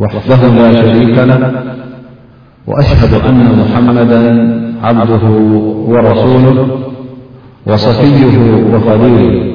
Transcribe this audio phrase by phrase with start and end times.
[0.00, 1.64] وحده لا شريك لك
[2.66, 4.20] وأشهد أن محمدا
[4.82, 5.24] عبده
[5.92, 6.80] ورسوله
[7.66, 8.38] وصفيه
[8.74, 9.54] وخليله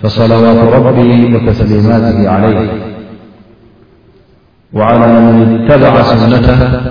[0.00, 2.70] فصلوات ربي وتسليماته عليه
[4.72, 6.82] وعلى من اتبع سنته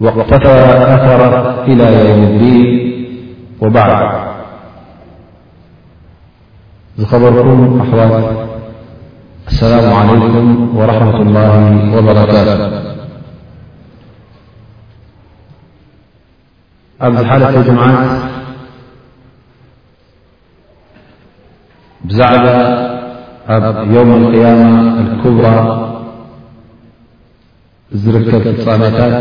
[0.00, 0.46] واقتتى
[0.94, 2.94] أثرت إلى يوم الدين
[3.62, 4.26] وبعده
[7.04, 8.55] خبركم أحوات
[9.50, 11.52] السلام عليكم ورحمة الله
[11.94, 12.58] وبركاته
[17.00, 18.06] أب حلة الجمعت
[22.08, 22.44] بዛعب
[23.48, 24.72] ب يوم القيامة
[25.04, 25.56] الكبرى
[28.02, 29.14] ዝركب فፃامታت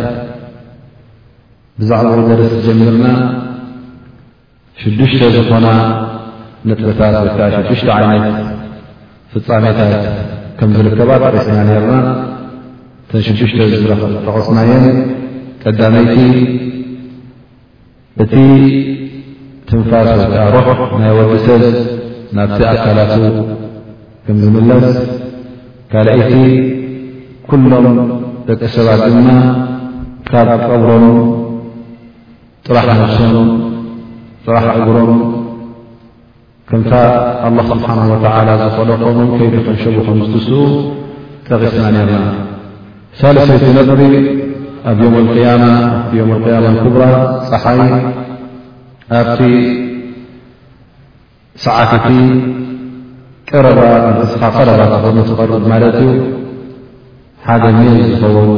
[1.80, 3.06] بዛعبزدس جمرና
[4.82, 5.66] شدشت ዝኾن
[6.68, 8.55] نጥبታت شدشت عينت
[9.36, 9.94] ፍፃሜታት
[10.60, 11.94] ከም ዝርከባ ተቂስና ነርና
[13.06, 13.82] እተን ሽዱሽተ ዝ
[14.28, 14.86] ተቀስናየን
[15.64, 16.16] ቀዳመይቲ
[18.26, 18.34] እቲ
[19.70, 21.62] ትንፋሰብከ ሩሕ ናይ ወዲሰብ
[22.40, 23.14] ናብቲ ኣካላቱ
[24.26, 24.98] ከም ዝምለስ
[25.92, 26.34] ካልአይቲ
[27.52, 27.86] ኩሎም
[28.50, 29.30] ደቂ ሰባት ድማ
[30.32, 31.08] ካብ ቀብሮም
[32.68, 33.50] ጥራሕ ነፍሶም
[34.46, 35.12] ፅራሕ ዕግሮም
[36.70, 36.92] ከምካ
[37.48, 40.62] ኣላه ስብሓን ዝፈለኾምን ከይቲ ከም ሸቡ ከም ዝትስኡ
[41.48, 42.24] ተቂስና ነርና
[43.20, 43.90] ሻለሰይ ትነብ
[44.92, 45.16] ኣብ ማ
[46.82, 47.04] ኩብራ
[47.50, 47.82] ፀሓይ
[49.20, 49.42] ኣብቲ
[51.66, 52.08] ሰዓተቲ
[54.26, 56.10] እስኻ ቀረባ ትኸኑ ተቀርድ ማለት እዩ
[57.48, 58.50] ሓደ ሜን ዝኸውን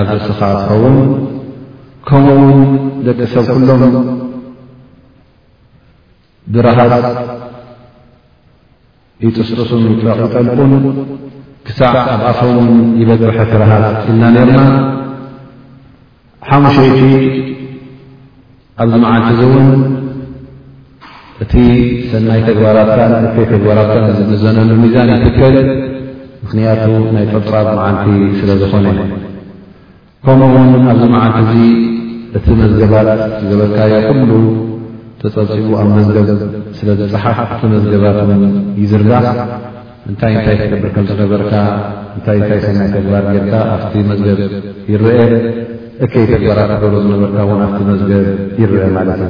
[0.00, 0.96] ኣብ እስኻ ትኸውን
[2.08, 2.60] ከምኡውን
[3.06, 3.84] ደቂ ሰብ ኩሎም
[6.54, 6.92] ድረሃት
[9.26, 10.72] ይጥስጥሱም ይጥረቕ ይጠልቁን
[11.66, 14.60] ክሳዕ ኣብ ኣፈምን ይበፅርሐ ክረሃት ኢልና ነርና
[16.48, 16.98] ሓሙሸይቲ
[18.82, 19.72] ኣብዚ መዓልቲ እዙ እውን
[21.44, 21.52] እቲ
[22.10, 25.56] ሰናይ ተግባራትካን እተይ ተግባራትን ዝዘነሉ ሚዛን ይትከል
[26.42, 26.84] ምኽንያቱ
[27.16, 28.10] ናይ ጠፃብ መዓልቲ
[28.42, 28.86] ስለ ዝኾነ
[30.28, 31.66] ከምኡውን ኣብዚ መዓልቲ እዙ
[32.38, 33.12] እቲ መዝገባት
[33.42, 34.32] ዝዘበልካዮ ኩምሉ
[35.34, 36.28] ፀፂቡ ኣብ መዝገብ
[36.78, 38.42] ስለ ዝፅሓፍ እቲ መዝገባት ን
[38.82, 39.10] ይዝርጋ
[40.10, 41.52] እንታይ እንታይ ክገብርከም ዝነበርካ
[42.16, 44.40] እንታይ ይ ሰናይ ተግባር ርካ ኣብቲ መዝገብ
[44.92, 45.08] ይርአ
[46.04, 48.24] እከይ ተግባራት ክገሩ ዝነበርካ ውን ኣብቲ መዝገብ
[48.62, 49.20] ይርአ ማለት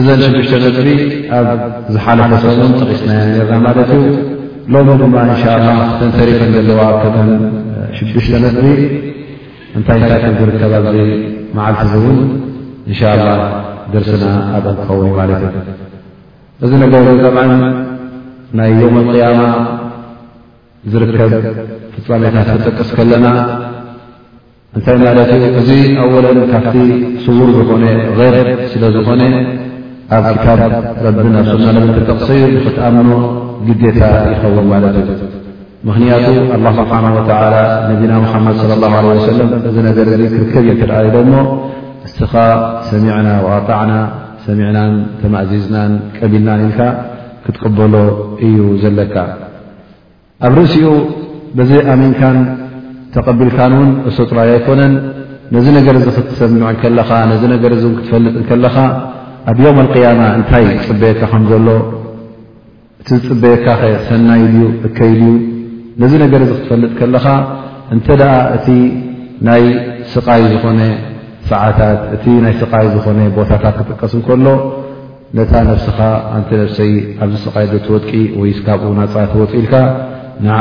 [0.00, 0.88] እዩ እዘን ሽሽተ መፅሪ
[1.38, 1.46] ኣብ
[1.94, 3.12] ዝሓለፈሰብን ተቂስና
[3.50, 4.06] ርና ማለት እዩ
[4.74, 7.30] ሎሚ ድማ እንሻ ላ ክተንሰሪ ከም ዘለዋ ኣ ከተን
[8.02, 8.66] 6ዱሽተ መፅሪ
[9.78, 11.08] እንታይ እንታይ ከም ዝርከባ ኣዘይ
[11.58, 12.20] መዓልሒዚእውን
[12.90, 13.30] እንሻ ላ
[13.92, 14.24] ደርስና
[14.56, 15.60] ኣብኦን ክኸውን ማለት እ
[16.64, 17.44] እዚ ነገር እዚ ጣምዓ
[18.58, 19.40] ናይ ዮውም ኣልቅያማ
[20.92, 21.32] ዝርከብ
[21.94, 23.26] ፍፃሜታት ክጥቅስ ከለና
[24.76, 25.68] እንታይ ማለት ኡ እዚ
[26.04, 26.74] ኣወለን ካብቲ
[27.24, 27.84] ስውር ዝኾነ
[28.18, 28.36] غር
[28.72, 29.22] ስለ ዝኾነ
[30.16, 30.60] ኣብ ቲካድ
[31.06, 33.10] ረቢን ኣብ ስናንብቲጠቕሰ ዩ ብኽትኣምኖ
[33.70, 34.00] ግዜታ
[34.34, 35.10] ይኸውን ማለት እዩ
[35.88, 37.56] ምኽንያቱ ኣላ ስብሓና ወተዓላ
[37.90, 38.94] ነቢና ሙሓመድ ስለ ላ
[39.32, 41.34] ሰለም እዚ ነገር እዚ ክርከብ እዩ ትደኣ ኢዶ እሞ
[42.18, 42.32] እስኻ
[42.90, 43.92] ሰሚዕና ዋኣጣዕና
[44.46, 46.80] ሰሚዕናን ተማእዚዝናን ቀቢልናን ኢልካ
[47.44, 47.94] ክትቀበሎ
[48.46, 49.14] እዩ ዘለካ
[50.46, 50.88] ኣብ ርእሲኡ
[51.58, 52.38] በዚ ኣሚንካን
[53.14, 54.94] ተቐቢልካን እውን እሶጥራይ ኣይኮነን
[55.56, 58.76] ነዚ ነገር ክትሰምዐ ከለኻ ነዚ ነገር እው ክትፈልጥ ከለኻ
[59.52, 61.68] ኣብ ዮም ኣልቅያማ እንታይ ፅበየካ ከም ዘሎ
[63.02, 65.36] እቲ ዝፅበየካ ኸ ሰናይ ድዩ እከይድእዩ
[66.04, 67.26] ነዚ ነገር እዚ ክትፈልጥ ከለኻ
[67.96, 68.66] እንተ ደኣ እቲ
[69.50, 69.62] ናይ
[70.14, 70.80] ስቓይ ዝኾነ
[71.50, 74.46] ሰዓታት እቲ ናይ ስቓይ ዝኾነ ቦታታት ክጥቀስም ከሎ
[75.36, 75.98] ነታ ነብስኻ
[76.36, 76.92] ኣንተ ነሰይ
[77.22, 78.08] ኣብዚ ስቓይዶ ትወቂ
[78.40, 79.74] ወይስ ካብኡ ናፃ ትወጡ ኢልካ
[80.46, 80.58] ንኣ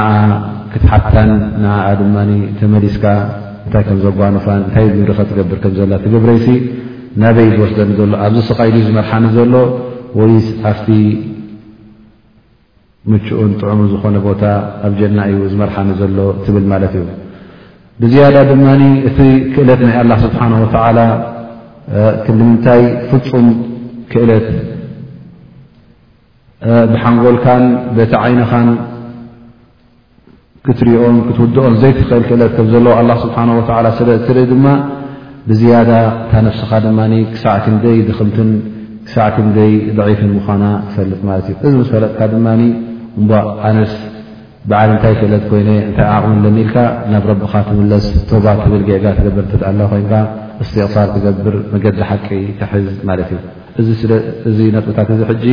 [0.72, 1.31] ክትሓታን
[1.63, 2.16] ንኣ ድማ
[2.60, 3.06] ተመሊስካ
[3.66, 6.48] እንታይ ከም ዘጓኑፋን እንታይ ግብሪከ ትገብር ከም ዘሎ ትግብረይሲ
[7.22, 9.54] ናበይ ዝወስለኒ ዘሎ ኣብዚ ስቓኢሉ ዝመርሓኒ ዘሎ
[10.22, 10.89] ወይስ ኣፍቲ
[13.12, 14.44] ምቹኡን ጥዑሙ ዝኾነ ቦታ
[14.88, 16.18] ኣብ ጀና እዩ ዝመርሓኒ ዘሎ
[16.48, 17.04] ትብል ማለት እዩ
[18.02, 19.18] ብዝያዳ ድማኒ እቲ
[19.54, 21.00] ክእለት ናይ ኣላ ስብሓን ወተዓላ
[22.26, 23.48] ክንዲምንታይ ፍፁም
[24.12, 24.50] ክእለት
[26.92, 27.64] ብሓንጎልካን
[27.98, 28.68] ቤቲ ዓይንኻን
[30.68, 34.66] ክትርእኦን ክትውድኦን ዘይትኽእል ክእለት ከም ዘለዎ ኣላ ስብሓን ወዓላ ስለ ትርኢ ድማ
[35.50, 35.92] ብዝያዳ
[36.24, 38.50] እታ ነፍስኻ ድማኒ ክሳዕ ክንደይ ድኽምትን
[39.08, 42.62] ክሳዕ ክንደይ ደዒፍን ምዃና ትፈልጥ ማለት እዩ እዚ ምስ ፈለጥካ ድማኒ
[43.20, 43.28] እም
[43.70, 43.94] ኣነስ
[44.72, 46.75] ብዓል እንታይ ክእለት ኮይነ እንታይ ዓቕሙ ዘኒኢልካ
[47.12, 50.14] ናብ ረብካ ትምለስ ቶባ ክብል ገጋ ትገብር ትኣ ላ ኮይንካ
[50.64, 52.28] እስትቕፋር ትገብር መገዲ ሓቂ
[52.60, 53.30] ትሕዝ ማለት
[53.80, 53.88] እዩ
[54.50, 55.46] እዚ ነጥብታት እዚ ሕጂ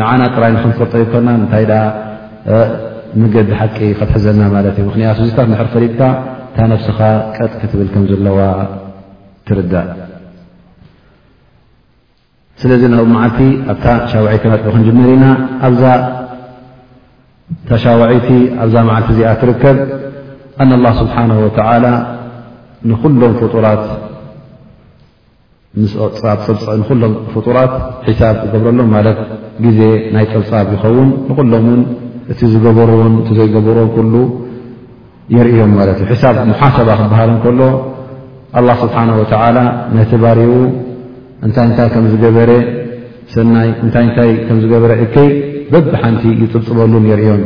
[0.00, 1.64] ንዓና ጥራይ ንክንፈርጦ ይኮና እንታይ
[3.22, 6.00] መገዲ ሓቂ ከትሕዘና ማለት እዩ ምክንያት ዝታት ንሕር ፈሪድካ
[6.50, 6.98] እንታ ነብስኻ
[7.36, 8.38] ቀጥ ክትብል ከም ዘለዋ
[9.48, 9.88] ትርዳእ
[12.60, 13.40] ስለዚ ናብ ማዓልቲ
[13.72, 15.26] ኣብታ ሻውዒይ ከነጥ ክንጅመር ኢና
[15.68, 15.82] ኣብዛ
[17.68, 18.28] ተሻዋዒቲ
[18.62, 19.76] ኣብዛ መዓልቲ እዚኣ ትርከብ
[20.62, 21.84] ኣና ኣላ ስብሓን ወተዓላ
[22.90, 23.32] ንንኩሎም
[27.32, 27.72] ፍጡራት
[28.08, 29.18] ሒሳብ ዝገብረሎ ማለት
[29.64, 29.80] ጊዜ
[30.14, 31.82] ናይ ጠብፃብ ይኸውን ንኹሎምውን
[32.32, 34.14] እቲ ዝገበርዎን እ ዘይገበርዎን ኩሉ
[35.36, 37.60] የርእዮም ማለት እዩ ሒሳብ ሙሓሰባ ክበሃል እንከሎ
[38.58, 39.58] ኣላ ስብሓን ወተዓላ
[39.98, 40.52] ነቲባሪቡ
[41.46, 42.50] እንታይ እንታይ ከም ዝገበረ
[43.34, 45.28] ሰናይ እንታይ እንታይ ከም ዝገበረ እከይ
[45.72, 47.42] በብሓንቲ ይፅብፅበሉን የርዮም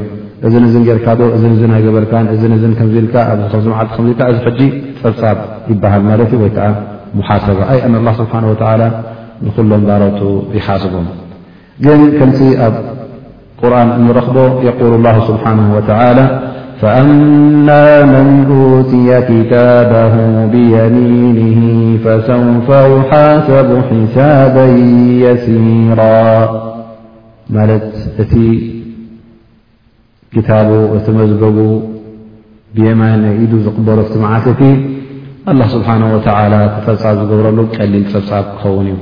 [0.46, 1.38] እዚን ጌርካዶ እ
[1.72, 3.34] ናይገበርካ እ ከምዝኢኢልካ ኣ
[3.66, 4.60] ዝዓልቲ ከዝኢልካ እዚ ሕጂ
[5.02, 5.38] ፀብፃብ
[5.72, 6.68] ይበሃል ማለት ዩ ወይ ከዓ
[7.28, 8.88] ሓሰባ ኣ ና ላ ስብሓ ወ
[9.44, 10.20] ንኩሎም ዳሮቱ
[10.56, 11.06] ይሓስቦም
[11.84, 12.74] ግን ከምፂ ኣብ
[13.60, 14.36] ቁርን እንረኽቦ
[14.68, 15.44] የقል ላه ስብሓ
[15.76, 15.90] ወተ
[16.98, 17.68] አማ
[18.12, 18.30] መን
[18.90, 20.14] ትየ ክታበሁ
[20.52, 21.38] ብየሚን
[22.04, 24.54] ፈሰውፈ ይሓሰቡ ሒሳብ
[25.22, 26.00] የሲራ
[27.56, 27.82] ملت
[28.22, 28.32] እت
[30.36, 31.56] كتاب እቲ مذجب
[32.74, 33.00] بيم
[33.44, 34.60] ኢد ዝقبرفت معتቲ
[35.50, 38.96] الله سبحانه وتعلى فصب ዝገብረሉ ቀلل فب ክኸون እي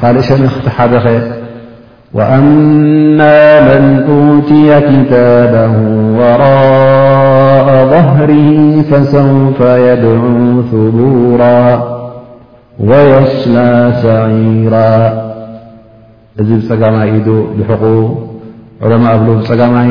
[0.00, 1.06] قال إشنتሓደኸ
[2.18, 3.36] وأما
[3.68, 3.82] من
[4.12, 5.66] أوتي كتابا
[6.18, 8.50] وراء ظهره
[8.90, 9.58] فسوف
[9.88, 10.32] يدعو
[10.70, 11.64] ثبورا
[12.88, 13.70] ويصلى
[14.04, 14.94] سعيرا
[16.40, 17.96] እዚ ብፀጋማይ ኢዱ ብሕቁኡ
[18.84, 19.90] ዑለማ እብሉ ብፀጋማይ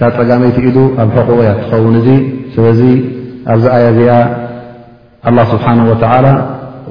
[0.00, 2.08] ታ ፀጋመይቲ ኢዱ ኣብ ሕቁቕ እያ ትኸውን እዙ
[2.54, 2.80] ስለዚ
[3.54, 4.12] ኣብዛ ኣያ እዚኣ
[5.28, 6.26] ኣላ ስብሓን ወዓላ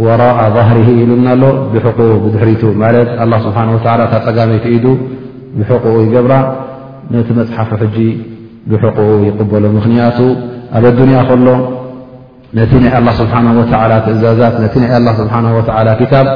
[0.05, 3.57] ወራእ ظህርሂ ኢሉ ና ሎ ብሕቁኡ ብድሕሪቱ ማለት ላ ስብሓ
[4.11, 4.85] ታ ፀጋመይቲ ኢዱ
[5.59, 6.33] ብሕቁኡ ይገብራ
[7.13, 7.97] ነቲ መፅሓፍ ሕጂ
[8.71, 10.19] ብሕቁኡ ይቕበሎ ምኽንያቱ
[10.77, 11.47] ኣብ ኣዱንያ ከሎ
[12.57, 13.65] ነቲ ናይ ኣላ ስብሓ ወ
[14.07, 15.33] ትእዛዛት ነቲ ናይ ኣላ ስብሓ
[15.67, 16.27] ወላ ክታብ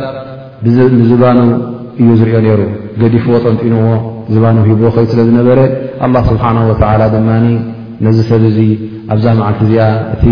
[0.66, 1.40] ብዝባኑ
[2.02, 2.62] እዩ ዝርኦ ነይሩ
[3.02, 3.82] ገዲፍዎ ጠንጢንዎ
[4.34, 5.60] ዝባኑ ሂቦዎ ኸይ ስለ ዝነበረ
[6.06, 7.30] ኣላ ስብሓን ወተላ ድማ
[8.06, 8.58] ነዚ ሰብ እዙ
[9.14, 10.26] ኣብዛ መዓልቲ እዚኣ እቲ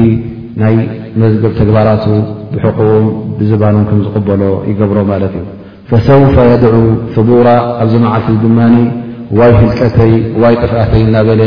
[0.61, 0.75] ናይ
[1.21, 2.05] መዝገብ ተግባራቱ
[2.53, 3.05] ብሕቁኡም
[3.39, 5.43] ብዝባኑ ከም ዝቕበሎ ይገብሮ ማለት እዩ
[5.89, 6.75] ፈሰውፈ የድዑ
[7.15, 7.47] ስቡራ
[7.83, 8.59] ኣብዚ መዓልቲ ድማ
[9.39, 10.13] ዋይ ህልቀተይ
[10.43, 11.41] ዋይ ጥፍኣተይ እናበለ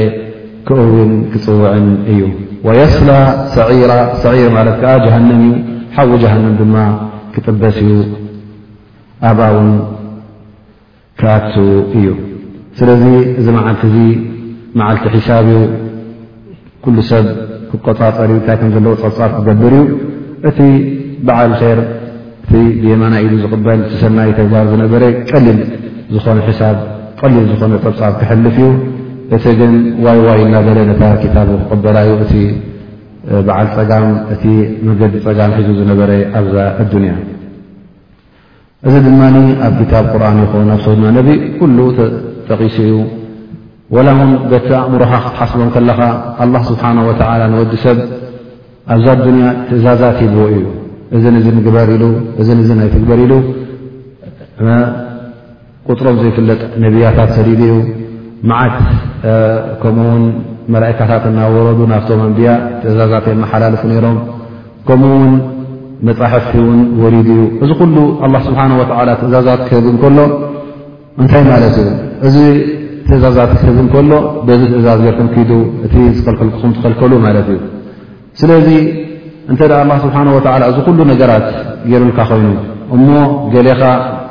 [0.69, 2.20] ክእውን ክፅውዕን እዩ
[2.69, 3.10] ወየስላ
[3.54, 3.92] ሰራ
[4.25, 5.42] ሰዒር ማለትከዓ ጀሃንሚ
[5.96, 6.76] ሓዊ ጀሃንም ድማ
[7.34, 7.96] ክጥበስ እዩ
[9.31, 9.69] ኣብኣ ውን
[11.19, 11.52] ክኣቱ
[11.96, 12.06] እዩ
[12.78, 13.02] ስለዚ
[13.40, 13.99] እዚ መዓልቲ እዚ
[14.78, 15.61] መዓልቲ ሒሳብ እዩ
[16.84, 17.26] ኩሉ ሰብ
[17.70, 19.84] ክቆፀሪ ንታይ ከም ዘለዎ ፀብፃፍ ክገብር እዩ
[20.49, 20.58] እቲ
[21.26, 21.81] በዓል ር
[22.44, 25.61] እቲ ብየማና ኢሉ ዝቕበል ሰናይ ተግባር ዝነበረ ቀሊል
[26.14, 26.19] ዝ
[27.20, 28.70] ቀሊል ዝኾነ ፀብፃብ ክሕልፍ እዩ
[29.37, 29.72] እቲ ግን
[30.05, 32.35] ዋይ ዋይ እናበለ ነታ ክታቡ ክቕበላ ዩ እቲ
[33.47, 34.42] በዓል ፀጋም እቲ
[34.88, 37.12] መገዲ ፀጋም ሒዙ ዝነበረ ኣብዛ ኣዱኒያ
[38.88, 39.21] እዚ ድማ
[39.67, 41.79] ኣብ ክታብ ቁርን ይኾን ኣብ ሰወድና ነቢ ኩሉ
[42.49, 42.95] ተቒሱ እዩ
[43.95, 46.00] ወላ እውን በቲ ኣእሙሮኻ ክትሓስቦም ከለኻ
[46.45, 47.99] ኣላ ስብሓና ወላ ንወዲ ሰብ
[48.95, 50.64] ኣብዛ ዱንያ ትእዛዛት ሂብዎ እዩ
[51.31, 52.05] እን እ ግበር ኢሉ
[52.43, 52.47] እ
[52.81, 53.33] ናይ ትግበር ኢሉ
[55.88, 57.75] ቁጥሮም ዘይፍለጥ ነብያታት ሰዲድ እዩ
[58.50, 58.76] መዓት
[59.83, 60.25] ከምኡ ውን
[60.75, 62.50] መላእካታት እናወረዱ ናብቶም ኣንብያ
[62.83, 64.19] ትእዛዛት እየ መሓላልፉ ነሮም
[66.08, 67.96] መፃሕፍቲ እውን ወሪድ እዩ እዚ ኩሉ
[68.46, 70.18] ስብሓ ወዓ ትእዛዛት ክህብ እንከሎ
[71.22, 71.88] እንታይ ማለት እዩ
[72.28, 72.36] እዚ
[73.08, 74.10] ትእዛዛት ክህብ እንከሎ
[74.46, 75.50] በዚ ትእዛዝ ገርኩም ክዱ
[75.86, 77.58] እቲ ዝከልከልኹም ዝኸልከሉ ማለት እዩ
[78.40, 78.68] ስለዚ
[79.52, 81.46] እንተ ደ ኣላ ስብሓን ወዓላ እዚ ኩሉ ነገራት
[81.90, 82.48] ገይሩልካ ኮይኑ
[82.96, 83.08] እሞ
[83.54, 83.80] ገሌኻ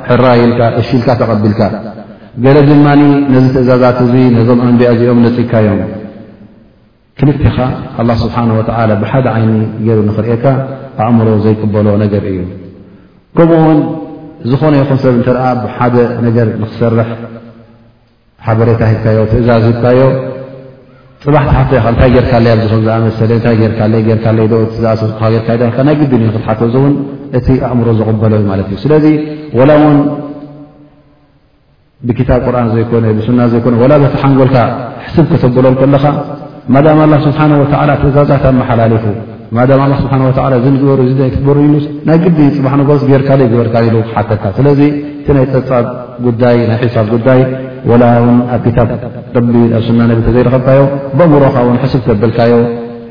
[0.08, 1.60] ሕራይልካ እሽኢልካ ተቐቢልካ
[2.44, 3.02] ገለ ድማኒ
[3.34, 5.80] ነዚ ትእዛዛት እዙ ነዞም ኣንቢኣ እዚኦም ነፂግካ እዮም
[7.18, 7.56] ክልቲኻ
[8.02, 9.52] ኣላ ስብሓን ወላ ብሓደ ዓይኒ
[9.86, 10.44] ገይሩ ንኽርኤካ
[11.04, 12.38] ኣእምሮ ዘይቅበሎ ነገር እዩ
[13.38, 13.78] ከምኡውን
[14.50, 15.28] ዝኾነ ይኹም ሰብ እንተ
[15.64, 17.08] ብሓደ ነገር ንክሰርሕ
[18.46, 20.00] ሓበሬታ ሂካዮ ትእዛዝ ሂካዮ
[21.24, 23.92] ፅባሕትሓፍተ ኢ እንታይ ጌርካለይ ኣብዚዝኣመሰለእታይካርካይ
[24.76, 25.20] ዝኣሰካ
[25.62, 26.92] ርካ ናይ ግዲንእዩ ክትሓተ እውን
[27.38, 29.06] እቲ ኣእምሮ ዘቕበሎዩ ማለት እዩ ስለዚ
[29.68, 29.98] ላ እውን
[32.08, 34.56] ብክታብ ቁርን ዘይኮነ ብስና ዘይኮነ ላ ቲ ሓንጎልካ
[35.04, 36.04] ሕስብ ከተብሎን ከለኻ
[36.74, 39.04] ማዳም ኣላ ስብሓና ወላ ትእዛዛት ኣመሓላለፉ
[39.56, 40.12] ማም ስብሓ
[40.68, 41.00] እንግበሩ
[41.46, 44.80] በሩንሉስ ናይ ግዲ ፅባሕ ንጎስ ጌርካ ይግበርካ ኢሉ ክሓተካ ስለዚ
[45.20, 45.84] እቲ ናይ ፀፃብ
[46.26, 47.40] ጉዳይ ናይ ሒሳብ ጉዳይ
[47.90, 48.78] ወላ ውን ኣብ ክታ
[49.36, 50.80] ረቢ ኣብ ስና ነቢ ተዘይረኸብካዮ
[51.18, 52.54] ብእምሮኻ ውን ሕስብ ከብልካዮ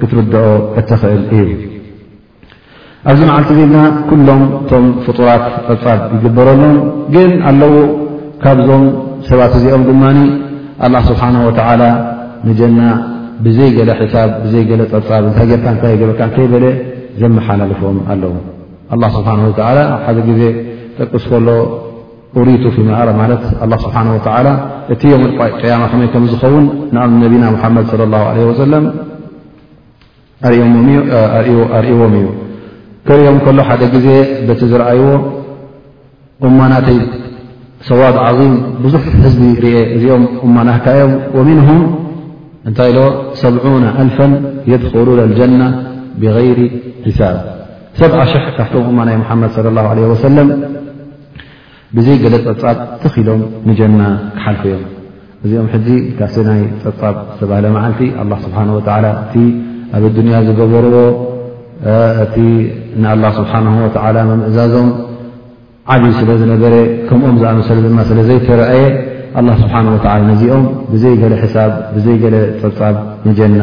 [0.01, 0.35] ክትርድዖ
[0.81, 1.61] እትኽእል እዩ
[3.11, 3.77] ኣብዚ መዓልቲ ዜድና
[4.09, 6.75] ኩሎም እቶም ፍጡራት ፀፃብ ይግበረሎም
[7.15, 7.75] ግን ኣለዉ
[8.43, 8.85] ካብዞም
[9.31, 10.03] ሰባት እዚኦም ድማ
[10.85, 11.83] ኣላ ስብሓን ወተዓላ
[12.49, 12.79] ንጀና
[13.45, 16.65] ብዘይ ገለ ሒሳብ ብዘይ ለ ፀፃብ እታይ ታይ በርካ ከይበለ
[17.21, 18.33] ዘመሓላልፎም ኣለዉ
[19.15, 19.29] ስብሓ
[20.05, 20.41] ሓደ ጊዜ
[20.99, 21.47] ጠቂስ ከሎ
[22.47, 23.43] ሪቱ ፊ መማት
[23.83, 23.97] ስብሓ
[24.93, 25.23] እቲ ዮም
[25.71, 28.17] ያማ ኸመ ከምዝኸውን ንኣብ ነቢና ሙሓመድ ላ
[28.63, 28.85] ሰለም
[30.51, 30.73] ርእዎም
[31.79, 31.99] እዩ
[33.07, 34.07] ክሪኦም ከሎ ሓደ ጊዜ
[34.47, 35.07] በቲ ዝረኣይዎ
[36.47, 36.97] እማናተይ
[37.87, 41.11] ሰዋድ ዓظም ብዙሕ ህዝቢ ርአ እዚኦም እማናትካዮም
[41.57, 41.79] ንም
[42.69, 43.01] እንታይ ዶ
[43.41, 43.63] ሰዑ
[44.01, 44.17] ኣልፈ
[44.71, 45.63] የድኮሉን ልጀና
[46.21, 46.59] ብغይር
[47.07, 47.37] ሒሳብ
[47.99, 50.47] ሰብ0 ሽሕ ካብቶም እማ ናይ መሓመድ ለ ላ ለ ወሰለም
[51.97, 54.01] ብዘይ ገለ ፀጻብ ትኽኢሎም ንጀና
[54.37, 54.85] ክሓልፈ እዮም
[55.45, 55.87] እዚኦም ሕዚ
[56.19, 58.01] ካብሲ ናይ ፀጻብ ዝተባህለ መዓልቲ
[58.45, 59.35] ስብሓ ወላ እቲ
[59.97, 60.95] ኣብ ዱንያ ዝገበርዎ
[62.25, 62.35] እቲ
[63.03, 64.89] ንላ ስብሓ ወ መምእዛዞም
[65.93, 66.75] ዓብይ ስለ ዝነበረ
[67.07, 68.85] ከምኦም ዝኣመሰለ ማ ስለ ዘይትረአየ
[69.39, 70.63] ኣላ ስብሓን ወላ ነዚኦም
[70.93, 72.95] ብዘይ ገለ ሕሳብ ብዘይ ገለ ፀጻብ
[73.27, 73.61] ንጀና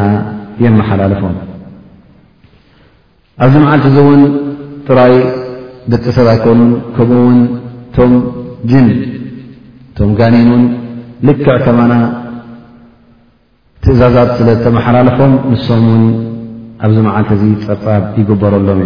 [0.64, 1.34] የመሓላለፎም
[3.44, 4.22] ኣብዚ መዓልቲ እዙ ውን
[4.86, 5.14] ጥራይ
[5.92, 6.62] ደጢ ሰብኣይኮኑን
[6.96, 7.38] ከምኡውን
[7.92, 8.12] እቶም
[8.70, 8.88] ጅን
[9.90, 10.64] እቶም ጋኒኑን
[11.28, 11.92] ልክዕ ከመና
[13.84, 16.04] ትእዛዛት ስለተመሓላለፎም ንሶም ውን
[16.86, 18.82] ኣብዚ መዓልቲ እዙ ፀጻብ ይግበረሎም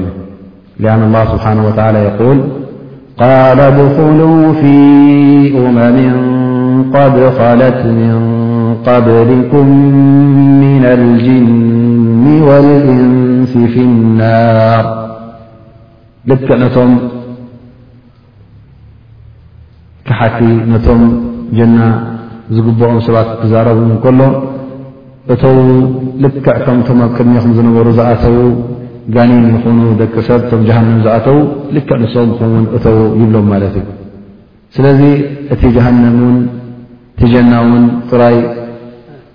[0.76, 2.38] እዩ ኣን ላ ስብሓን ወላ የል
[3.22, 4.20] ቃል ድኹሉ
[4.62, 4.64] ፊ
[5.66, 5.98] እመም
[7.14, 8.22] ድ ካለት ምን
[8.86, 9.70] قድሊኩም
[10.60, 13.84] ምና ልጅኒ ዋልእንስ ፍ
[14.18, 14.84] ናር
[16.30, 16.92] ልክዕ ነቶም
[20.08, 20.38] ካሓቲ
[20.74, 21.02] ነቶም
[21.58, 21.78] ጀና
[22.56, 24.20] ዝግብኦም ሰባት ክዛረብ እከሎ
[25.34, 25.58] እተው
[26.24, 28.38] ልክዕ ከምቶም ኣብ ክድሚኹም ዝነበሩ ዝኣተዉ
[29.14, 31.38] ጋኒን ይኹኑ ደቂ ሰብ እቶም ጀሃንም ዝኣተው
[31.76, 33.88] ልክዕ ንስም ን እተው ይብሎም ማለት እዩ
[34.76, 35.00] ስለዚ
[35.54, 36.36] እቲ ጀሃንም እውን
[37.18, 38.36] ቲጀና ውን ጥራይ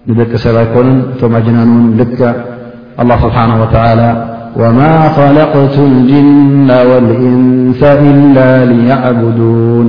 [0.09, 2.03] ንደቂ ሰብ ኣይኮኑን እቶም ኣጅናን ን ል
[3.17, 4.01] ه ስብሓንه وተላ
[4.61, 4.79] ወማ
[5.15, 6.69] ኸለقቱ اልጅና
[6.99, 7.81] اልእንሰ
[8.13, 8.37] إላ
[9.11, 9.87] ዕብዱን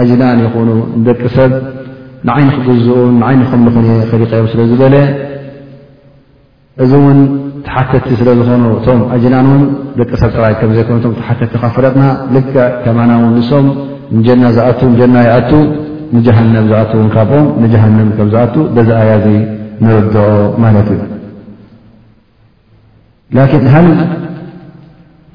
[0.00, 1.52] ኣጅናን ይኹኑ ንደቂ ሰብ
[2.28, 4.94] ንዓይኒ ክግዝኡን ንዓይን ከምልኽ ክሪቀዮም ስለ ዝበለ
[6.82, 7.18] እዚ እውን
[7.66, 9.62] ተሓተቲ ስለ ዝኾኑ እቶም ኣጅናን ን
[10.00, 12.02] ደቂ ሰብ ጥራይ ከ ዘይኮኑእ ትሓተቲ ካ ፍለጥና
[12.34, 12.38] ል
[12.84, 13.66] ከማና ውን ንሶም
[14.26, 15.50] ጀና ዝኣ جና ኣቱ
[16.16, 18.42] ንጀሃنም ዝኣካብም ንጀሃም ከም ዝኣ
[18.76, 19.34] ደዚኣያ ይ
[19.84, 20.28] ንርድኦ
[20.62, 21.02] ማለት እዩ
[23.36, 23.76] لك ሃ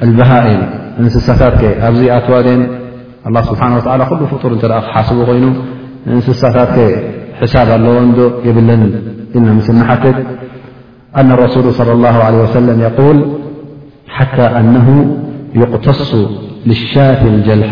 [0.05, 0.61] الበሃئን
[1.01, 2.61] እንስሳታት ከ ኣብዚ ኣትዋ ደን
[3.27, 5.45] الله ስብሓه ى ኩሉ ፍጡር እተ ክሓስቡ ኮይኑ
[6.11, 6.69] እንስሳታት
[7.37, 8.69] ከ ሳብ ኣለዎ ዶ የብለ
[9.59, 10.17] ምስሊ ሓፍት
[11.25, 12.81] ن الرسل صى الله ع وس ል
[14.15, 14.87] ሓታى نه
[15.61, 16.11] يقተሱ
[16.67, 17.71] للሻት الጀልሓ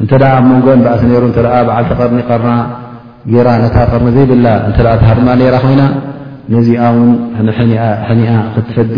[0.00, 0.12] እንተ
[0.50, 2.50] መንጎ ንባእሲ ሩ ተ በዓል ተርኒ ርና
[3.32, 5.82] ጌይራ ነ ቀርኒ ዘይብላ እተ ተሃርማ ራ ኮይና
[6.52, 7.10] ነዚኣ ውን
[8.08, 8.96] ሕኒኣ ክትፈዲ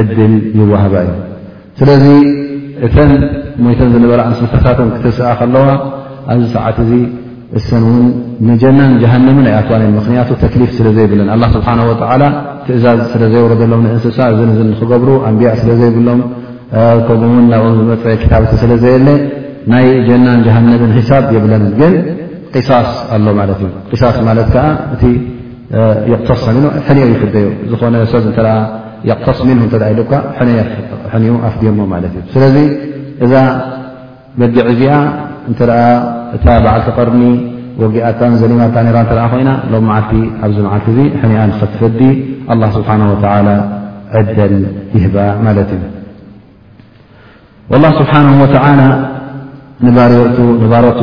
[0.00, 1.12] ዕድል ይዋሃባ እዩ
[1.80, 2.04] ስለዚ
[2.86, 3.10] እተን
[3.64, 5.66] ሞይተን ዝነበረ እንስሳታት ክትብስኣ ከለዋ
[6.32, 6.92] ኣብዚ ሰዓት እዚ
[7.58, 8.06] እሰን እውን
[8.48, 12.24] ንጀናን ጀሃንሙን ኣኣትዋ ምክንያቱ ተክሊፍ ስለ ዘይብለን ኣላ ስብሓ ወላ
[12.66, 16.20] ትእዛዝ ስለ ዘይወረደሎም ንእንስሳ እ ንክገብሩ ኣንቢያእ ስለ ዘይብሎም
[17.08, 19.08] ከምኡኡን ናብኦም ዝመፅአ ክታብቲ ስለ ዘየለ
[19.72, 21.94] ናይ ጀናን ጀሃነብ ሒሳብ ብለን ግን
[22.54, 23.50] قሳስ ኣሎ ማት
[23.94, 25.02] እ ስ ማለት ዓ እቲ
[26.10, 27.46] قተስ ኒ ይፍደዩ
[27.80, 27.94] ዝነ
[29.20, 29.38] ቕተስ
[29.72, 29.86] ተ
[30.50, 30.50] ኢ
[31.22, 32.56] ኒኡ ኣፍድዮሞ ማለት እዩ ስለዚ
[33.24, 33.34] እዛ
[34.40, 34.94] መጊዕ ዚኣ
[35.50, 35.60] እንተ
[36.36, 37.20] እታ በዓልቲ قርኒ
[37.82, 38.76] ወጊኣታ ዘሊማታ
[39.10, 40.12] ተ ኮይና ሎ ዓልቲ
[40.46, 40.88] ኣብዚ ዓልቲ
[41.30, 42.00] ኒኣ ትፈዲ
[42.60, 43.46] له ስብሓه
[44.18, 44.54] ዕደን
[44.96, 45.82] ይህባ ማለት እዩ
[47.76, 48.24] الله ስብሓه
[49.86, 51.00] ንባርዮቱ ንባሮቱ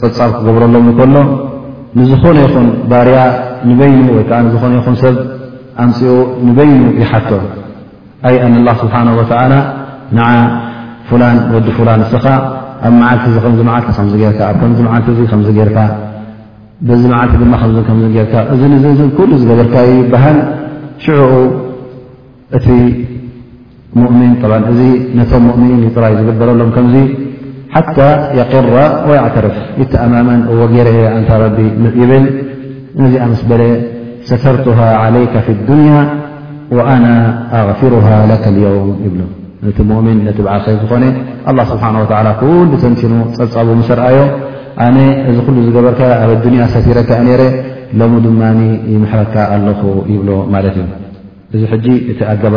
[0.00, 1.14] ፀጻብ ክገብረሎም እንከሎ
[1.98, 3.18] ንዝኾነ ይኹን ባርያ
[3.70, 5.16] ንበይኑ ወይከዓ ንዝኾነ ይኹን ሰብ
[5.84, 6.14] ኣንፅኡ
[6.48, 7.42] ንበይኑ ይሓቶም
[8.28, 9.52] ኣይ ኣንላ ስብሓን ወዓላ
[10.18, 10.26] ንዓ
[11.08, 12.24] ፍላን ወዲ ፉላን እስኻ
[12.86, 15.20] ኣብ መዓልቲ እ ከም ዓልቲ ከም ጌርካ ኣብ ከም ዓልቲ እዙ
[15.58, 15.78] ከ ርካ
[16.88, 20.38] ብዚ መዓልቲ ድማ ርካ እእ ኩሉ ዝገበርካ እዩ ይባሃል
[21.04, 21.32] ሽዑኡ
[22.58, 22.66] እቲ
[24.04, 24.32] ؤምን
[24.70, 24.80] እዚ
[25.18, 26.96] ነቶም ሙؤምኒን ራይ ዝገበረሎም ከምዙ
[27.74, 28.70] ሓታى የقራ
[29.08, 30.88] وعተርፍ የተኣማመን ዎገይረ
[31.20, 31.58] እታ ረቢ
[32.00, 32.24] ይብል
[33.06, 33.62] እዚኣ ምስ በለ
[34.30, 35.92] ሰፈርቱه عለይከ ف الዱንያ
[36.76, 37.06] وأና
[37.58, 39.20] ኣغፊሩه ለካ يውም ይብሎ
[39.64, 41.04] ነቲ ሙؤምን ነቲ በዓል ኸ ዝኾነ
[41.50, 42.42] الله ስብሓه ኩ
[42.82, 44.16] ተንቲኑ ፀፀቡ ስ ርአዮ
[44.86, 44.96] ኣነ
[45.30, 47.42] እዚ ኩሉ ዝገበርከ ኣብ لዱያ ሰፊረከ ነረ
[47.98, 48.40] ሎ ድማ
[49.02, 49.80] መሕረካ ኣለኹ
[50.12, 50.84] ይብሎ ማለት እዩ
[51.74, 52.56] እዚ እቲ ኣገባ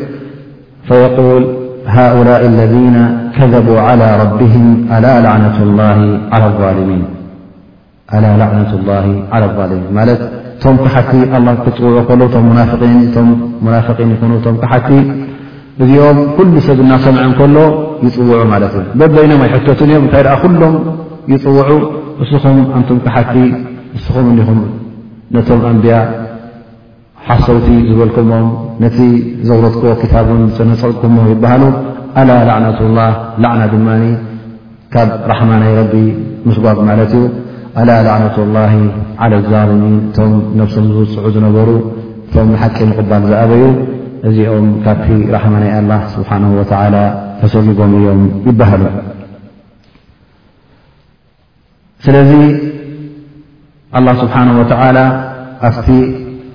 [0.87, 1.43] فيقوል
[1.95, 2.95] ሃؤላء اለذن
[3.35, 4.65] ከذبوا على ربهም
[5.25, 5.79] لعነة ال
[6.33, 7.01] عى ظልሚን
[10.61, 11.11] ት ቶም ክሓቲ
[11.63, 11.91] ክፅው
[14.11, 14.89] ን ይ ክሓቲ
[15.83, 17.57] እዚኦም ኩሉ ሰብ ና ሰምዐ ከሎ
[18.05, 20.73] ይፅውዑ ማት በበይኖም ኣይሕት ዮም ይ ድ ኩሎም
[21.33, 21.69] ይፅውዑ
[22.23, 23.35] እስኹም ንቶም ክሓቲ
[24.03, 24.59] ስኹም ኹም
[25.35, 25.95] ነቶም ኣንብያ
[27.27, 28.47] ሓሰውቲ ዝበልኩሞም
[28.83, 28.97] ነቲ
[29.47, 31.63] ዘውረትክ ክታቡን ዘነፀጥኩሞ ይባሃሉ
[32.21, 33.01] ኣላ ላዕነት ላ
[33.43, 34.03] ላዕና ድማኒ
[34.93, 35.93] ካብ ራሕማ ናይ ረቢ
[36.47, 37.25] ምስጓግ ማለት እዩ
[37.81, 38.63] ኣላ ላዕነት ላ
[39.25, 41.69] ዓለዛልሚን እቶም ነፍሶም ዝውፅዑ ዝነበሩ
[42.29, 43.63] እቶም ሓቂ ንቕባል ዝኣበዩ
[44.29, 46.97] እዚኦም ካብቲ ራሕማ ናይ ኣላ ስብሓን ወተዓላ
[47.41, 48.83] ተሰሪጎም እዮም ይበሃሉ
[52.05, 52.31] ስለዚ
[53.97, 54.99] ኣላ ስብሓናሁ ወተዓላ
[55.69, 55.89] ኣፍቲ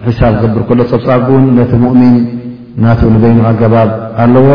[0.07, 2.15] ብ ዝብር ሎ ፀብፃብን ነቲ ؤምን
[2.83, 3.89] ና ንበይኑ ኣገባብ
[4.25, 4.49] ኣለዎ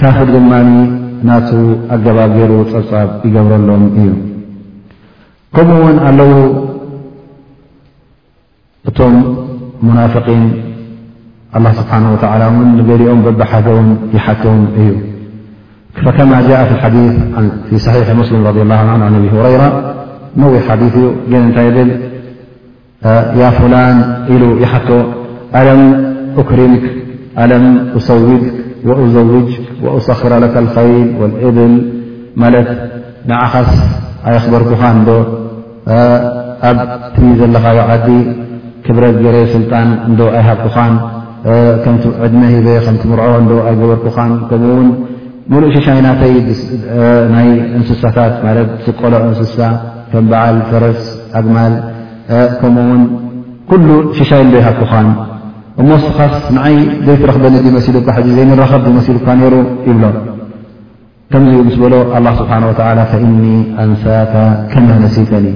[0.00, 0.52] ካፍ ድማ
[1.94, 4.08] ኣገባብ ገይሩ ፀብፃብ ይገብረሎም እዩ
[5.56, 6.32] ከምኡውን ኣለዉ
[8.90, 9.14] እቶም
[9.86, 10.44] مናفقን
[11.64, 12.04] ل ስሓه
[13.00, 13.86] ገኦም በቢሓዘን
[14.24, 14.90] ሓቶም እዩ
[15.96, 16.40] ከ ص ም ራ
[19.00, 19.26] ነ እዩ
[21.58, 21.88] ታይ ብል
[23.42, 23.96] ያ ፉላን
[24.34, 24.88] ኢሉ ይሓቶ
[25.58, 25.82] ኣለም
[26.48, 26.82] ክሪንክ
[27.42, 27.64] ኣለም
[27.98, 28.44] እሰውድ
[29.04, 29.50] أዘውጅ
[29.98, 31.06] أሰኽራ ካ اኸይል
[31.48, 31.58] እብል
[32.42, 32.68] ማለት
[33.30, 33.72] ንዓኻስ
[34.28, 35.10] ኣይክበርኩኻ ዶ
[36.70, 36.78] ኣብ
[37.38, 38.08] ዘለኻዮ ዓዲ
[38.86, 40.94] ክብረት جረ ስልጣን እዶ ኣይሃኩኻን
[42.24, 44.90] ዕድነ ሂበ ከም ትምርዖ እዶ ኣይገበርኩኻን ከምኡ ውን
[45.52, 46.34] ሙሉእ ሸሻይናተይ
[47.34, 48.34] ናይ እንስሳታት
[48.86, 49.58] ስቆሎ እንስሳ
[50.12, 51.02] ከም በዓል ፈረስ
[51.40, 51.74] ኣግማል
[52.60, 53.02] ከምኡእውን
[53.70, 53.88] ኩሉ
[54.18, 55.08] ሽሻይ ዶ ይሃኩኻን
[55.82, 56.74] እሞስኻስ ንዓይ
[57.06, 59.54] ዘይትረኽበኒ ዲ መሲሉ ካ ሓዚ ዘይንራኸብ መሲሉ ካ ነይሩ
[59.88, 60.04] ይብሎ
[61.32, 62.52] ከምዙኡ ምስ በሎ ኣላ ስብሓ
[62.88, 63.42] ወላ ፈእኒ
[63.84, 64.34] ኣንሳከ
[64.72, 65.46] ከማ ነሲጠኒ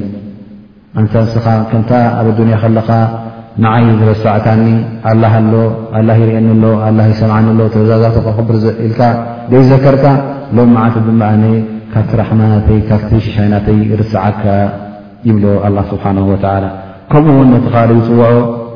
[1.01, 2.89] እንሳ ንስኻ ከምታ ኣብ ኣዱኒያ ኸለኻ
[3.65, 4.65] መዓይ ዝረሰዕታኒ
[5.11, 5.53] ኣላ ኣሎ
[6.11, 6.65] ላ ይርአኒሎ
[6.99, 9.01] ላ ይሰምዓኒሎ ተዛዛቶ ኽብርኢልካ
[9.51, 10.05] ዘይዘከርካ
[10.59, 11.45] ሎም መዓት ብመዓነ
[11.93, 12.41] ካብቲ ራሕማ
[12.89, 14.45] ካብቲ ሽሻይናተይ ርስዓካ
[15.31, 15.35] ይ
[17.13, 18.23] ከምኡውን ነተኻል ይፅውዖ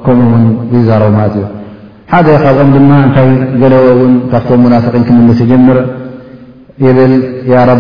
[0.05, 0.43] ከምኡውን
[0.75, 1.45] ይዛረቡ ማት እዩ
[2.13, 3.29] ሓደ ካብኦም ድማ እንታይ
[3.63, 5.79] ገለዎውን ካብቶም ሙናፍን ክምልስ ይጀምር
[6.85, 7.13] ይብል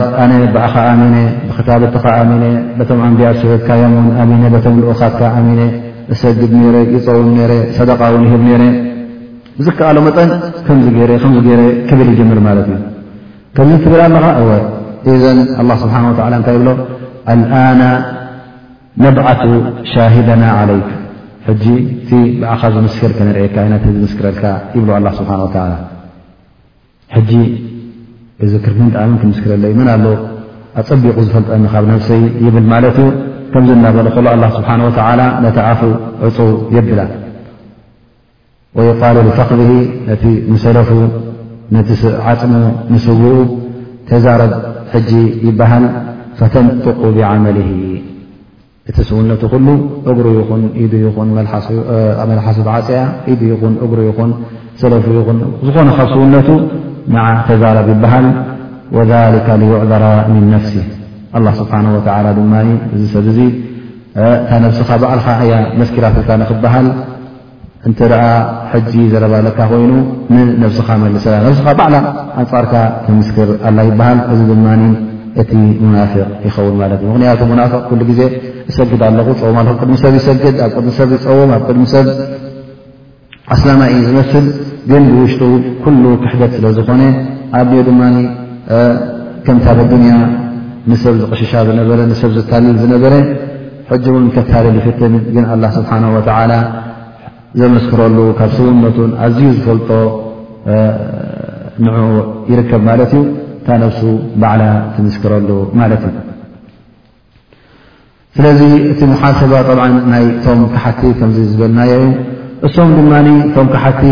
[0.00, 1.02] ብ ኣነ ብዓኻ ኣሚ
[1.48, 2.32] ብክታብትኻ ኣሚ
[2.78, 4.32] በቶም ንቢያ ስዑትካዮምን ኣ ም
[4.80, 5.38] ልኡካትካ ኣ
[6.14, 8.64] እሰድድ ረ ይፀውም ረ ሰደቃ ውን ይህብ ረ
[9.58, 11.10] ብዝከኣሎ መጠን ገረ
[11.90, 12.74] ክብል ይጀምር ማት እዩ
[13.58, 14.24] ከምዚ ትብል ኣለኻ
[15.10, 15.24] እ ዘ
[15.82, 16.68] ስብሓ ታይ ይብሎ
[17.80, 17.84] ና
[19.04, 19.42] ነብዓቱ
[19.92, 20.86] ሻሂደና ዓለይክ
[21.48, 21.64] ሕጂ
[21.98, 24.44] እቲ ብኣኻ ዝምስክር ከነርእካ ነዝምስክረልካ
[24.76, 25.56] ይብሉ ኣላ ስብሓን ወላ
[27.14, 27.30] ሕጂ
[28.44, 30.04] እዚ ክርንኣምን ክምስክረለ እዩ ምን ኣሎ
[30.80, 33.06] ኣፀቢቑ ዝፈልጦኒካብ ነፍሰይ ይብል ማለት ዩ
[33.52, 35.80] ከምዝ እናዘሎ ከሎ ኣላ ስብሓን ወላ ነቲዓፉ
[36.28, 37.00] ዕፁው የብላ
[38.78, 39.70] ወይቃሉ ልፈኽቢሂ
[40.08, 40.90] ነቲ ምሰለፉ
[41.76, 41.90] ነቲ
[42.32, 42.52] ዓፅሙ
[42.94, 43.24] ንስጉኡ
[44.10, 44.52] ተዛረብ
[44.94, 45.10] ሕጂ
[45.46, 45.86] ይበሃል
[46.40, 47.70] ፈተንጥቁ ብዓመልህ
[48.90, 49.66] እቲ ስውነቱ ኩሉ
[50.10, 51.30] እግሪ ይኹን ኢ ን
[52.28, 53.00] መልሓሱ ዓፀያ
[53.32, 54.30] ኢዱ ይኹን እግሪ ይኹን
[54.82, 56.48] ሰለፍ ይኹን ዝኾነ ካብ ስውነቱ
[57.14, 58.26] መዓ ክዛረ ይበሃል
[58.98, 60.74] ወሊከ ዩዕበራ ምን ነፍሲ
[61.36, 62.00] ኣ ስብሓ ወ
[62.38, 62.52] ድማ
[62.94, 63.40] እዚ ሰብ ዙ
[64.48, 66.86] ታ ነብስኻ በዕልካ እያ መስኪራት ካ ንክበሃል
[67.88, 68.22] እንተ ኣ
[68.72, 69.92] ሕጂ ዘረባለካ ኮይኑ
[70.34, 71.26] ንነብስኻ መልሰ
[71.60, 71.96] ስኻ በዕላ
[72.44, 72.72] ኣንፃርካ
[73.04, 74.66] ክምስክር ኣላ ይበሃል እዚ ድማ
[75.42, 75.50] እቲ
[75.86, 78.20] ሙናፊቅ ይኸውን ማለት እዩ ምክንያቱ ሙናፍቅ ኩሉ ጊዜ
[78.70, 82.06] እሰግድ ኣለኹ ዝፀውም ኣለኩ ቅድሚ ሰብ ይሰግድ ኣብ ቅድሚ ሰብ ይፀውም ኣብ ቅድሚ ሰብ
[83.54, 84.46] ኣስላማ እዩ ዝመስል
[84.90, 85.42] ግን ብውሽጡ
[85.84, 87.02] ኩሉ ክሕደት ስለ ዝኾነ
[87.60, 88.00] ኣብዮ ድማ
[89.46, 90.12] ከም ታብ ኣድንያ
[90.90, 93.14] ንሰብ ዝቕሽሻ ዝነበረ ንሰብ ዝታልል ዝነበረ
[93.90, 96.52] ሕጂ እውን ከታልል ይፍትን ግን ኣላ ስብሓና ወዓላ
[97.60, 99.90] ዘመስክረሉ ካብ ስውነቱን ኣዝዩ ዝፈልጦ
[101.84, 102.10] ንዑዕ
[102.50, 103.22] ይርከብ ማለት እዩ
[103.72, 104.00] እ ነብሱ
[104.42, 104.62] ባዕላ
[104.94, 105.48] ትንስክረሉ
[105.80, 106.18] ማለት እዩ
[108.36, 109.78] ስለዚ እቲ ሙሓሰባ ብዓ
[110.12, 112.04] ናይ ቶም ካሓቲ ከምዚ ዝብልናየዩ
[112.66, 113.12] እቶም ድማ
[113.48, 114.02] እቶም ካሓቲ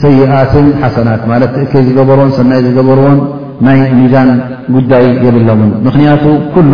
[0.00, 3.18] ሰይኣትን ሓሰናት ማለት እ ዝገበርን ሰናይ ዝገበርዎን
[3.66, 4.30] ናይ ሚዛን
[4.76, 6.24] ጉዳይ የብሎምን ምክንያቱ
[6.56, 6.72] ኩሉ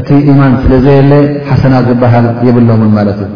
[0.00, 1.12] እቲ ኢማን ስለ ዘየለ
[1.50, 3.32] ሓሰናት ዝበሃል የብሎምን ማለት እዩ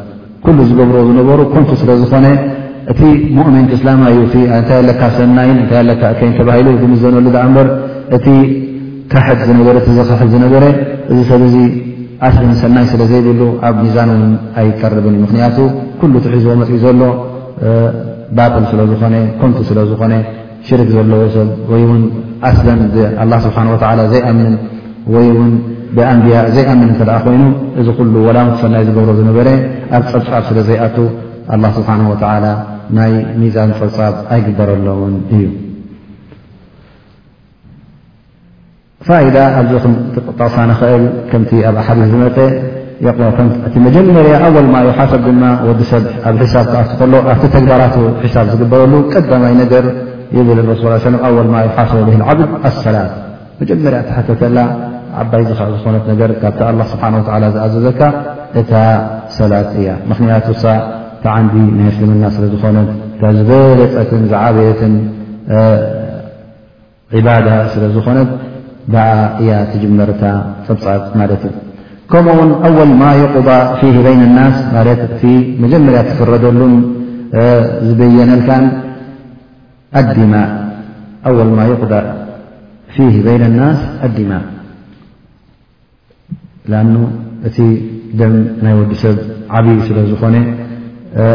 [0.47, 2.27] ኩሉ ዝገብርዎ ዝነበሩ ኮንቱ ስለ ዝኾነ
[2.93, 3.01] እቲ
[3.37, 7.15] ሙؤመንእስላማእዩእታ ካሰናይእታ ተባምዘሉ
[7.57, 7.69] በር
[8.17, 8.27] እቲ
[9.13, 10.65] ካሕ ዝነበ ቲ ዘኽሕ ዝነበረ
[11.11, 11.57] እዚ ሰብ እዚ
[12.27, 14.23] ኣስልን ሰናይ ስለ ዘይብሉ ኣብ ሚዛን ውን
[14.61, 15.57] ኣይቀርብን እዩ ምክንያቱ
[16.01, 17.03] ኩሉ ትሒዞ መፅኢ ዘሎ
[18.39, 20.13] ባፕል ስለ ዝኾነ ኮንቱ ስለዝኾነ
[20.69, 22.03] ሽርክ ዘለዎ ሰብ ወይ ን
[22.51, 22.81] ኣስለን
[23.45, 23.57] ስብሓ
[24.13, 24.55] ዘይኣምን
[25.17, 25.53] ወይን
[25.99, 27.45] ብኣንብያ ዘይኣምን ተኣ ኮይኑ
[27.83, 29.47] እዚ ኩሉ ወላው ሰናይ ዝገብሮ ዝነበረ
[29.99, 30.97] ኣብ ፀብፃብ ስለዘይኣቱ
[31.79, 31.91] ስብሓ
[32.45, 32.49] ላ
[32.97, 35.43] ናይ ሚዛን ፀብፃብ ኣይግበረሎን እዩ
[39.09, 39.71] ፋዳ ኣዚ
[40.15, 42.39] ጠቕሳ ንኽእል ከምቲ ኣብ ሓዲ ዝመፀ
[43.67, 49.85] እቲ መጀመርያ ኣወልማ ይሓሰብ ድማ ወዲሰብ ኣብ ሳ ካኣከሎ ኣቲ ተግባራት ሒሳብ ዝግበረሉ ቀዳማይ ነገር
[50.37, 50.85] ይብል ሱ
[51.29, 51.91] ኣወል ማ ይሓሰ
[52.33, 53.13] ዓብድ ኣሰላት
[53.61, 54.59] መጀመርያ ተሓተተላ
[55.21, 57.05] ዓባይ ዝ ዝኾነት ነገር ካብቲ ስብሓ
[57.55, 58.01] ዝኣዘዘካ
[58.63, 58.73] እታ
[59.39, 60.67] ሰላት እያ ኽንያት ሳ
[61.19, 62.89] እቲ ዓንዲ ናይ ምስልምና ስለ ዝኾነት
[63.37, 64.93] ዝበለፀትን ዛዓበየትን
[67.17, 68.29] ዒባዳ ስለ ዝኾነት
[68.93, 69.05] በ
[69.43, 70.23] እያ ትጀመርታ
[70.67, 71.55] ፀብፃጥ ማለት እዩ
[72.13, 73.49] ከምኡውን ኣወል ማ ይቁض
[73.81, 75.23] ፊ በይነ ናስ ማለት እቲ
[75.65, 76.75] መጀመርያ ትፈረደሉን
[77.89, 78.65] ዝበየነልካን
[80.01, 80.35] ኣማ
[81.39, 82.07] ወል ማ ይቁዳእ
[82.95, 84.33] ፊ በይነ ናስ ኣዲማ
[86.81, 86.85] ኣ
[87.49, 87.59] እቲ
[88.21, 89.17] ደም ናይ ወዲ ሰብ
[89.57, 90.35] ዓብዪ ስለ ዝኾነ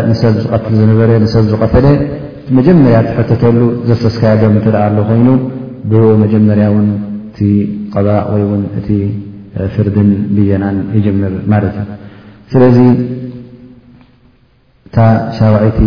[0.09, 1.85] ንሰብ ዝቐትል ዝነበረ ንሰብ ዝቐተለ
[2.57, 5.27] መጀመርያ ትሕተተሉ ዘተስካያድም ትደኣ ሎ ኮይኑ
[5.91, 6.87] ብኡ መጀመርያ ውን
[7.29, 7.39] እቲ
[7.93, 8.89] ቀضእ ወይ ውን እቲ
[9.73, 11.89] ፍርድን ብየናን ይጀምር ማለት እዩ
[12.53, 12.77] ስለዚ
[14.87, 14.97] እታ
[15.37, 15.79] ሻውዒቲ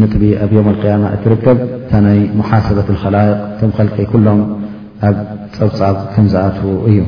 [0.00, 4.40] ንጥቢ ኣብ ዮም ያማ እትርከብ እታ ናይ ሙሓሰበት ኸላይቅ ቶም ከልቂ ኩሎም
[5.08, 5.16] ኣብ
[5.56, 6.98] ፀብፃብ ከም ዝኣትው እዩ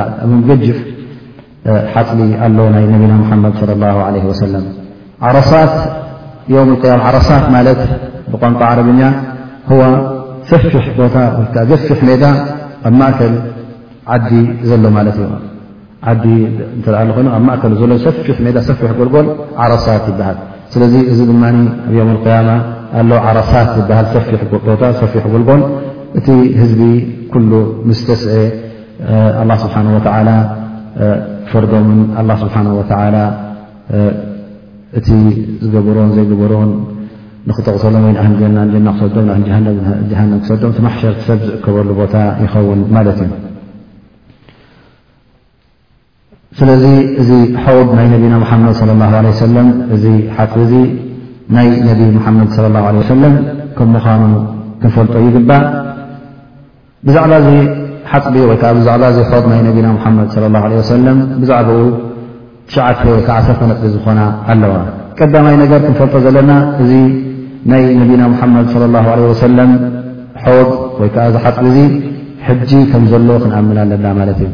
[0.47, 0.77] ገጅፍ
[1.95, 2.09] ሓፅ
[2.45, 2.59] ኣ ና
[3.53, 3.93] ድ صى له
[7.07, 7.59] ع ሳት ማ
[8.31, 8.61] ብቋንቋ
[9.79, 9.81] ዓ
[10.51, 12.23] ሰፊሕ ቦታገፊሕ ሜዳ
[12.87, 13.33] ኣብ ማእከል
[14.15, 14.29] ዓዲ
[14.69, 15.27] ዘሎ ማለት እ
[16.11, 16.25] ዓዲ
[17.17, 17.57] ኮይኑ ኣብ ማእ
[17.91, 19.27] ሎ ሰፊሕ ሜዳ ሰፊሕ ጎልጎል
[19.63, 20.37] ዓረሳት ይበሃል
[20.73, 21.43] ስለዚ እዚ ድማ
[21.87, 22.11] ኣብ ያማ
[22.99, 23.69] ኣ ዓረሳት
[24.13, 25.61] ዝፊታፊ ጎልጎን
[26.19, 26.27] እቲ
[26.61, 26.81] ህዝቢ
[27.33, 27.51] ኩሉ
[27.89, 28.35] ምስተስዐ
[29.63, 29.75] ስብሓ
[31.49, 31.97] ፈርዶምን
[32.53, 32.61] ስሓ
[34.97, 35.07] እቲ
[35.63, 36.69] ዝገብሮን ዘይገበሮን
[37.49, 39.27] ንኽተቕሰሎም ወይ ንኣህ ጀናንጀና ክሰዶም
[40.03, 43.29] ንጀሃንም ክሰዶኦም ቲማሕሸር ሰብ ዝእከበሉ ቦታ ይኸውን ማለት እዩ
[46.59, 46.83] ስለዚ
[47.21, 47.29] እዚ
[47.63, 50.05] ሖውድ ናይ ነቢና ሙሓመድ ለ ላ ወሰለም እዚ
[50.37, 50.73] ሓፅቢ እዙ
[51.57, 53.35] ናይ ነቢ ሙሓመድ ለ ላ ለ ሰለም
[53.77, 54.21] ከም ምዃኑ
[54.81, 55.63] ክንፈልጦ ይግባእ
[57.09, 57.49] ብዛዕባ እዚ
[58.11, 61.77] ሓፅቢ ወይከዓ ብዛዕባ እዚ ሖድ ናይ ነቢና ሙሓመድ ላ ሰለም ብዛዕባኡ
[62.69, 64.19] ትሸዓተ ወይከዓ ሰፈነጢ ዝኾና
[64.53, 64.73] ኣለዋ
[65.19, 66.85] ቀዳማይ ነገር ክንፈልጦ ዘለና እ
[67.71, 69.71] ናይ ነቢና መሓመድ صለ ላه ወሰለም
[70.43, 71.77] ሖት ወይ ከዓ ዝሓፅ እዙ
[72.47, 74.51] ሕጂ ከም ዘሎ ክንኣምናለና ማለት እዩ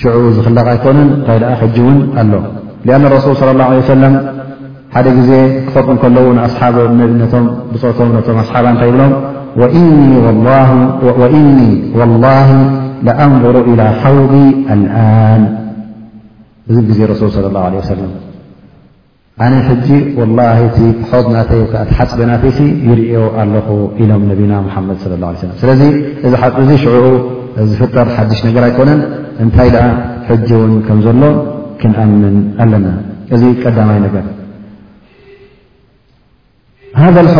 [0.00, 2.32] ሽዑኡ ዝኽለቕ ኣይኮነን እንታይ ደኣ ሕጂ እውን ኣሎ
[2.96, 4.14] አነ ረሱል صለ ላ ሰለም
[4.94, 5.30] ሓደ ጊዜ
[5.66, 9.12] ክፈቕ እከለዉ ንኣስሓቦም ነብነቶም ብፆቶም ነቶም ኣስሓባ እንታይ ይብሎም
[11.22, 11.62] ወእኒ
[12.02, 12.50] ወላሂ
[13.06, 14.34] ለኣንظሩ إላ ሓውቢ
[14.74, 15.42] አልን
[16.70, 18.12] እዝብ ግዜ ረሱ صለ ላه ለ ወሰለም
[19.42, 19.86] ኣነ ሕጂ
[20.18, 20.66] ወላ እ
[21.22, 22.52] ት ናተዓቲ ሓፅበ ናተይ
[22.88, 23.66] ይርኦ ኣለኹ
[24.02, 25.30] ኢሎም ነቢና ሙሓመድ ለ ላه
[25.62, 25.80] ስለዚ
[26.26, 27.06] እዚ ሓፅዙ ሽዑዑ
[27.70, 29.00] ዝፍጠር ሓዱሽ ነገር ኣይኮነን
[29.44, 29.86] እንታይ ደኣ
[30.28, 31.22] ሕጂ እውን ከም ዘሎ
[31.80, 32.86] ክንኣምን ኣለና
[33.36, 34.24] እዚ ቀዳማይ ነገር
[37.00, 37.30] ሃ ል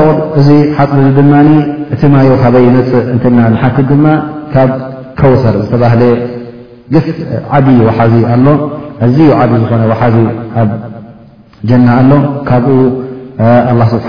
[0.40, 1.33] እዚ ሓፅ ድማ
[1.96, 4.07] እቲ ማዮ ካበይ ነፅእ እንትልና ንሓቲት ድማ
[4.54, 4.70] ካብ
[5.20, 6.12] ኮውሰር ዝተባህለየ
[6.96, 7.07] ግፍ
[7.59, 8.46] ዓብዪ ወሓዚ ኣሎ
[9.07, 10.16] እዝዩ ዓብይ ዝኾነ ወሓዚ
[10.62, 10.64] ኣ
[11.68, 12.12] ጀና ኣሎ
[12.48, 12.79] ካብኡ
[13.92, 14.07] ስብሓ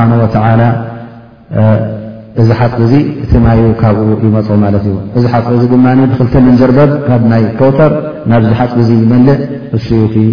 [2.41, 5.76] እዚ ሓፅ እዙ እቲ ማይ ካብኡ ይመፅ ማለት እዩ እዚ ሓፅ እ ድ
[6.12, 7.94] ብኽልትንዝርበብ ካብ ናይ ኮውተር
[8.32, 9.39] ናብዚ ሓፅ ዙ ይመልእ
[9.78, 10.26] እስዩ ቲ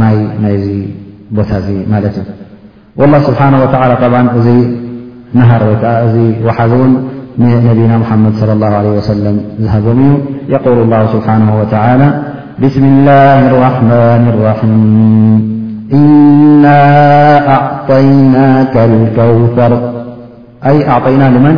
[0.00, 0.66] ማይ ናይዚ
[1.38, 1.52] ቦታ
[1.92, 3.40] ማለት እዩ ላ ስብሓ
[4.38, 4.46] እዚ
[5.38, 6.92] ነሃር ወከዓ እዚ ወሓዚ እውን
[7.42, 8.50] ንነብና ሓመድ ሰለ
[9.64, 10.12] ዝሃም እዩ
[10.54, 11.38] የል ስብሓ
[12.62, 13.10] ብስሚ ላ
[13.62, 14.72] ራማኒ ራም
[15.98, 16.80] إنا
[17.56, 19.72] أعطيناك الكوثر
[20.66, 21.56] أي أعطيناه لمن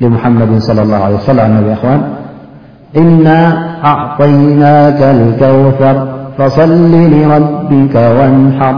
[0.00, 2.00] لمحمد صلى الله عليه وسلمنبيأخوان
[2.96, 3.40] إنا
[3.92, 5.96] أعطيناك الكوثر
[6.38, 8.74] فصل لربك وانحر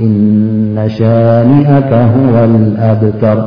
[0.00, 3.38] إن شانئك هو الأبكر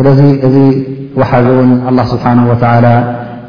[0.00, 0.68] لذي
[1.18, 2.94] وحذون الله سبحانه وتعالى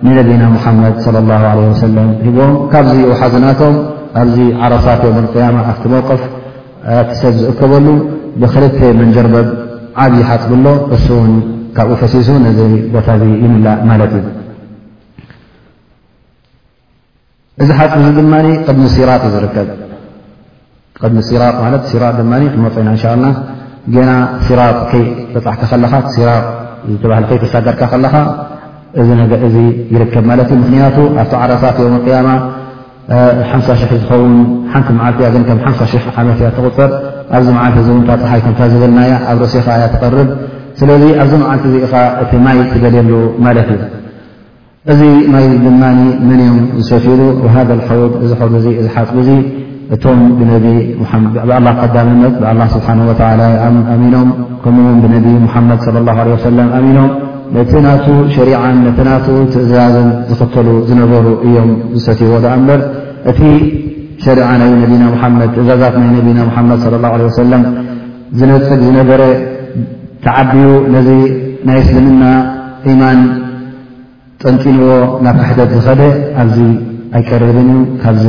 [0.03, 2.39] لنبينا محمد- صلى الله عليه وسلم م
[2.71, 3.73] كبزي وحزنتم
[4.21, 6.21] ኣብዚ ዓረሳት ዮም ያማ ኣፍቲ መውቀፍ
[7.09, 7.85] ቲሰብ ዝእከበሉ
[8.41, 9.47] ብክልተ መን ጀርበብ
[10.03, 11.33] ዓብይ ሓፅብሎ እስን
[11.77, 12.59] ካብኡ ፈሲሱ ነዚ
[12.93, 14.25] ቦታ እ ይምላእ ማለት እዩ
[17.63, 18.33] እዚ ሓፅ ዚ ድማ
[18.67, 19.69] ቅድሚ ሲራ ዝርከብ
[21.09, 23.29] ድሚ ሲራ ማት ራ ድማ ንመፅና እንሻ ላ
[24.09, 24.11] ና
[24.47, 24.59] ሲራ
[24.99, 26.29] ይ በፃሕካ ከለኻ ሲራ
[26.91, 28.13] ዝተባሃ ከይ ተሳገርካ ከለኻ
[29.93, 32.29] ይርከብ ማለት እ ምክንያቱ ኣብቲ ዓረሳት ዮም ያማ
[33.49, 34.35] ሓምሳ ሽሕ ዝኸውን
[34.73, 36.91] ሓንቲ መዓልትእያ ግን ከም ሓምሳ ሽሕ ሓመት እያ ተቁፅር
[37.37, 40.29] ኣብዚ መዓልቲ ዝውንታ ፀሓይ ከምታ ዝብልናያ ኣብ ርእሲኻ ያ ትቐርብ
[40.81, 43.11] ስለዚ ኣብዚ መዓልቲ እዚኢኻ እቲ ማይ ትበልየሉ
[43.47, 43.81] ማለት እዩ
[44.93, 45.01] እዚ
[45.33, 45.83] ማይ ድማ
[46.29, 47.19] መን እኦም ዝሰፊዱ
[47.57, 49.29] ሃذ حውድ እዝሕዱ እዙ ዝሓፅ እዙ
[49.95, 50.63] እቶም ብ
[51.49, 53.01] ብላ ቀዳምነት ብ ስብሓና
[53.95, 54.29] ኣሚኖም
[54.63, 57.09] ከምኡ ብነቢ ሙሓመድ ላه ሰለም ኣሚኖም
[57.55, 62.79] ነቲ ናቱ ሸሪዓን ነቲ ናቱ ትእዛዝን ዝኽተሉ ዝነበሩ እዮም ዝሰትይዎ ዶኣ እምበር
[63.31, 63.39] እቲ
[64.25, 67.63] ሸሪዓ ናይ ነቢና ሙሓመድ ትእዛዛት ናይ ነቢና ሙሓመድ ለ ላሁ ዓ ሰለም
[68.39, 69.21] ዝነፅግ ዝነበረ
[70.25, 71.09] ተዓቢዩ ነዚ
[71.69, 72.23] ናይ እስልምና
[72.93, 73.19] ኢማን
[74.43, 74.87] ጠንጢንዎ
[75.27, 76.01] ናብ ካሕተት ዝኸደ
[76.43, 76.57] ኣብዚ
[77.17, 78.25] ኣይቀርብን እዩ ካብዚ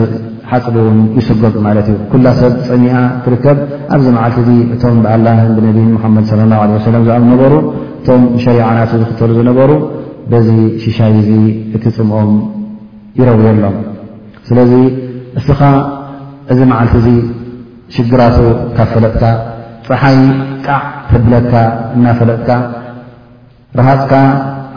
[0.50, 3.58] ሓፅቡ እውን ይስገብ ማለት እዩ ኩላ ሰብ ፀሚኣ ትርከብ
[3.94, 7.52] ኣብዚ መዓልቲ እዙ እቶም ብኣልላህን ብነቢ ሙሓመድ ለ ላሁ ዓ ሰለም ዝኣብ ነበሩ
[8.07, 9.71] እቶም ሸርዓናት ዝኽተሉ ዝነበሩ
[10.31, 10.49] በዚ
[10.83, 11.29] ሽሻይ እዙ
[11.77, 12.33] እቲ ፅምኦም
[13.19, 13.77] ይረውየ ኣሎም
[14.49, 14.73] ስለዚ
[15.40, 15.61] እስኻ
[16.53, 17.09] እዚ መዓልቲ እዙ
[17.95, 18.37] ሽግራቱ
[18.77, 19.25] ካብ ፈለጥካ
[19.87, 20.19] ፀሓይ
[20.67, 21.55] ጣዕ ፍብለትካ
[21.97, 22.51] እናፈለጥካ
[23.81, 24.12] ረሃፅካ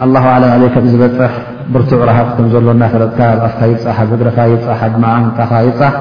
[0.06, 1.34] ኣላሁ ዓለም ኣዘይ ከም ዝበፅሕ
[1.76, 5.94] ብርቱዕ ረሃፅ ከምዘሎ እናፈለጥካ ኣፍካ ይፃ ኣዘግሪካ ይፃሓኣድማዓን ጣኻ ይፃሕ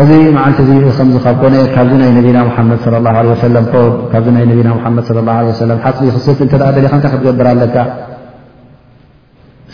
[0.00, 3.80] እዚ መዓልቲ እዚ ከምዚ ካብ ኮነ ካብዚ ናይ ነቢና ሙሓመድ ለ ላሁ ለ ወሰለም ብ
[4.12, 7.76] ካብዚ ናይ ነቢና ሓመድ ላ ለ ሰለም ሓፅሊ ክስልቲ እንተ ደኣ ደለኻ እንታይ ክትገብር ኣለካ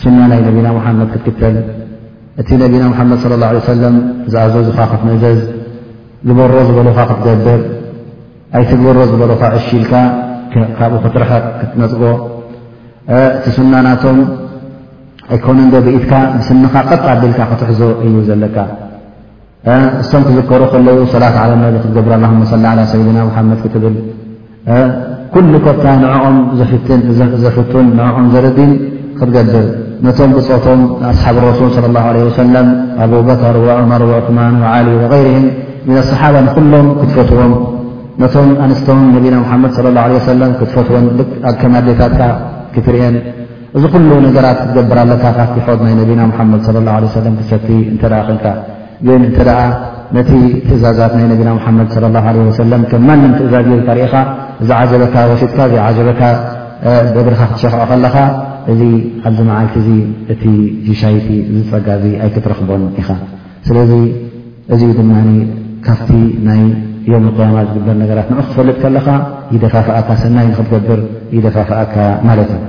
[0.01, 1.55] ስና ናይ ነቢና ሙሓመድ ክትክተል
[2.41, 3.95] እቲ ነቢና ሙሓመድ ለ ላ ሰለም
[4.33, 5.39] ዝኣዘዙካ ክትምዕዘዝ
[6.27, 7.61] ዝበሮ ዝበልካ ክትገብር
[8.59, 9.93] ኣይቲ ዝበሮ ዝበልካ እሺኢልካ
[10.79, 12.03] ካብኡ ክትረኸቕ ክትነፅጎ
[13.21, 14.19] እቲ ስና ናቶም
[15.33, 18.57] ኣይኮነ ንዶ ብኢትካ ብስንካ ቐጥቓዲልካ ክትሕዞ እዩ ዘለካ
[20.01, 23.95] እስቶም ክዝከሩ ከለዉ ሰላት ዓለነብ ክትገብሩ ኣላሁመ ሰሊ ዓላ ሰይድና ምሓመድ ክትብል
[25.33, 26.37] ኩሉ ኮጥታ ንዕኦም
[27.47, 28.71] ዘፍቱን ንዕኦም ዘርዲን
[29.17, 29.65] ክትገድር
[30.07, 32.67] ነቶም ብፆቶም ኣስሓብ ረሱል ص ላሁ ወሰለም
[33.05, 35.45] ኣብ በከር ወዑመር ዑትማን ወዓሊ ወغይርህም
[35.87, 37.53] ምን ኣሰሓባ ንኹሎም ክትፈትዎም
[38.21, 42.21] ነቶም ኣንስቶም ነቢና ምሓመድ ለ ላ ለ ሰለም ክትፈትዎን ድኣከማዴታትካ
[42.75, 43.15] ክትርአን
[43.77, 48.45] እዚ ኩሉ ነገራት ክትገብር ኣለካ ካፍቲ ሖት ናይ ነቢና መሓመድ ላ ሰለም ክሰቲ እንተርኣ ኮንካ
[49.07, 49.51] ግእንተደኣ
[50.15, 50.31] ነቲ
[50.67, 54.13] ትእዛዛት ናይ ነቢና ሙሓመድ ላ ለ ወሰለም ከም ማንም ትእዛዝ የካርኢኻ
[54.63, 56.21] እዛ ዓጀበካ ወሽጥካ ዘ ዓጀበካ
[57.15, 58.15] ብእግርካ ክትሸክዖ ከለኻ
[58.71, 58.81] እዚ
[59.27, 59.89] ኣብዚ መዓልቲ እዚ
[60.33, 60.43] እቲ
[60.87, 63.09] ሽሻይቲ ዝፀጋዚ ኣይክትረኽቦን ኢኻ
[63.67, 63.91] ስለዚ
[64.75, 65.13] እዙ ድማ
[65.87, 66.11] ካፍቲ
[66.47, 66.61] ናይ
[67.11, 69.07] ዮም ቅያማ ዝግበር ነገራት ንዑ ክትፈልጥ ከለኻ
[69.55, 71.01] ይደፋፍኣካ ሰናይ ንክትገብር
[71.35, 71.95] ይደፋፍኣካ
[72.29, 72.63] ማለት እዩ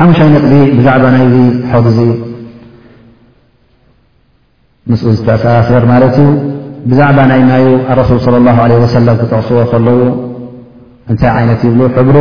[0.00, 1.36] ሓሙሻይ ንቕዲ ብዛዕባ ናይዚ
[1.98, 2.00] ዚ
[4.90, 6.26] ምስ ዝተኣስስር ማለት እዩ
[6.90, 9.96] ብዛዕባ ናይ ማዩ ኣረሱል صለ ላه ለ ወሰለም ተጠቕስዎ ከለዎ
[11.12, 12.16] እንታይ ዓይነት ይብሉ ሕብሩ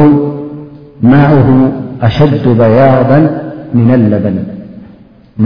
[1.12, 1.48] ማኡሁ
[2.08, 3.12] ኣሸዱ በያባ
[3.88, 4.38] ምና ለበን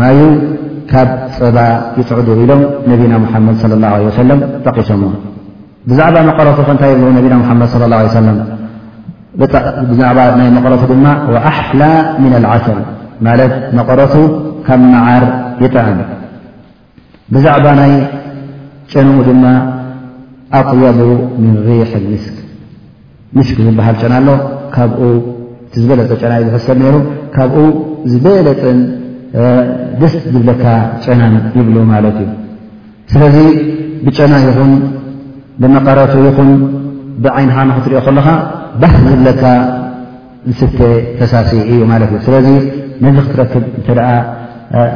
[0.01, 0.19] ማዩ
[0.91, 1.57] ካብ ፅባ
[1.99, 5.01] ይፅዕዱ ኢሎም ነቢና ሙሓመድ صለ ላه ወሰለም ጠቂሶም
[5.89, 8.37] ብዛዕባ መቐረቱ ከ እንታይ ይብል ነቢና ሓመድ صለ ላه ሰለም
[9.91, 11.81] ብዛዕባ ናይ መቐረቱ ድማ ወኣሓላ
[12.21, 12.79] ምና ኣልዓሰል
[13.27, 14.15] ማለት መቐረቱ
[14.69, 15.25] ካብ መዓር
[15.65, 15.99] ይጥዕም
[17.33, 17.91] ብዛዕባ ናይ
[18.91, 19.45] ጨንኡ ድማ
[20.59, 20.99] ኣቕያቡ
[21.41, 22.37] ምን ሪሕ ምስክ
[23.37, 24.29] ምስክ ዝበሃል ጨና ኣሎ
[24.75, 24.99] ካብኡ
[25.65, 26.95] እቲ ዝበለፀ ጨናእይ ዝሕሰብ ነይሩ
[27.35, 27.61] ካብኡ
[28.11, 28.79] ዝበለጥን
[30.01, 30.63] ደስ ዝብለካ
[31.05, 32.29] ጨናን ይብሉ ማለት እዩ
[33.13, 33.37] ስለዚ
[34.07, 34.71] ብጨና ይኹን
[35.63, 36.49] ብመቃረት ይኹን
[37.25, 38.27] ብዓይንሓን ክትሪኦ ከለካ
[38.83, 39.43] ባህ ዝብለካ
[40.49, 40.61] ንስተ
[41.19, 42.47] ፈሳሲ እዩ ማለት እዩ ስለዚ
[43.03, 44.09] ነዚ ክትረክብ እንተደኣ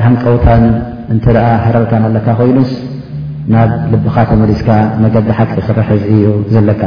[0.05, 0.63] ሃንቀውታን
[1.11, 1.35] እንትኣ
[1.65, 2.71] ሕረርካን ኣለካ ኮይኑስ
[3.53, 4.69] ናብ ልብኻ ከመዲስካ
[5.03, 6.81] መገዲ ሓቲ ክርሕዝ እዩ ዘለካ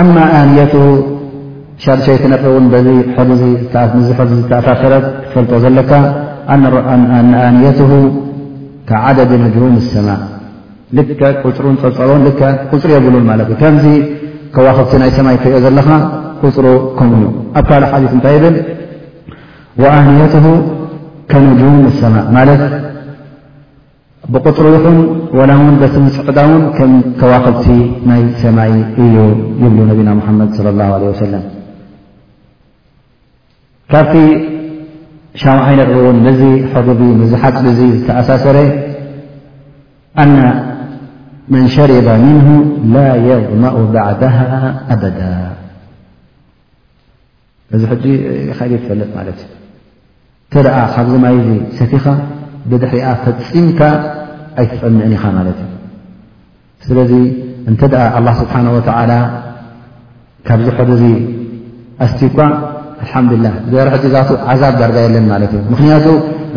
[0.00, 0.74] ኣማ ኣንየት
[1.84, 2.64] ሻርሸይ ትነፅ እውን
[3.40, 3.84] ዚ ሕ
[4.30, 5.92] ዝ ተኣፋፈረት ክትፈልጦ ዘለካ
[6.54, 6.64] ኣነ
[7.48, 7.90] ኣንያትሁ
[8.88, 10.08] ከዓደድ መድም ሰማ
[10.98, 12.32] ልከ ቁፅሩን ፀብፀበን ል
[12.72, 13.86] ቁፅሪ የብሉ ማለት እዩ ከምዚ
[14.54, 15.88] ከዋክብቲ ናይ ሰማይ ከዮ ዘለካ
[16.46, 16.66] ቁፅሩ
[16.98, 17.22] ከምኡ
[17.58, 18.56] ኣብ ካልእ ሓት እንታይ ብል
[19.98, 20.34] ኣንት
[21.30, 22.60] ከነጁም اሰማء ማለት
[24.32, 24.98] ብقጥሩ ይኹን
[25.38, 27.66] ወላሙን ደት ፅዕዳውን ከም ከዋክብቲ
[28.08, 28.72] ናይ ሰማይ
[29.04, 29.14] እዩ
[29.64, 31.34] ይብሉ ነቢና መሓመድ ص اላه ع ሰለ
[33.92, 34.14] ካብቲ
[35.42, 38.58] ሻውዓይነእን ንዝ ሕ ዝ ሓፅዙ ዝተኣሳሰረ
[40.22, 40.34] ኣነ
[41.52, 42.46] መን ሸርባ ምንه
[42.94, 42.96] ላ
[43.28, 44.36] የضመኡ ባዕዳه
[44.92, 45.20] ኣበዳ
[47.74, 48.04] እዚ ሕጂ
[48.58, 49.48] ኸል ትፈልጥ ማለት እዩ
[50.50, 52.06] እተ ደኣ ካብዚ ማይዚ ሰቲኻ
[52.70, 53.80] ብድሕሪኣ ፈፂምካ
[54.60, 55.72] ኣይትፅምዕን ኢኻ ማለት እዩ
[56.86, 57.12] ስለዚ
[57.70, 58.78] እንተደኣ ኣ ስብሓ ወ
[60.46, 61.02] ካብዝሕዱዙ
[62.06, 62.38] ኣስቲኳ
[63.02, 66.06] ልሓምዱላ ዘርሒቲ ዛቱ ዓዛብ ዳርጋ የለን ማለት እዩ ምክንያቱ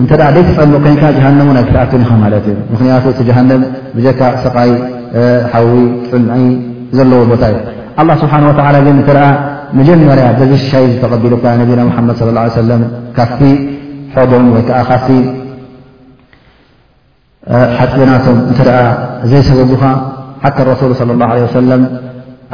[0.04, 3.64] እተ ደይተፅምዑ ኮይንካ ጀሃነሙ ናይ ክታዓትን ኢኻ ማለት እዩ ምክንያቱ እቲ ጀሃንም
[3.98, 4.72] ብጀካ ሰቓይ
[5.54, 5.72] ሓዊ
[6.14, 6.32] ፅምዒ
[7.00, 7.60] ዘለዎ ቦታ እዩ
[8.02, 8.52] ኣ ስብሓ ወ
[8.88, 9.12] ግን እተ
[9.82, 12.82] መጀመርያ ደዝሻይ ዝተቐዲሉኳ ነቢና ሓመድ ه ሰለም
[13.20, 13.40] ካፍ
[14.32, 15.10] ዶም ወይ ከዓ ካፍቲ
[17.78, 18.78] ሓፅበናቶም እንተደኣ
[19.32, 19.84] ዘይሰገቡካ
[20.44, 21.82] ሓቲ ኣረሱሉ ስለ ላሁ ለ ወሰለም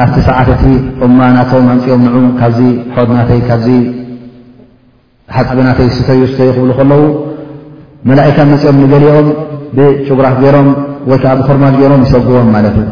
[0.04, 0.64] ኣፍቲ ሰዓትቲ
[1.06, 2.60] እማናቶም ኣንፂኦም ንዑ ካብዚ
[3.10, 3.68] ድናተይ ካብዚ
[5.38, 7.04] ሓፅቢናተይ ስተዩ ስተዩ ክብሉ ከለዉ
[8.12, 9.28] መላእካ መፂኦም ንገሊኦም
[9.78, 10.70] ብጩጉራፍ ገይሮም
[11.12, 12.88] ወይ ከዓ ብኩርማዝ ገይሮም ይሰጉቦም ማለት እዩ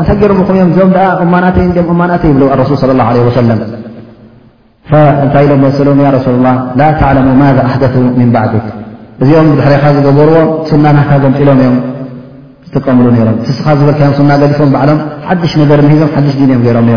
[0.00, 3.60] እንታይ ገይሮም ኹንእዮም ዞም ደኣ እማናተይ ኦም እማናተይ ይብሎዋ ኣረሱል ለ ላ ለ ወሰለም
[5.24, 5.72] እንታይ ኢሎ መም
[6.24, 6.28] ሱ
[6.78, 8.52] ላ ተعለሙ ማذ ኣሓደث ምን ባዕድ
[9.22, 10.36] እዚኦም ብሕሪካ ዝገበርዎ
[10.68, 11.76] ሱና ናካ ገምፂሎም እዮም
[12.66, 14.98] ዝጥቀምሉ ሮም ትስኻ ዝብልካ ና ገዲፎም ዕሎም
[15.28, 15.70] ሓድሽ ነገ
[16.00, 16.90] ዞም ሓድሽ ዲንእኦም ሮም ም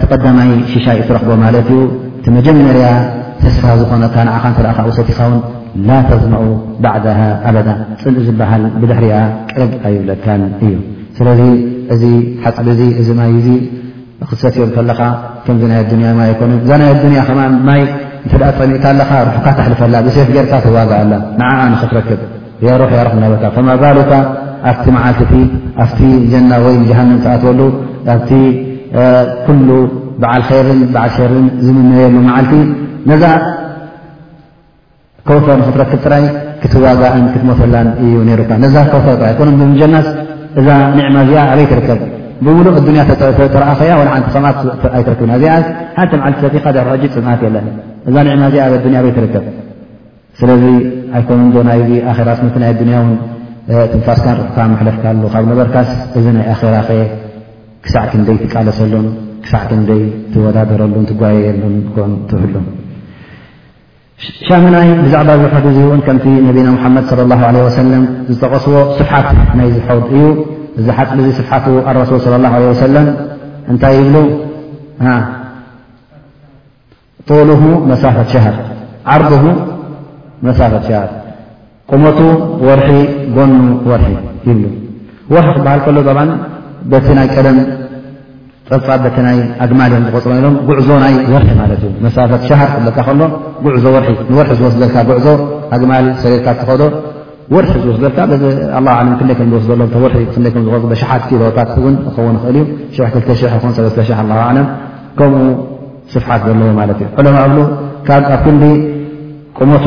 [0.01, 1.79] ተቐዳማይ ሽሻይ እትረኽቦ ማለት እዩ
[2.19, 2.85] እቲ መጀመርያ
[3.45, 5.37] ህዝካ ዝኾነካ ንዓኻ እተኣ ውሰት ኢኻውን
[5.87, 6.43] ላ ተዝምዑ
[6.83, 7.05] ባዕድ
[7.49, 7.69] ኣበዳ
[8.01, 9.15] ፅልኢ ዝበሃል ብድሕሪያ
[9.51, 10.73] ቅርብ ኣይብለካን እዩ
[11.17, 11.41] ስለዚ
[11.95, 12.03] እዚ
[12.45, 12.57] ሓፅ
[13.01, 13.33] እዚ ማይ
[14.29, 15.01] ክሰትዮም ከለካ
[15.45, 17.31] ከምዚ ናይ ኣያ ማይ ኣኮ እዛናይ ኣያ ከ
[17.67, 17.81] ማይ
[18.27, 22.21] እተኣ ጠሚእታ ኣኻ ሩሕካ ታሕልፈላ ብሴፍ ጌርካ ተዋጋኣላ ንዓኣነክትረክብ
[22.67, 24.11] ያ ሩሕ ያ ርናበካ ማ ባልካ
[24.71, 25.33] ኣርቲ መዓልቲቲ
[25.83, 25.99] ኣብቲ
[26.31, 27.59] ጀና ወይ ጃሃንም ኣትወሉ
[28.15, 28.17] ኣ
[29.47, 29.69] ኩሉ
[30.21, 32.53] በዓል ይርን በዓል ሸርን ዝምመየሉ መዓልቲ
[33.09, 33.25] ነዛ
[35.29, 36.23] ኮውተር ንክትረክብ ጥራይ
[36.61, 40.07] ክትዋጋእን ክትሞተላን እዩ ነይሩካ ነዛ ኮውተር ጥራይ ኮኖም ምጀናስ
[40.59, 41.99] እዛ ንዕማ እዚኣ ኣበይ ትርከብ
[42.45, 43.01] ብሙሉእ ኣዱኒያ
[43.53, 44.57] ተረአ ኸያ ሓንቲ ሰምት
[44.97, 45.53] ኣይትርክብና እዚኣ
[45.97, 47.65] ሓቲ መዓልቲ ሰቲ ካዳርሕ ጂ ፅምት የለን
[48.09, 49.45] እዛ ንዕማ እዚኣ ኣኣያ ኣበይትርከብ
[50.41, 50.63] ስለዚ
[51.17, 51.79] ኣይኮኖም ዶ ናይ
[52.11, 53.11] ኣራስ ቲ ናይ ንያውን
[53.93, 57.01] ትንፋስካ ካ መሓለፍካሉ ካብ ነበርካስ እዚ ናይ ኣራ ኸየ
[57.83, 59.05] ክሳዕ ክንደይ ትቃለሰሉን
[59.43, 60.01] ክሳዕ ክንደይ
[60.33, 61.75] ትወዳደረሉን ትጓየየሉን
[62.29, 62.53] ትውህሉ
[64.47, 69.27] ሻመናይ ብዛዕባ ዝሖድ እዙህውን ከምቲ ነቢና ሙሓመድ ለ ላ ለ ወሰለም ዝተቐስዎ ስፍሓት
[69.59, 70.23] ናይ ዝሖድ እዩ
[70.79, 72.53] እዚ ሓዙ ስፍሓት ኣረሱል ላ
[72.87, 73.07] ሰለም
[73.71, 74.15] እንታይ ይብሉ
[77.29, 78.55] ጡሉሁ መሳፈት ሸሃር
[79.15, 79.43] ዓርሁ
[80.47, 81.09] መሳፈት ሸሃር
[81.91, 82.19] ቁመቱ
[82.67, 82.91] ወርሒ
[83.35, 83.53] ጎኑ
[83.89, 84.11] ወርሒ
[84.49, 84.65] ይብሉ
[85.35, 86.19] ወሕ ክበሃል ከሎ ብ
[86.91, 87.57] በቲ ናይ ቀደም
[88.69, 92.87] ፀፃ ቲ ናይ ኣግማል እዮም ዝቆፅ ሎም ጉዕዞ ናይ ወርሒ ማት እዩ መሳፈት ሻሃር ክካ
[93.07, 93.21] ከሎ
[93.65, 95.27] ጉዕዞ ወርሒ ንርሒ ዝወስ ልካ ጉዕዞ
[95.75, 96.81] ኣግማል ሰሬርካ ትኸዶ
[97.55, 98.17] ወርሒ ዝወስ ልካ
[99.39, 102.63] ክዝስሎዝፅሸሓታትን ኸውን ኽእል ዩ
[102.97, 103.29] ሸሕ ክ
[103.77, 103.97] ሰተ
[104.57, 104.59] ለ
[105.19, 105.43] ከምኡ
[106.13, 107.47] ስፍሓት ዘለዎ ማት እዩ ዕለማ እ
[108.07, 108.63] ካ ኣብ ክንዲ
[109.57, 109.85] ቁመቱ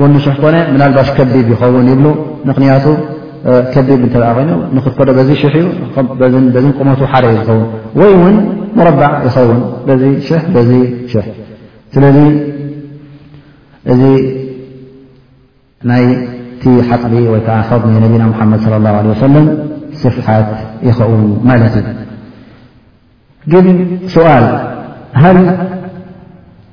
[0.00, 2.06] ጎኑ ሕ ኮነ ናልባሽ ከቢብ ይኸውን ይብሉ
[2.48, 2.86] ንክንያቱ
[3.72, 3.98] ከ እተ ይ
[4.76, 5.56] ንክትከዶ ዚ ሽእዩ
[6.64, 7.64] ዝ ቁመቱ ሓረ እዩ ዝኸውን
[8.00, 8.34] ወይ እውን
[8.78, 9.60] ሙረባዕ ይኸውን
[11.94, 12.20] ስለዚ
[13.92, 14.02] እዚ
[15.90, 16.04] ናይ
[16.60, 17.56] ቲ ሓፅቢ ወይከዓ
[18.04, 19.36] ነቢና ሓመድ ሰለ
[20.02, 20.50] ስፍሓት
[20.88, 21.88] ይኸውን ማለት እዩ
[23.54, 23.66] ግን
[24.14, 24.46] ስል
[25.22, 25.38] ሃል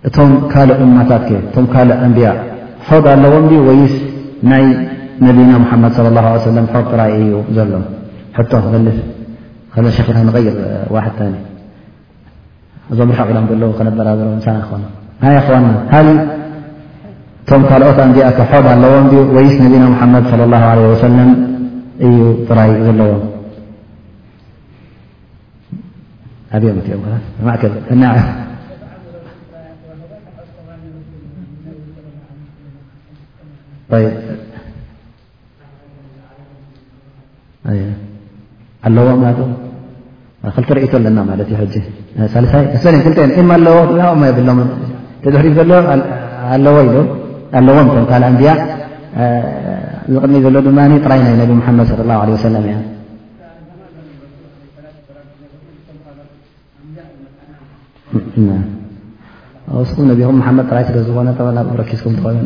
[0.08, 2.28] እቶም ካልእ እማታት እቶም ካልእ ኣንብያ
[2.88, 3.96] ዶ ኣለዎም ወይስ
[4.62, 4.66] ይ
[5.26, 5.94] ነብና ሓመድ
[6.26, 6.28] ه
[6.74, 7.72] ه ጥራይ እዩ ዘሎ
[9.86, 10.00] ልፍ
[10.36, 10.58] غይር
[12.92, 14.48] እዞም ርቂሎም ዘለ ከነበራብሮ እሳ
[15.34, 19.06] ይ ሃ እቶም ካልኦት ን ብ ኣለዎም
[19.38, 20.54] ወይስ ነቢና ሓመድ ሰለ
[22.08, 23.24] እዩ ጥራይ ዘለዎም
[33.96, 34.42] ኣ
[38.88, 39.22] ኣለዎም
[40.56, 42.66] ክልቲ ርእቶ ኣለና ማለት እ ሳይ
[43.40, 44.06] ኣዎይብሎ
[45.44, 45.72] ሕ ዘሎ
[46.54, 46.94] ኣዎ ኢ
[47.78, 48.52] ኣዎቶካ ኣምያ
[50.12, 52.56] ዝቕድ ዘሎ ድማ ጥራይና ነብ ሓመድ ላ ሰለ
[59.88, 62.46] ስኩም ነኹም ሓመድ ጥራይ ስለዝኮነኪዝኩም ትኸኑ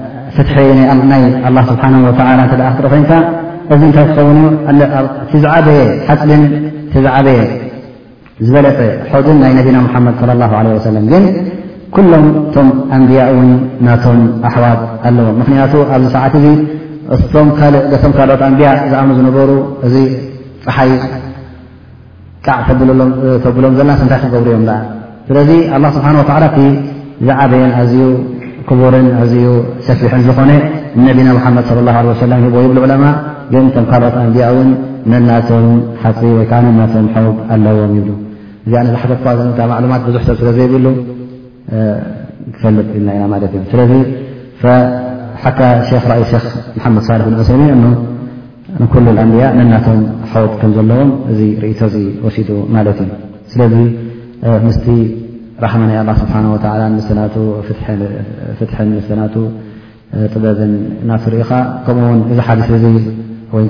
[0.35, 0.55] ፍትሒ
[1.11, 3.11] ናይ ኣላ ስብሓና ወላ እተደ ክትረ ኮንካ
[3.73, 4.39] እዚ እንታይ ክኸውን
[5.31, 5.79] ቲዝዓበየ
[6.09, 6.43] ሓፅድን
[6.93, 7.39] ቲዝዓበየ
[8.45, 8.79] ዝበለፀ
[9.25, 11.25] ዱን ናይ ነቢና መሓመድ ለ ላ ለ ወሰለም ግን
[11.95, 13.49] ኩሎም እቶም ኣንብያ እውን
[13.87, 14.19] ናቶም
[14.49, 16.45] ኣሕዋት ኣለዎ ምክንያቱ ኣብዚ ሰዓት እዙ
[17.33, 19.49] ቶም ካልኦት ኣንብያ ዝኣም ዝነበሩ
[19.87, 19.95] እዚ
[20.65, 20.91] ፀሓይ
[22.45, 23.09] ጣዕ ፈብሎም
[23.45, 24.77] ተብሎም ዘለና ስንታይ ክገብሩ እዮም ኣ
[25.27, 25.49] ስለዚ
[25.83, 26.67] ላ ስብሓን ወዓላ እ
[27.25, 28.01] ዝዓበየን ኣዝዩ
[28.79, 28.83] ር
[29.21, 29.23] ኣ
[29.87, 30.51] ፊ ዝኮነ
[35.11, 35.61] ነና ድ
[36.01, 36.75] ص ብ ዑ ካልኦት ኣንያ ን ነናም
[37.11, 38.07] ፂ ዓ ኣለዎም ብ
[40.09, 40.97] እ ዙ ሰብ ስዘብፈጥ
[42.61, 42.91] ሓ መድ
[49.09, 49.99] ል ንያ ነናም
[50.61, 51.87] ከዘለዎም እ
[54.69, 55.01] እ ሲ እ
[55.63, 55.97] ራማ ናይ
[57.07, 57.25] ስብሓ
[58.59, 58.89] ፍትን
[59.19, 59.35] ናቱ
[60.33, 60.71] ጥበብን
[61.09, 61.49] ናት ርኢኻ
[61.85, 62.85] ከምኡውን እዚ ሓድስ እዙ
[63.55, 63.65] ወይ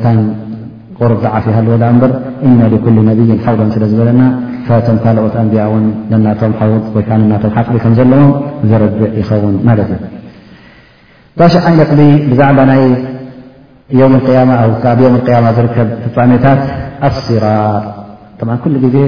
[1.01, 2.11] غርብ ዝዓፍሃልዎ እምበር
[2.47, 4.21] እና ኩል ነብይን ሓውዶን ስለ ዝበለና
[4.87, 7.17] ቶም ካልኦት ኣንብያ ውን ዘናቶም ሓው ወይዓ
[7.55, 8.31] ሓፅቢ ከም ዘለዎም
[8.71, 9.93] ዝረብእ ይኸውን ማት እዩ
[11.53, 11.91] ሽ ዓይነት
[12.31, 12.81] ብዛዕባ ናይ
[13.99, 14.01] ብ
[15.45, 16.61] ማ ዝርከብ ተፃሜታት
[17.09, 17.83] ኣሲራር
[18.97, 19.07] ዜእ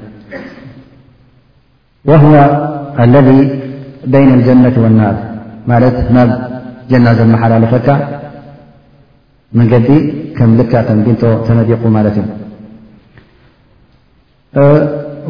[2.09, 2.23] وه
[3.03, 3.27] اለذ
[4.11, 5.15] በይن الጀነት والናር
[5.71, 6.29] ማለት ናብ
[6.91, 7.87] ጀና ዘመሓላለፈካ
[9.59, 9.87] መንገዲ
[10.37, 12.27] ከም ልካ ተምዲንቶ ተመዲኩ ማለት እዩ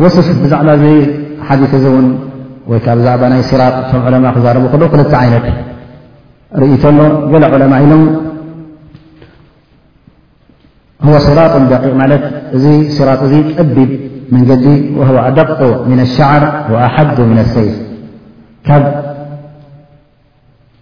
[0.03, 0.85] ወصፍ ብዛዕባ ዚ
[1.47, 2.07] ሓዲ እ እውን
[2.71, 5.45] ወይ ብዛዕባ ናይ ስራቅ ቶ ዕለማء ክዛረቡ ክ ክልቲ ዓይነት
[6.61, 8.03] ርእ ሎ ገ ዑለማ ኢሎም
[11.27, 12.23] ስራጡ ደ ማለት
[12.57, 12.61] እ
[13.07, 13.91] ራ እዙ ጠቢብ
[14.33, 14.65] መንገዲ
[15.25, 15.49] ኣደق
[15.89, 16.43] ም ኣሻዕር
[16.73, 17.73] وኣሓዱ ምን ሰይፍ
[18.67, 18.83] ካብ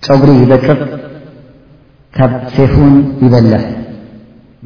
[0.08, 0.80] ፀጉሪ ይበፅቕ
[2.18, 2.94] ካብ ሴፉን
[3.26, 3.66] ይበለፍ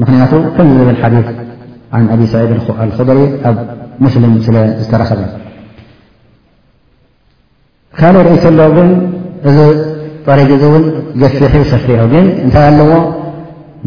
[0.01, 1.27] ምክንያቱ ከምዝብል ሓዲث
[2.01, 2.51] ን አብ ሰዒድ
[2.91, 3.57] ልخድሪ ኣብ
[4.05, 5.21] ሙስልም ስለ ዝተረኸበ
[7.97, 8.89] ካልእ ርእሎ ግን
[9.49, 9.57] እዚ
[10.25, 10.39] ጠሪ
[10.75, 10.83] እን
[11.21, 12.91] ገፊሒ ሰዮ ግን እንታይ ኣለዎ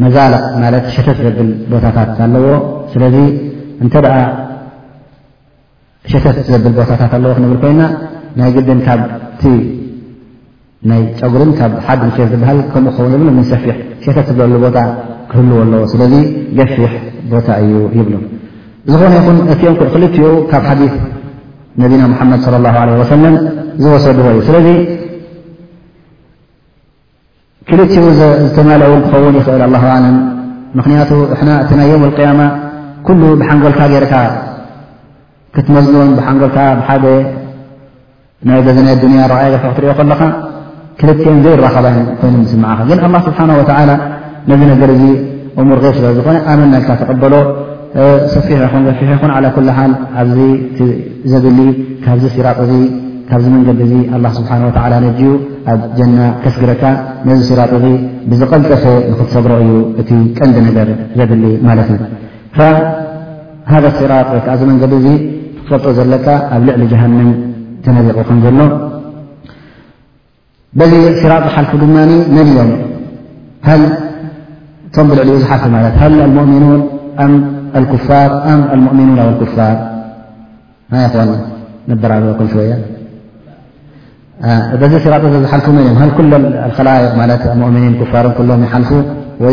[0.01, 2.47] መዛላእ ማለት ሸተት ዘብል ቦታታት ኣለዎ
[2.93, 3.15] ስለዚ
[3.83, 4.17] እንተ ደኣ
[6.11, 7.81] ሸተት ዘብል ቦታታት ኣለዎ ክንብር ኮይና
[8.39, 9.43] ናይ ግድን ካብቲ
[10.89, 14.77] ናይ ጨጉሪን ካብ ሓደ ንሴት ዝበሃል ከምኡ ክኸውን ይብሉ ሰፊሕ ሸተት ዝለሉ ቦታ
[15.31, 16.13] ክህልዎ ኣለዎ ስለዚ
[16.59, 16.93] ገፊሕ
[17.33, 18.15] ቦታ እዩ ይብሉ
[18.91, 20.81] ዝኾነ ይኹን እቲ ኦም ኩ ክልትኡ ካብ ሓዲ
[21.83, 23.35] ነቢና ሙሓመድ ለ ላ ዓለ ወሰለም
[23.81, 24.67] ዝወሰድዎ እዩ ስለዚ
[27.69, 29.61] ክልቲኡ ዝተመልው ክኸውን ይኽእል
[29.93, 30.17] ኣ ለም
[30.77, 31.11] ምኽንያቱ
[31.41, 32.39] እና እቲ ናይ ዮም ቅያማ
[33.07, 34.13] ኩሉ ብሓንጎልካ ጌይርካ
[35.55, 37.05] ክትመዝኖን ብሓንጎልካ ብሓደ
[38.49, 40.21] ናይ በዝናይ ዱንያ ረኣያ ፈ ክትሪኦ ከለካ
[40.99, 41.87] ክልቲዮን ዘይ ራኸባ
[42.21, 43.91] ኮይኑ ንስምዓኻ ግን ኣላه ስብሓና ወላ
[44.51, 45.05] ነዚ ነገር ዚ
[45.61, 47.33] እሙር غብ ስለ ዝኾነ ኣመን ናልካ ተቐበሎ
[48.35, 50.39] ሰፊሕ ኹን ፊሕ ይኹን ኩ ሓል ኣብዚ
[51.33, 51.59] ዘብሊ
[52.05, 52.71] ካብዚ ሲራፅ እዙ
[53.29, 53.79] ካብዚ መንገዲ
[54.15, 54.65] እዙ ስብሓና
[55.05, 55.21] ነጅኡ
[55.71, 56.83] ኣብ ጀና ከስግረካ
[57.27, 57.85] ነዚ ስራጥ እዚ
[58.31, 59.71] ብዝቐልጠፈ ንክትሰግሮ እዩ
[60.01, 61.99] እቲ ቀንዲ ነገር ዘብሊ ማለት እዩ
[63.71, 65.07] ሃذ ስራጥ ወከዓዚ መንገዲ እዙ
[65.67, 67.29] ትፈልጦ ዘለካ ኣብ ልዕሊ ጀሃንም
[67.85, 68.59] ተነሪቕ ኹም ዘሎ
[70.79, 71.95] በዚ ስራጥ ሓልፊ ድማ
[72.31, 72.71] መን እዮም
[73.67, 76.79] ሃ እቶም ብልዕሊ ኡ ዝሓፊ ማለት ሃ ؤምን ؤምኑን
[77.93, 78.29] ኩፋር
[80.91, 81.31] ና ይኮን
[81.89, 82.71] ንበራርዎኩም ሽወያ
[84.39, 86.83] ዝ ؤ ዝ ዲ ؤኒ እ ቶ እ ሎክ ؤ ካ
[88.45, 89.49] ዝ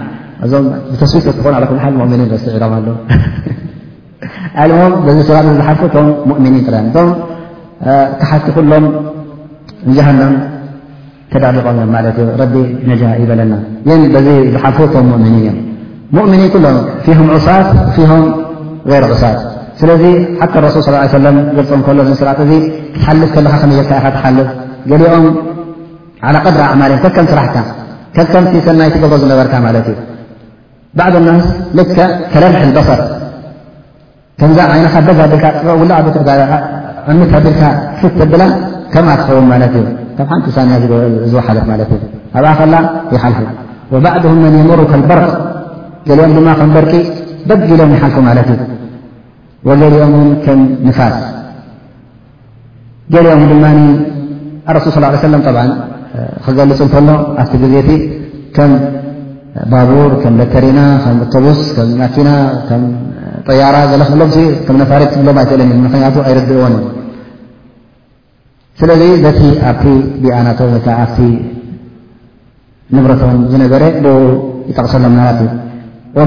[0.45, 2.73] እዞም ብተስዊት ኾኑ ሓ ؤኒን ሲዒሮም
[4.61, 4.65] ኣ
[5.15, 6.55] ዚ ስራ ዝሓፍ ቶም ؤኒን
[8.21, 8.85] ካሓቲ ኩሎም
[9.97, 10.33] ጃሃም
[11.31, 12.55] ተዳሊቆምእም ማትዩ ረቢ
[12.89, 13.53] ነጃ ይበለና
[14.55, 15.53] ዝሓፉቶም ؤኒ እ
[16.15, 16.77] ምኒን ሎም
[17.25, 17.67] ም ዑሳት
[18.11, 18.21] ም
[18.93, 19.39] ይር ዑሳት
[19.81, 20.03] ስለዚ
[20.53, 21.19] ሓ ሱል ሰ
[21.57, 23.55] ገልፆም ሎ ስራት ክትሓልፍ ከለካ
[23.89, 24.49] ከካ ተሓልፍ
[24.91, 25.25] ገሊኦም
[26.47, 27.55] ቀድሪ ኣማር እዮ ከከም ስራሕካ
[28.15, 29.87] ከከም ሰናይ ትገብሮ ዝነበርካ ማት እዩ
[30.99, 31.45] بعض الናس
[31.77, 31.79] ል
[32.41, 32.89] ለምع لبሰ
[34.39, 35.07] ከዛይ ካ ፍ
[38.31, 38.43] ብላ
[38.93, 41.69] ከ ትከው እ ንቲ ሳ ዝት እ ኣብ
[42.73, 42.79] ላ
[43.13, 43.35] ይፉ
[43.93, 45.29] وبعضه ن يምركالበرق
[46.11, 46.93] ኦም በርቂ
[47.47, 48.03] በጊሎም يፉ
[49.71, 50.13] እዩ وኦም
[50.57, 51.15] ም نፋስ
[53.13, 53.63] جلኦም ድ
[54.75, 55.25] رሱ صل عيه
[56.45, 57.09] ክገልፁ ከሎ
[57.41, 57.43] ኣ
[59.05, 59.09] ዜ
[59.71, 62.29] ባቡር ከም በተሪና ከም ተቡስ ከም ኣኪና
[62.67, 62.83] ከም
[63.47, 64.29] ጠያራ ዘለክብሎም
[64.65, 66.75] ከም ነፋሪት ብሎም ኣይትእለኒ ንክንያቱ ኣይርድእዎን
[68.81, 69.85] ስለዚ ዘቲ ኣብቲ
[70.23, 70.59] ብኣናቶ
[71.01, 71.17] ኣብቲ
[72.97, 73.83] ንብረቶም ዝነበረ
[74.69, 75.49] ይጠቕሰሎም ት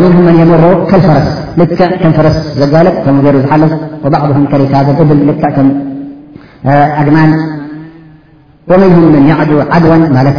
[0.02, 1.26] ምንም መን የምሮ ከፈረስ
[1.60, 3.72] ልክዕ ከም ፈረስ ዘጋለጥ ከም ገሩ ዝሓለፍ
[4.14, 5.68] ባዕضም ከሪካዝን እብል ልክዕ ከም
[7.02, 7.32] ኣግማን
[8.82, 10.38] ምንም ን ይዕዱ ዓድወን ማለት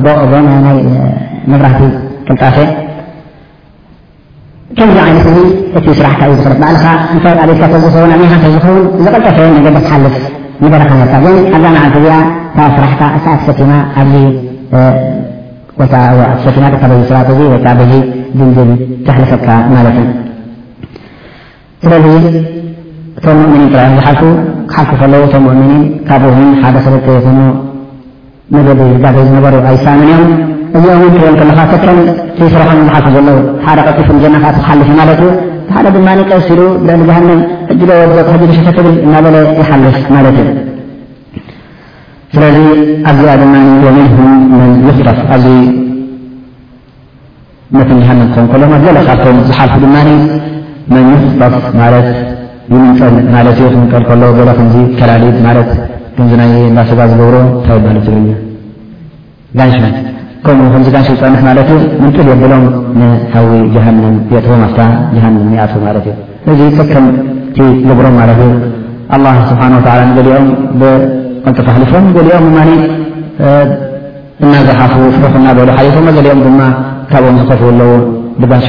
[1.50, 1.82] ብራህቲ
[2.40, 2.56] ጣፈ
[5.26, 6.42] ዚ ይነት እ ስራሕ እዩ
[7.50, 7.92] ል ት ዝ
[8.54, 8.74] ዝኸውን
[9.06, 9.38] ዝቀልጠፈ
[9.90, 10.14] ሓልፍ
[11.54, 13.62] ር ኣዛል ስራሕሰቲ
[14.74, 16.74] ወይሸቲናካ
[17.10, 17.54] ስራት እ ወ
[18.38, 18.70] ድንድን
[19.06, 20.02] ተሕልፈካ ማለት ዩ
[21.84, 22.06] ስለዚ
[23.18, 24.22] እቶም ሙእምኒን ጥም ዝሓልፉ
[24.70, 26.22] ክሓልፉ ከለው እቶም ሙእምኒን ካብ
[26.62, 27.08] ሓደ ሰለተ
[27.38, 27.40] ኑ
[28.66, 28.70] ነዲ
[29.36, 30.22] ነበር ኣይሳንን
[30.78, 31.84] እዮም እዚኦእ ክሪኦም ከለካ ተከ
[32.54, 35.26] ስራሓ ዝሓልፉ ዘለዉ ሓደ ቐፂፉ ና ዓ ክሓልፍ እ ማለት ዩ
[35.68, 37.70] ብሓደ ድማ ቀስፊሉ ብልዕሊ ዝሃንን ሕ
[38.46, 40.46] ሕ ሸተ ክብል እናበለ ይሓልፍ ማለት እዩ
[42.34, 42.56] ስለዚ
[43.10, 43.54] ኣብዚኣ ድማ
[43.84, 45.36] ወምንም መን ይኽተፍ ኣ
[47.76, 49.96] ነትን ጃሃንም ክኸንከሎም ኣዘላ ካልቶም ዝሓልፉ ድማ
[50.94, 52.08] መን ይኽተፍ ማለት
[52.72, 55.70] ይምንጠል ማለትዩ ክምንጠል ከሎ ሎ ከምዚ ከላሊድ ማለት
[56.16, 59.74] ከምዚና እዳ ስጋ ዝገብሮ እንታይ ይባሃሉ ት ጋሽ
[60.44, 62.64] ከምኡ ከዚ ጋንሽ ዝፀንሕ ማለት እዩ ምንጥል የብሎም
[62.98, 64.80] ንሃዊ ጀሃንም የጥቦም ኣፍታ
[65.14, 66.18] ጃሃንም ኣቶ ማለት እዩ
[66.52, 67.58] እዚ ከከምቲ
[67.88, 68.50] ግብሮም ማለት ዩ
[69.16, 70.46] ኣ ስብሓላ ንገሊኦም
[71.56, 72.64] ጠፈ ሓሊፎም ገሊኦም ማ
[74.44, 76.60] እናዝሓፉ ሑክ እናበሉ ሓሊፎ መገሊኦም ድማ
[77.10, 77.92] ካብኦም ዝከፍ ኣለዉ
[78.42, 78.66] ድጋሽ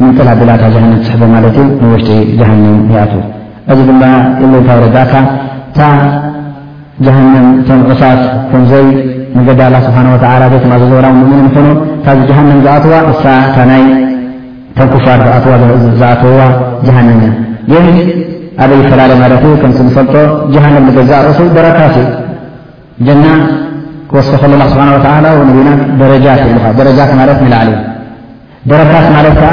[0.00, 2.10] ምንጥላ ድላታ ሃንም ስሕበ ማለት ዩ ንወሽጢ
[2.40, 3.20] ጀሃንም ይኣትዉ
[3.72, 4.02] እዚ ድማ
[4.42, 5.14] ኢሉ እንታይ ረዳእካ
[5.70, 5.80] እታ
[7.06, 8.20] ጀሃንም እቶም ዑሳት
[8.52, 8.86] ከምዘይ
[9.38, 11.68] ነገዲ ላ ስብሓ ወ ቤትማዘዘብራዊ ምእምን ንኮኑ
[12.06, 13.82] ካዚ ጀሃንም ዝኣትዋ እሳእታ ናይ
[14.80, 15.20] ብ ክፋር
[15.52, 15.60] ዋ
[16.00, 16.40] ዝኣትውዋ
[16.88, 17.20] ጃሃንም
[18.64, 20.14] ኣበይ ፈላለ ማለት ዩ ከምስ ንፈልጦ
[20.54, 22.06] ጀሃንም ንገዛቅሱ ደረካት እዩ
[23.06, 23.24] ጀና
[24.10, 24.88] ክወስክ ከሉ ላ ስሓን
[25.26, 27.76] ላ ነቢና ደረጃት ይል ደረጃት ማለት ንላዕሊ ዩ
[28.70, 29.52] ደረካት ማለት ከዓ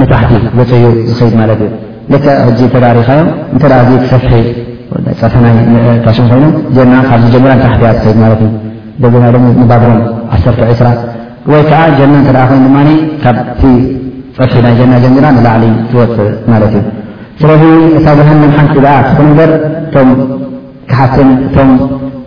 [0.00, 1.70] ንታሕቲ ገፅዩ ዝኸይድ ማለት እዩ
[2.12, 2.20] ል
[2.50, 3.64] እዚ ተጋሪኻዮም እንተ
[4.04, 4.34] ክሰፍሒ
[5.22, 5.54] ፀፈናይ
[6.04, 6.44] ታሽ ኮይኑ
[6.76, 8.40] ጀና ካብዚ ጀራ ታሕፍያ ትድለት
[9.24, 10.00] ናኢ ባብሮም
[10.36, 10.88] ዓሰ ዒስራ
[11.54, 12.78] ወይከዓ ጀና እተ ይኑ ድማ
[13.24, 13.60] ካብቲ
[14.38, 16.14] ፀሒ ናይ ጀና ጀና ንላዕሊ ትወት
[16.54, 16.84] ማለት እዩ
[17.40, 17.62] ስለዚ
[17.98, 20.08] እታ ጀሃንም ሓንቲ ድኣ ትኽንበር እቶም
[20.92, 21.70] ካሓትን እቶም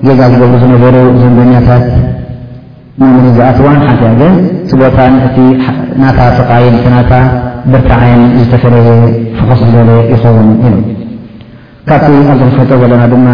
[0.07, 1.85] ዜጋ ዝገብሪ ዝነገሩ እዞን ድኛታት
[3.01, 4.33] መምንን ዝኣትዋን ሓንቲ እያ ግን
[4.69, 5.37] ቲ ቦታን እቲ
[6.01, 7.13] ናታ ተቃይን ቲናታ
[7.71, 8.87] ብርካ ዓይን ዝተፈለየ
[9.39, 10.77] ፍኾስ ዝበለ ይኸውን ኢሎም
[11.89, 13.27] ካብቲ ኣብዞም ፈልጦ ዘለና ድማ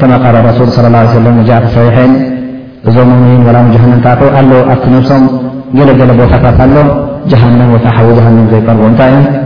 [0.00, 2.12] ከማ ካል ረሱል ስ ላ ሰለም ወጃተሰሪሐን
[2.88, 5.24] እዞም ይን ወላም ጃሃንም ካተ ኣሎ ኣብቲነብሶም
[5.78, 6.76] ገለገለ ቦታታት ኣሎ
[7.32, 9.45] ጀሃንም ካ ሓዊ ጀሃንም ዘይቀርቡ እንታይ እዩ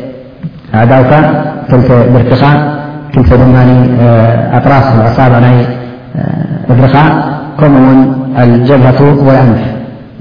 [0.75, 1.11] ኣዕዳውካ
[1.69, 2.43] ክልተ ብርክኻ
[3.13, 3.55] ክልተ ድማ
[4.57, 5.55] ኣጥራስ ኣሳብዕናይ
[6.71, 6.95] እድሪኻ
[7.59, 7.99] ከምኡውን
[8.41, 9.61] ኣልጀብሃቱ ወኣንፍ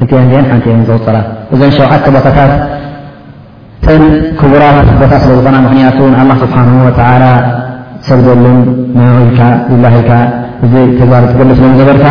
[0.05, 1.17] እትን ዚአን ሓንቲ እየን ዘውፅራ
[1.55, 2.53] እዞን ሸውዓተ ቦታታት
[3.85, 4.03] ተን
[4.41, 6.91] ክቡራት ቦታት ስለ ዝኾና ምክንያቱ ንኣላ ስብሓን ወ
[8.09, 8.61] ሰብ ዘሉን
[9.23, 9.41] ኢልካ
[9.85, 10.11] ላካ
[10.67, 11.33] እ ተ ትገልፍ
[11.65, 12.07] ሎምዘበርካ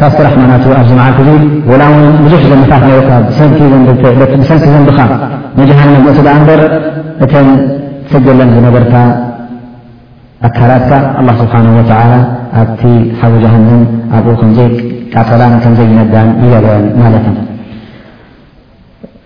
[0.00, 1.28] ካስቲራሕማናት ኣብዝማዓ ክዙ
[1.72, 3.60] ወላውን ብዙሕ ዘመታት ሩካ ብሰንቲ
[4.74, 4.98] ዘንብኻ
[5.58, 6.60] ንጃሃንም እቲ ደ እንበር
[7.24, 7.48] እተም
[8.12, 8.94] ሰገለን ነገርካ
[10.48, 12.12] ኣካላትካ ኣላ ስብሓን ወተላ
[12.60, 12.82] ኣብቲ
[13.20, 13.82] ሓቡ ጃሃንም
[14.16, 14.68] ኣብኡ ከዘይ
[15.14, 16.66] ቃፀላን ከምዘይይነዳን እየበ
[17.02, 17.38] ማለት እዩ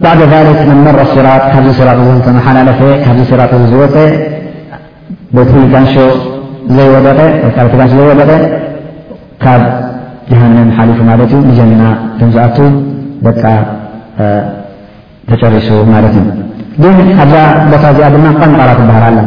[0.04, 1.98] ባዕዳ ዛሊክ መመሮ ስራጥ ካብዚ ስራጥ
[2.46, 3.94] ሓላለፈ ካብዚ ስራጥ ዝወፀ
[5.74, 5.94] ጋንሾ
[6.66, 8.40] ዘይወደቐ
[9.44, 9.62] ካብ
[10.32, 11.82] ጀሃንም ሓሊፉ ማለት እዩ ንጀና
[12.18, 12.56] ከምዝኣቱ
[13.26, 13.40] ደ
[15.28, 16.14] ተጨሪሱ ማለት
[16.78, 17.32] እዩ ግን ሓጃ
[17.70, 19.18] ቦታ እዚኣ ድማ ቐንቐራ ትባህር ኣላ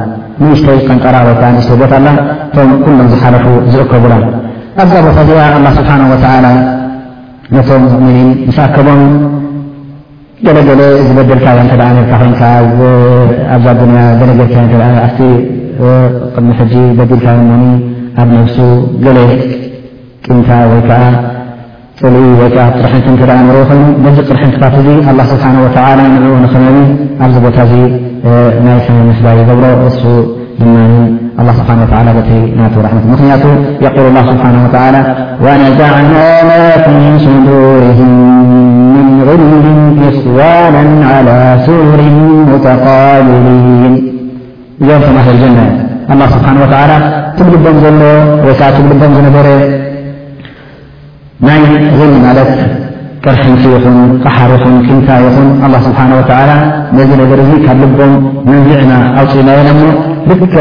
[0.42, 2.08] ንእሽተይ ቀንቀራ ወይከዓ ንእስተ ቦታ ኣላ
[2.46, 4.14] እቶም ኩሎም ዝሓለፉ ዝእከቡላ
[4.82, 6.48] ኣዛ ቦታ እዚኣ ኣላ ስብሓና ወተዓላ
[7.56, 9.02] ነቶም ሙእምኒን ምስኣከቦም
[10.48, 12.42] ገለገለ ዝበድልካዮ እ ር ኮይከ ኣዛ
[14.82, 15.22] ያ ደካኣቲ
[16.34, 17.64] ቅድሚ ሕጂ በድልካ ዮሞኒ
[18.22, 18.58] ኣብ ነብሱ
[19.06, 19.20] ገሌ
[20.26, 21.02] ቅንታ ወይከዓ
[22.06, 24.88] ወይከዓ ቅርሐንክን ክዳእ ንረ ኮይኑ ነዚ ቕርሐንክፋት እዙ
[25.32, 26.78] ስብሓ ንዕኡ ንኸመም
[27.26, 27.74] ኣብዚ ቦታ እዙ
[28.66, 28.78] ናይ
[29.20, 30.02] ፍላ ገብሮ እሱ
[30.60, 32.30] ድማ ስብሓ በት
[32.60, 33.44] ናተ ራሕመት ምክንያቱ
[33.86, 34.46] የقል ስብሓ
[35.46, 38.14] ወነዘዕናናክም ስዱርህም
[38.94, 39.42] ምን ዕሊ
[40.10, 41.34] እፍዋና على
[41.66, 42.00] ስር
[42.52, 43.94] ሙተቃልሊን
[44.82, 45.60] እዚኦም ቶም ጀና
[46.14, 46.68] እ ስብሓ ወ
[47.40, 48.02] ትብልቦም ዘሎ
[48.46, 49.48] ወይ ከዓ ትብልቦም ዝነበረ
[51.46, 51.86] ናይ ዘኒ
[52.28, 52.52] ማለት
[53.24, 56.52] ቅርሕንቲ ይኹን ቃሓር ይኹን ቅንታ ይኹን ኣላ ስብሓን ወላ
[56.98, 58.14] ነዚ ነገር እዙ ካብ ልቦም
[58.50, 59.82] መንዚዕና ኣውፅናየ እሞ
[60.30, 60.54] ልክ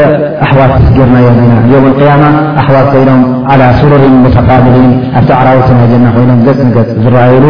[0.45, 2.23] ኣሕዋት ስጌርናዮ ኣዚና ዮም ቅያማ
[2.63, 3.21] ኣሕዋት ኮይኖም
[3.53, 4.87] ዓላ ሱሩርን ሙተቃብሊን
[5.19, 7.45] ኣብቲ ዓራዊትናይ ጀና ኮይኖም ገፅንገጽ ዝረኣዩሉ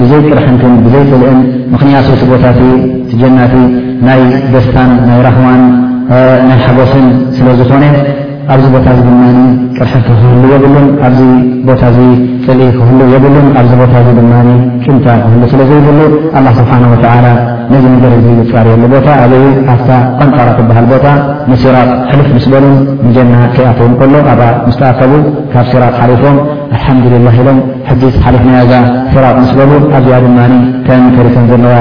[0.00, 1.38] ብዘይ ቅርሕንቲን ብዘይ ጥልአን
[1.74, 2.60] ምኽንያት ቲ ቦታቲ
[3.22, 3.54] ጀናቲ
[4.08, 4.22] ናይ
[4.54, 5.62] ደስታን ናይ ራህማን
[6.50, 7.06] ናይ ሓጎስን
[7.38, 7.84] ስለ ዝኾነ
[8.52, 9.22] ኣብዚ ቦታ እዚ ድማ
[9.78, 11.20] ቅርሕንቲ ክህሉ የብሉን ኣብዚ
[11.68, 11.98] ቦታ እዚ
[12.44, 14.32] ፅልኢ ክህሉ የብሉን ኣብዚ ቦታ እዚ ድማ
[14.84, 16.00] ቅምታ ክህሉ ስለ ዘይብሉ
[16.38, 17.26] ኣላ ስብሓን ወዓላ
[17.72, 19.32] ነዚ ነገር እዚ ዝፋርየሉ ቦታ ኣብ
[19.74, 21.06] ኣፍታ ቐንጣራ ትበሃል ቦታ
[21.50, 22.76] ንሲራጥ ሕልፍ ምስ በሉን
[23.08, 25.12] ንጀና ከኣተውንከሎ ኣብኣ ምስተኣከቡ
[25.52, 26.36] ካብ ሲራጥ ሓሊፎም
[26.76, 27.58] ኣልሓምድልላህ ኢሎም
[27.90, 28.72] ሕዚት ሓሊፍ ናያዛ
[29.14, 30.52] ሲራቕ ምስ በሉ ኣብዚኣ ድማኒ
[30.88, 31.74] ከም ከሪከን ዘለዋ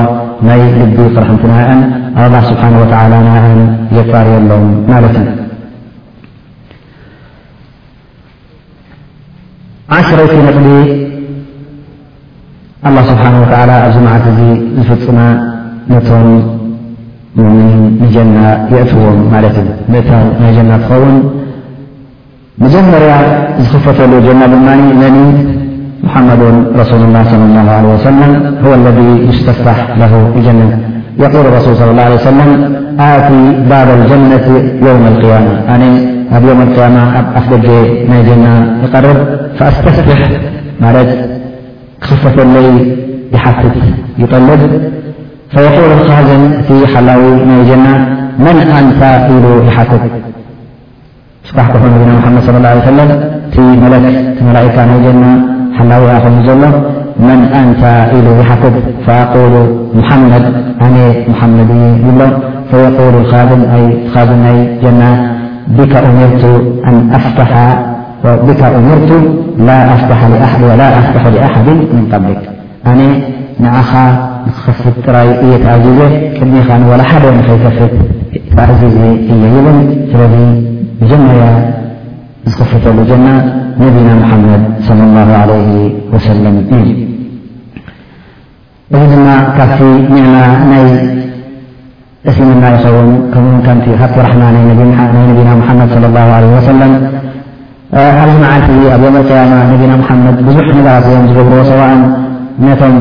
[0.47, 1.79] ናይ ልቢ ቕርሕንቲ ናአን
[2.23, 3.59] ኣላ ስብሓን ወዓላ ናአን
[3.97, 5.38] የፋርየሎም ማለት እዩ
[9.97, 10.67] ዓስረ እቲ ንዲ
[12.87, 13.45] الله ስብሓه و
[13.87, 14.39] ኣዝመዓት እዚ
[14.87, 15.21] ዝፍፅና
[15.91, 16.27] ነቶም
[17.39, 17.53] ምን
[18.03, 18.37] ንጀና
[18.73, 20.09] የእትዎም ማለት እዩ ምእታ
[20.41, 21.11] ናይ ጀና ትኸውን
[22.63, 23.11] መጀመርያ
[23.71, 24.67] ዝኽፈተሉ ጀና ድማ
[25.01, 25.17] ዘኒ
[26.05, 28.19] ሙሓመዱን ረሱل لላ صى اه ع ሰለ
[28.77, 30.05] اለذ ዩስተፍታሕ ለ
[30.45, 30.71] ጀነት
[31.23, 32.51] የል ረሱ صى اه ه ሰለም
[33.09, 33.29] ኣቲ
[33.69, 34.45] ባብ الጀነት
[34.85, 35.45] የውም قم
[36.35, 37.03] ኣብ يم القيم ኣ
[37.39, 37.65] ኣፍደج
[38.09, 38.45] ናይ جና
[38.83, 39.05] ይقር
[39.57, 40.21] فأስተስርح
[42.01, 42.67] ክኽፈፈለይ
[43.35, 43.75] يሓፍት
[44.21, 44.47] ይጠል
[45.53, 47.87] فيقل الኻዝን እቲ ሓላዊ ናይ جና
[48.43, 48.57] መن
[48.87, 49.01] ንታ
[49.33, 49.47] ኢ ي
[51.47, 52.99] ስካ ك ነ መድ صى له ع መ
[54.47, 54.77] መئካ
[55.07, 55.07] ይ
[55.77, 56.63] ሓላ ኸኑ ዘሎ
[57.27, 57.83] መن ንታ
[58.15, 59.53] يት فأقل
[59.99, 60.43] محመድ
[60.81, 60.95] ነ
[61.31, 61.69] محመድ
[62.19, 62.21] ሎ
[64.13, 64.29] فل
[64.89, 65.03] اን ና
[65.77, 65.93] ምርቱ
[66.89, 67.53] ኣ ኣፍ ካ
[68.79, 69.11] أምርቱ
[69.67, 70.21] ላ ኣፍታح
[71.47, 72.25] ኣሓድ ምንቀብ
[72.91, 72.99] ኣነ
[73.63, 73.91] ንዓኻ
[74.47, 75.99] ንክከፍት ጥራይ እየ ተዚዜ
[76.37, 77.93] ቅድሚኻላ ሓደ ንኸይከፍት
[78.57, 78.97] ተእዚዜ
[79.33, 79.79] እየ በን
[80.11, 80.21] ስለ
[81.01, 81.45] መጀመርያ
[82.51, 83.27] ዝኽፍተሉ ጀና
[83.83, 85.71] ነቢና ሙሓመድ ه ع ሰ እዩ
[88.95, 89.79] እዚ ድማ ካብቲ
[90.69, 90.87] ማ ይ
[92.29, 96.91] እስሊምና ይኸውን ከምኡውን ከምቲ ሃቲ ራሕማ ናይ ነቢና ሓመድ ላ ሰለም
[98.23, 102.01] ኣብዚ መዓልቲ ዚ ኣብዮም قያማ ነቢና ሓመድ ብዙሕ ነጋፅኦም ዝገብርዎ ሰዋእን
[102.65, 102.93] ነቶም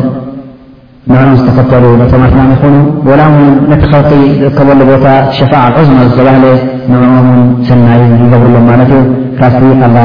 [1.11, 2.75] ንዑ ዝተፈተሉ ነቶም ኣትናም ይኹኑ
[3.11, 3.41] ወላ እን
[3.73, 4.11] ነቲኸልቂ
[4.45, 5.07] ዘከበሉ ቦታ
[5.37, 6.45] ሸፋዕ ዑዝኖ ዝተባህለ
[6.93, 9.03] ንኦም ውን ሰናይ ዝገብርሎም ማለት እዩ
[9.41, 9.99] ካብቲ ኣላ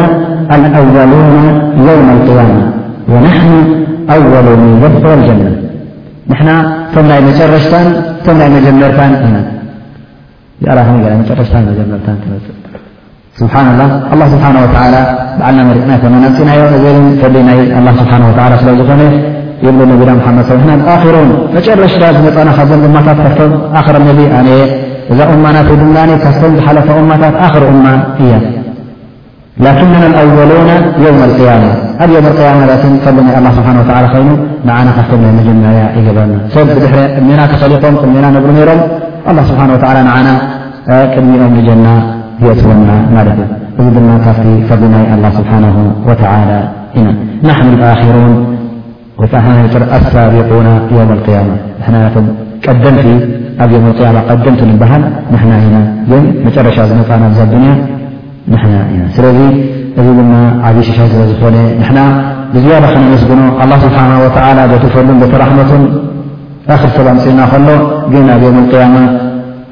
[0.64, 1.38] لأወلና
[1.86, 2.52] የوم القيم
[3.26, 3.50] ናحኑ
[4.14, 4.48] ኣወሉ
[4.82, 5.42] لጀና
[6.32, 6.50] ንና
[6.94, 7.88] ቶም ናይ መጨረሽታን
[8.26, 9.38] ቶ ናይ መጀመርታን ኢና
[11.22, 12.08] መጨረሽታ መጀመርታ
[13.42, 13.82] ስብሓላ
[14.34, 16.80] ስብሓ ብዓልና መሪቕና ኮናፅናዮ እ ፈ
[18.62, 19.04] ስለ ዝኾ ብ
[20.00, 20.72] ቢና መድ ሰሕና
[21.26, 26.78] ን መጨረሽ ዝነፀና ካዞ እታት ካቶእዛ ና ድና ካፍቶም ዝሓፈ
[27.26, 27.36] ታት
[28.26, 28.34] እያ
[29.66, 30.70] ላ ትመና ኣወሉ ማ
[32.04, 32.18] ኣብ ይ
[34.84, 36.86] ን ካፍቶም ይ ጀመያ ይናሰብ ብድ
[37.16, 37.42] ቅሜና
[37.74, 38.80] ሊኮም ቅሜና ብሩ ሮም
[39.58, 39.60] ሓ
[41.14, 41.88] ቅድሚኦም ጀና
[42.46, 43.38] የትውና ማለት
[43.82, 45.66] እዚ ድማ ካብቲ ፈዚናይ ኣ ስብሓና
[46.50, 46.54] ላ
[47.00, 47.08] ኢና
[47.50, 48.34] ናኑ ኣሩን
[49.22, 49.46] ወከዓ
[49.98, 50.70] ኣሳቢቁና
[51.12, 52.12] ማ
[52.66, 53.08] ቀደምቲ
[53.64, 53.92] ኣብ ማ
[54.30, 55.78] ቀደምቲ ንበሃል ንና ኢና
[56.10, 57.72] ግን መጨረሻ ዝመፃና ብዛ ኣድንያ
[58.94, 59.26] ኢና ስለ
[60.00, 60.34] እዚ ድማ
[60.70, 61.98] ዓብዪ ሽሻይ ዘለ ዝኾነ ንና
[62.56, 64.02] ብዝያላ ኸነመስግኖ ኣ ስብሓ
[64.84, 65.84] ቲፈሉን ዘተራመቱን
[66.76, 67.68] ኣኽር ሰባ ምፅኢና ከሎ
[68.14, 68.44] ግን ኣብ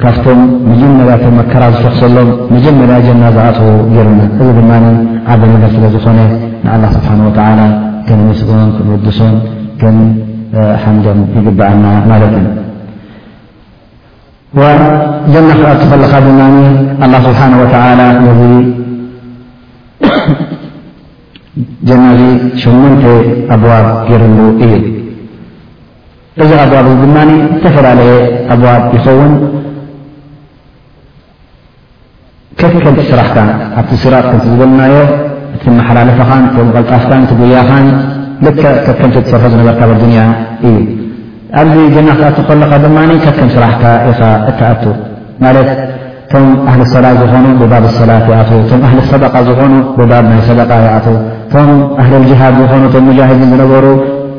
[0.01, 0.39] ካብቶም
[0.69, 4.71] መጀመሪያቶ መከራ ዝፈክሰሎም መጀመርያ ጀና ዝኣትዉ ገይሩና እዚ ድማ
[5.33, 6.19] ዓበ ነገር ስለዝኾነ
[6.65, 7.61] ንኣላ ስብሓ ወላ
[8.07, 9.35] ከንመስግን ንውድሶን
[9.81, 9.97] ከን
[10.81, 12.33] ሓምደም ይግባዓና ማለት
[15.33, 16.41] ጀና ከዓ ተፈለካ ድማ
[17.01, 18.41] ኣ ስብሓን ወላ ነዚ
[21.87, 22.23] ጀና እዚ
[22.61, 23.03] ሽሙንተ
[23.55, 24.73] ኣብዋብ ገይሩሉ እዩ
[26.43, 28.11] እዚ ኣዋብ እዚ ድማ ዝተፈላለየ
[28.55, 29.33] ኣዋብ ይኸውን
[32.59, 33.37] ከብ ከምቲ ስራሕካ
[33.79, 34.93] ኣብቲ ሲራጥ ክንቲ ዝበልናዮ
[35.55, 37.87] እቲመሓላለፋኻን መቐልጣፍካን ትጉያኻን
[38.45, 38.47] ል
[38.85, 40.21] ከከምቲ ሰርሒ ዝነበርካብድንያ
[40.67, 40.75] እዩ
[41.61, 44.83] ኣብዚ ድናክ ተኣት ከለኻ ድማ ከ ከም ስራሕካ ኢኻ እትኣቱ
[45.43, 45.69] ማለት
[46.31, 48.41] ቶም ኣህሊ ሰላት ዝኾኑ ብባብ ሰላት ኣ
[48.71, 50.97] ቶም ሊ ሰደቃ ዝኾኑ ብብ ናይ ሰደቃ ኣ
[51.53, 51.69] ቶም
[52.03, 53.85] ኣህል ጅሃድ ዝኾኑ ሙጃሂድን ዝነበሩ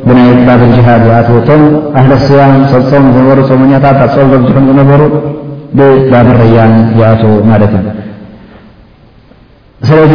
[0.09, 1.63] ብይ ባብ ሃድ ኣ ቶም
[2.01, 3.07] ኣህል ስያም ሰብፆም
[3.41, 5.03] ሩፀሞታት ኣፀብ ኣዝሑ ዝነበሩ
[5.79, 7.87] ብባብ ረያን ይኣት ማለት እዩ
[9.89, 10.13] ስለዚ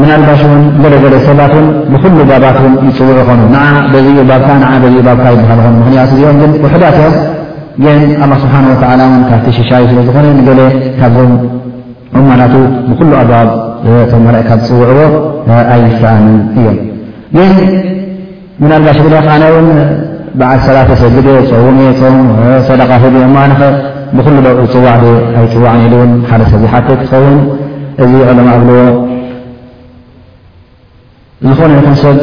[0.00, 0.40] ም ኣልባሽ
[0.80, 1.52] ን ገገለ ሰባት
[1.92, 3.40] ብሉ ባባት ይፅውዑ ኑ
[4.22, 4.24] ኡ ኡ
[5.22, 6.98] ካ ይሃል ኑ ምክያቱ ኦም ግ ውሕዳት
[7.80, 8.54] እዮም ኣ ስብሓ
[9.30, 10.50] ካብቲ ሽሻይ ስለዝኮነ ገ
[10.98, 11.32] ካብዞም
[12.20, 12.54] እማናቱ
[12.90, 13.30] ብኩሉ ኣብ
[14.10, 15.00] ቶ መእ ካ ዝፅውዕዎ
[15.76, 16.76] ኣይፍኣንን እዮም
[18.78, 18.98] ኣባሽ
[19.42, 19.44] ነ
[20.40, 21.16] በዓል ሰባት ሰግ
[21.50, 22.16] ፀውሜፆም
[22.68, 23.04] ሰደካ ኸ
[24.18, 24.30] ብሉ
[24.74, 25.02] ፅዋዕ
[25.38, 25.80] ኣይፅዋዕን
[26.10, 27.36] ን ሓደ ሰብ ሓደ ትኸውን
[28.04, 28.82] እዚ ዕሎማ እብልዎ
[31.46, 32.16] ዝኾነ ይኹን ሰብ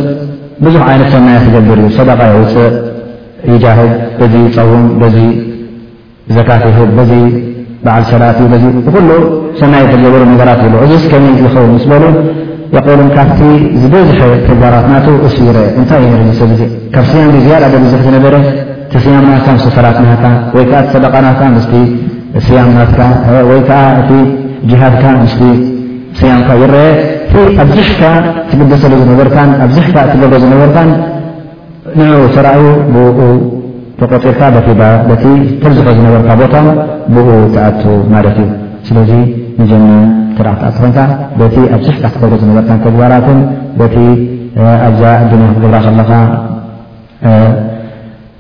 [0.66, 2.76] ብዙሕ ዓይነት ሰናያት ተገብር እዩ ሰደቃ ይውፅእ
[3.52, 5.16] ይጃህዝ በዙ ይፀውም በዙ
[6.36, 7.12] ዘካት ይህ በዙ
[7.86, 9.10] በዓል ሰራት እዩ ብኩሉ
[9.60, 11.14] ሰናይ ተገበሩ ነገራት እዩ እዙስከ
[11.44, 12.04] ዝኸውን ምስ በሉ
[12.76, 13.42] የሉ ካብቲ
[13.82, 16.50] ዝበዝሐ ክባራትናቱ እስ ረአ እንታይ እዩየርዘ ሰብ
[16.96, 18.36] ካብ ስያም ዝያ ብዙሕ ዝነበረ
[18.88, 20.10] እቲ ስያምናትካ ስፈላት ና
[20.56, 21.36] ወይዓ ሰደ ና
[22.48, 22.92] ስያምናት
[24.70, 25.44] ጀሃድካ ምስሊ
[26.20, 26.88] ስያምካ ይረአ
[27.64, 28.02] ኣብዝሕካ
[28.50, 29.12] ትግደሰሉ ዝነ
[29.66, 30.90] ኣብዝሕካ ትገብረ ዝነበርካን
[32.00, 33.20] ንኡ ተረኣዩ ብኡ
[34.00, 34.42] ተቆፂርካ
[35.22, 35.24] ቲ
[35.62, 36.68] ተርዝሖ ዝነበርካ ቦታም
[37.16, 37.84] ብኡ ተኣቱ
[38.14, 38.50] ማለት እዩ
[38.88, 39.12] ስለዚ
[39.62, 39.90] ንጀና
[40.38, 40.98] ተራዓ ትኣት ኮንካ
[41.40, 43.28] በቲ ኣብዙሕካ ትገብረ ዝነበር ተግባራት
[43.80, 43.96] በቲ
[44.88, 46.12] ኣዛ ዕድናክትገብራ ከለኻ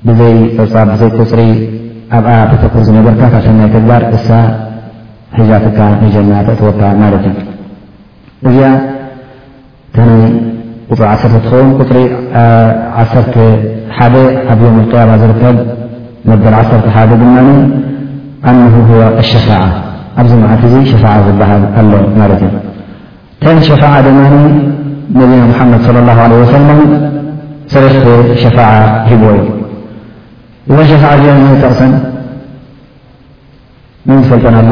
[0.07, 1.41] ብዘይ ፀብፃ ብዘይ ቁፅሪ
[2.17, 4.27] ኣብኣ ብተኩር ዝነበርካ ካብተናይ ተግባር እሳ
[5.37, 5.79] ትካ
[6.15, 7.35] ጀናተእትወካ ማለት እዩ
[8.47, 8.67] እዚኣ
[9.95, 10.23] ተናይ
[10.91, 11.99] ቁፅሪ ዓሰርተ ትኸውን ፅሪ
[12.97, 12.99] ዓ
[13.97, 14.15] ሓደ
[14.53, 15.57] ኣብ ዮም ቅያማ ዝርከብ
[16.29, 16.65] መበል ዓር
[16.95, 17.35] ሓደ ድማ
[18.49, 18.75] ኣነሁ
[19.21, 19.61] ኣሸፋዓ
[20.19, 22.51] ኣብዚ ምዓት እዙ ሸፋዓ ዝበሃል ኣሎ ማለት እዩ
[23.43, 24.19] ከን ሸፋዓ ድማ
[25.19, 26.81] ነቢና ሙሓመድ ለ ላ ዓለ ወሰለም
[27.73, 28.05] ሰለስተ
[28.43, 28.71] ሸፋዓ
[29.09, 29.55] ሂቦዎ እዩ
[30.69, 31.93] እዞ ሸፋዓ እዚኦ ተቕሰን
[34.07, 34.71] ምን ዝፈልጠና ኣሎ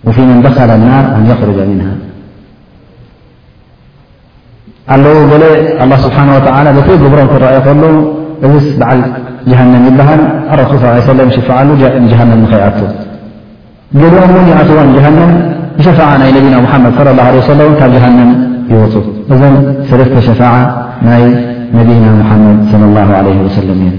[0.03, 1.95] وفيمن دخل النار أن يخرج منها
[4.89, 9.01] قاللل الله سبحانه وتعالى رأيه እዚ ስ በዓል
[9.49, 10.21] ጀሃንም ይበሃል
[10.53, 10.71] ኣረሱ
[11.19, 11.69] ለም ሽፈዓሉ
[12.11, 12.79] ጀሃንም ንኸይኣቱ
[14.01, 15.31] ገልም እውን ይኣትዎን ጃሃንም
[15.77, 18.29] ብሸፋዓ ናይ ነቢና ሙሓመድ ለ ላ ሰለእ ካብ ጀሃንም
[18.71, 18.93] ይወፁ
[19.33, 19.55] እዞን
[19.89, 20.53] ሰደፍተ ሸፋዓ
[21.07, 21.23] ናይ
[21.77, 23.93] ነቢና ሙሓመድ ላ ለ ወሰለም እዩ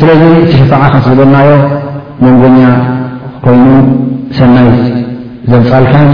[0.00, 1.50] ስለዚ እቲ ሸፋዓ ከንስዝበልናዮ
[2.24, 2.60] መንጎኛ
[3.46, 3.66] ኮይኑ
[4.38, 4.68] ሰናይ
[5.52, 6.10] ዘምፃልካን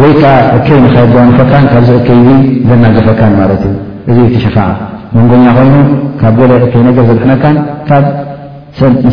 [0.00, 2.28] ወይ ከዓ እከይ ንኸንፈካን ካብዚ እከይዙ
[2.70, 3.72] ዘናገፈካን ማለት እዩ
[4.10, 4.56] እዙ እቲ ሸፋ
[5.14, 5.76] መጎኛ ኮይኑ
[6.20, 6.38] ካብ
[7.24, 7.46] ዘብካ
[7.88, 8.04] ካብ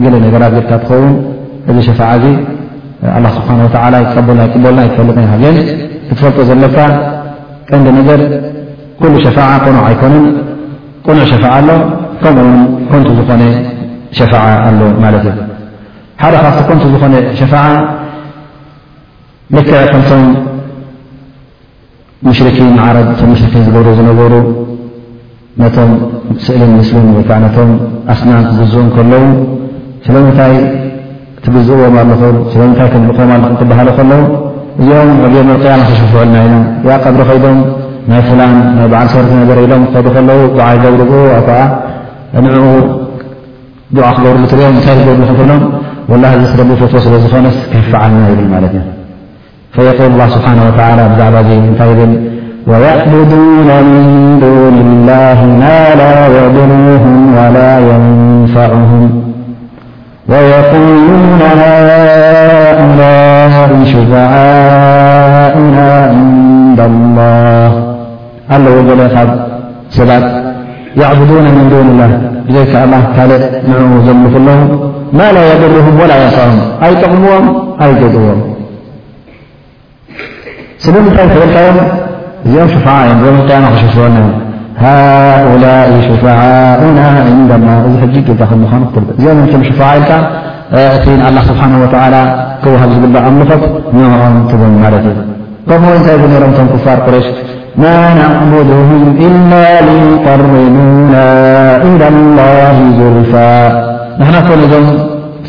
[0.01, 2.35] ዲ ን ኸን
[3.25, 5.57] ላ ስብሓን ወላ ቀበና ይቀበልና ይትፈልጥናሃገን
[6.07, 6.77] ክትፈልጦ ዘለካ
[7.71, 8.21] ቀንዲ ነገር
[9.01, 10.25] ኩሉ ሸፋዓ ቁኑዕ ኣይኮኑን
[11.07, 11.69] ቁኑዕ ሸፋዓ ኣሎ
[12.23, 12.57] ከምኡውን
[12.91, 13.43] ኮንቱ ዝኾነ
[14.19, 15.35] ሸፋዓ ኣሎ ማለት እዩ
[16.23, 17.65] ሓደ ካክቲ ኮንቱ ዝኾነ ሸፋዓ
[19.57, 20.25] ልክዕ ከምቶም
[22.29, 24.35] ሙሽርኪን መዓረض ም ምሽርኪን ዝገብር ዝነገሩ
[25.61, 25.93] ነቶም
[26.47, 27.71] ስእሊን ምስሊን ወይከዓ ነቶም
[28.13, 29.25] ኣስናም ክግዝኡ ከለዉ
[30.07, 30.55] ስለምንታይ
[31.45, 33.31] ትግዝእዎም ኣልኹም ስለምንታይ ክም ኹም
[33.61, 34.23] ትበሃሉ ከለዉ
[34.81, 36.57] እዚኦም ዮ ቅያማ ክሽፍልና ኢና
[36.89, 37.59] ያ ቀድሪ ኸይዶም
[38.11, 41.49] ናይ ፍላን ናይ በዓል ሰርቲ ነገር ኢሎም ክኸዱ ከለዉ ዓ ገብርኡ ኣዓ
[42.45, 42.55] ንኡ
[43.97, 44.97] ድዓ ክገብርሉ ትሪኦም እንታይ
[45.31, 45.63] ዝገልሎም
[46.23, 50.51] ላ ዚ ስረሚፈትዎ ስለ ዝኾነ ከይፈዓልና ይብል ማለት እ ል ስብሓ
[51.13, 52.13] ብዛዕባ እ እንታይ ብል
[52.73, 54.09] يأብድና ምን
[54.77, 55.65] ን ላه ማ
[56.01, 57.15] ላ የድሩهም
[57.55, 57.59] ላ
[58.03, 59.13] ንፈዑهም
[60.33, 65.79] ويقولون هؤلاء شفعؤና
[66.11, 67.71] عند الله
[68.51, 68.63] قل و
[69.97, 70.25] ሰባት
[71.01, 72.11] يعبدون من دون الله
[72.55, 73.43] زك ካ نع ዘلፍ
[74.47, 74.63] لዉ
[75.19, 76.57] ما لا يضرهم ولا يصهم
[76.91, 77.45] ي تقምዎም
[77.89, 78.39] ي جدዎም
[80.83, 81.77] ስ ምታ قرዮም
[82.47, 82.99] እዚኦም فع
[83.81, 83.83] ش
[84.83, 85.65] ሃؤላ
[86.07, 86.99] ሽፋዓኡና
[87.39, 87.51] ንዳ
[87.87, 90.11] እዚ ሕጅ ጌልታ ከ ምዃኑ ክትር እዚኦ ቶም ሽፍዓ ኢልካ
[90.83, 92.15] እቲ ኣላ ስብሓንه ወላ
[92.63, 93.63] ክወሃብ ዝግባእ ኣምልኾት
[93.97, 95.19] ንዕኦም ትቡም ማለት እዩ
[95.69, 97.27] ከምኡ እንታይ ነሮምቶም ክፋር ቁረሽ
[97.85, 99.53] ማ ናዕብድهም ኢላ
[99.87, 101.15] ልንطሪሉና
[101.89, 102.01] ኢለ
[102.39, 103.33] ላه ዙልፋ
[104.21, 104.87] ንሕና ኮ ነዞም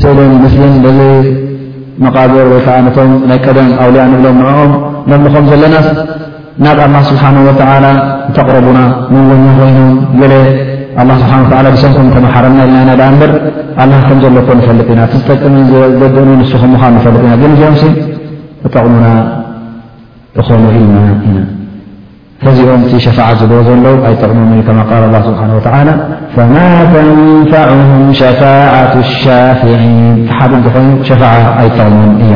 [0.04, 1.00] ሰሎን ምስሊም በዘ
[2.04, 4.72] መቓቢር ወይከ ኣነቶም ናይ ቀደም ኣው ልያ ንብሎም ንዕኦም
[5.16, 5.88] ኣምልኾም ዘለናስ
[6.66, 7.24] ናብ ኣ ስብሓ
[8.38, 8.78] ተقረቡና
[9.12, 9.90] ምን ወና ኮይኖም
[11.22, 13.32] ስብሓ ብሰብኩም ከሓረና ኢልና ኢና በር
[14.08, 17.96] ከም ዘሎ ኮ ፈልጥ ኢና እቲዝጠቅም ዝደእኑ ን ፈልጥ ና ግ ዚኦም
[18.74, 19.08] ጠቕሙና
[20.42, 20.98] እኾኑ ኢልና
[21.30, 21.38] ኢና
[22.50, 25.44] እዚኦም ሸፋዓ ዝ ዘሎዉ ኣይጠቕሞም ከ ስብሓ
[26.54, 29.86] ማ ተንፈም ሸፋعة الሻፍን
[30.38, 31.22] ሓ ኮይኑ ሸፋ
[31.62, 32.36] ኣይጠቕሞም እያ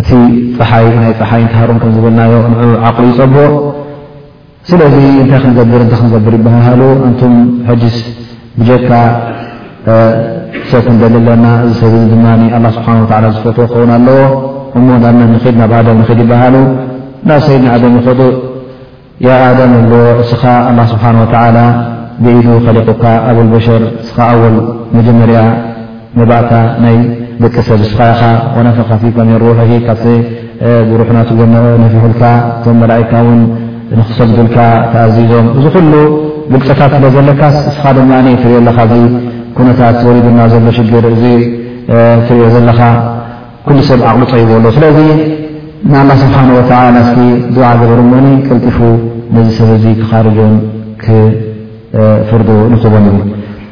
[0.00, 0.08] እቲ
[0.58, 3.34] ፀሓይ ናይ ፀሓይ ካሃሩም ከም ዝብልናዮ ን ዓቕሉ ይፀብ
[4.70, 7.34] ስለዚ እንታይ ክንገብር እታይ ክንገብር ይባሃሉ እንቱም
[7.68, 7.96] ሕጅስ
[8.58, 8.90] ብጀካ
[10.70, 12.26] ሰብ ክንደሊኣለና እዚ ሰብ ዚ ድማ
[12.76, 12.88] ስብሓ
[13.36, 14.20] ዝፈትዎ ክኸውን ኣለዎ
[14.78, 15.04] እሞ ኣብ
[15.52, 16.56] ድ ናብ ኣም ንኽድ ይበሃሉ
[17.30, 18.32] ናብ ሰይድና ኣድም ይኽጡእ
[19.26, 21.18] ያ ኣዳም ኣለዎ እስኻ ኣላ ስብሓን
[21.56, 21.60] ላ
[22.24, 24.56] ብዒዱ ኸሊቁካ ኣብ ልበሸር እስኻ ኣወል
[24.96, 25.38] መጀመርያ
[26.20, 26.52] ነባእታ
[26.96, 26.98] ይ
[27.42, 28.20] ብቂ ሰብ እስካ ይኻ
[28.54, 29.48] ኮናፈኻት ከም የርሑ
[29.86, 29.94] ካ
[30.88, 31.30] ብሩሑናቱ
[31.82, 32.22] ነፊሑልካ
[32.60, 33.40] እቶም መላእካ ውን
[33.98, 34.56] ንክሰግዱልካ
[34.92, 35.92] ተኣዚዞም እዚ ኩሉ
[36.52, 38.10] ግልጦታት ስለ ዘለካስ እስኻ ድማ
[38.42, 38.78] ትሪኦለካ
[39.58, 41.22] ኩነታት ወሊድና ዘሎ ሽግር እ
[42.28, 42.80] ትሪኦ ዘለካ
[43.66, 44.98] ኩሉ ሰብ ዓቕሉ ጠይዎሎ ስለዚ
[45.90, 47.10] ንኣላ ስብሓን ወተላ እስ
[47.56, 48.78] ድዋዕ ገበርሞኒ ቀልጢፉ
[49.36, 50.54] ነዚ ሰብ ዙ ተኻርጆም
[51.04, 53.06] ክፍርዱ ንክቦን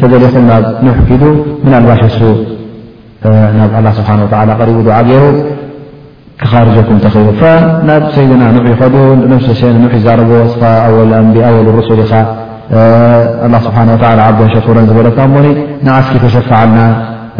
[0.00, 1.22] ተዘሊኹም ናብ ኖሕ ኪዱ
[1.64, 2.20] ምን ኣልባሽ ሱ
[3.58, 4.08] ናብ ስብሓ
[4.60, 5.24] ቀሪቡ ዓገው
[6.40, 7.26] ከኻርጀኩም ተኸቡ
[7.88, 10.20] ናብ ሰይድና ይ ይዛረ
[11.68, 12.12] ል ሱ ኢኻ
[14.02, 15.38] ሓዓዶ ሸረ ዝበለካ ሞ
[15.86, 16.78] ንዓስኪ ተሸፈዓልና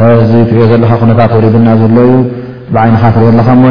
[0.04, 0.06] እ
[0.50, 2.12] ትሪኦ ዘለካ ኩነታት ውሪድና ዘሎ ዩ
[2.74, 3.64] ብዓይንኻ ትርኦለካ ሞ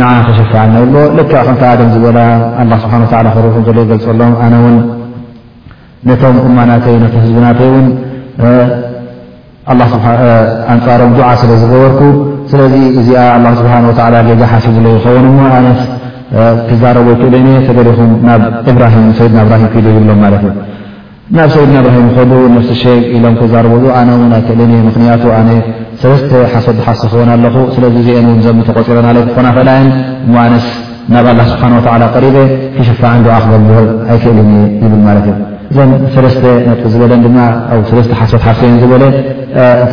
[0.00, 1.26] ንዓ ተሸፈዓልና ይ
[1.72, 2.18] ል ደም ዝላ
[3.56, 4.72] ኹም ገልፀሎምነ
[6.06, 7.86] ነቶም እማናተይ ህዝብናተይ ውን
[10.74, 12.00] ኣንፃሮም ድዓ ስለ ዝገበርኩ
[12.50, 13.22] ስለዚ እዚኣ
[13.60, 13.74] ስብሓ
[14.40, 14.66] ዛ ሓሰ
[14.96, 15.80] ይኸውንሞ ነስ
[16.68, 18.42] ክዛረቡ ይክእልኒ ተገሪኹም ናብ
[18.76, 20.52] ብራሰድና ብራሂም ክዱ ይብሎም ማትእዩ
[21.36, 23.72] ናብ ሰይድና እብራሂም ኮፍሲ ሸ ኢሎም ክዛረኣ
[24.38, 25.48] ኣክእል ምክንያቱ ኣነ
[26.04, 28.16] ሰለስተ ሓሰ ሓስ ዝክውን ኣለኹ ስለዚ እዚአ
[28.46, 29.82] ዘ ተቆፂረና ክኾና ፈእላየ
[30.30, 30.66] እ ኣነስ
[31.16, 31.64] ናብ ኣላ ስብሓ
[32.26, 32.36] ሪበ
[32.78, 35.38] ክሽፋዕን ድኣ ክበዝር ኣይክእልን እየ ይብል ማለት እዩ
[35.72, 35.80] እዘ
[36.14, 37.38] ሰለስተ ነጥ ዝበለን ድማ
[37.72, 39.02] ኣብ ሰለስተ ሓሶት ሓፍሶ እዮ ዝበለ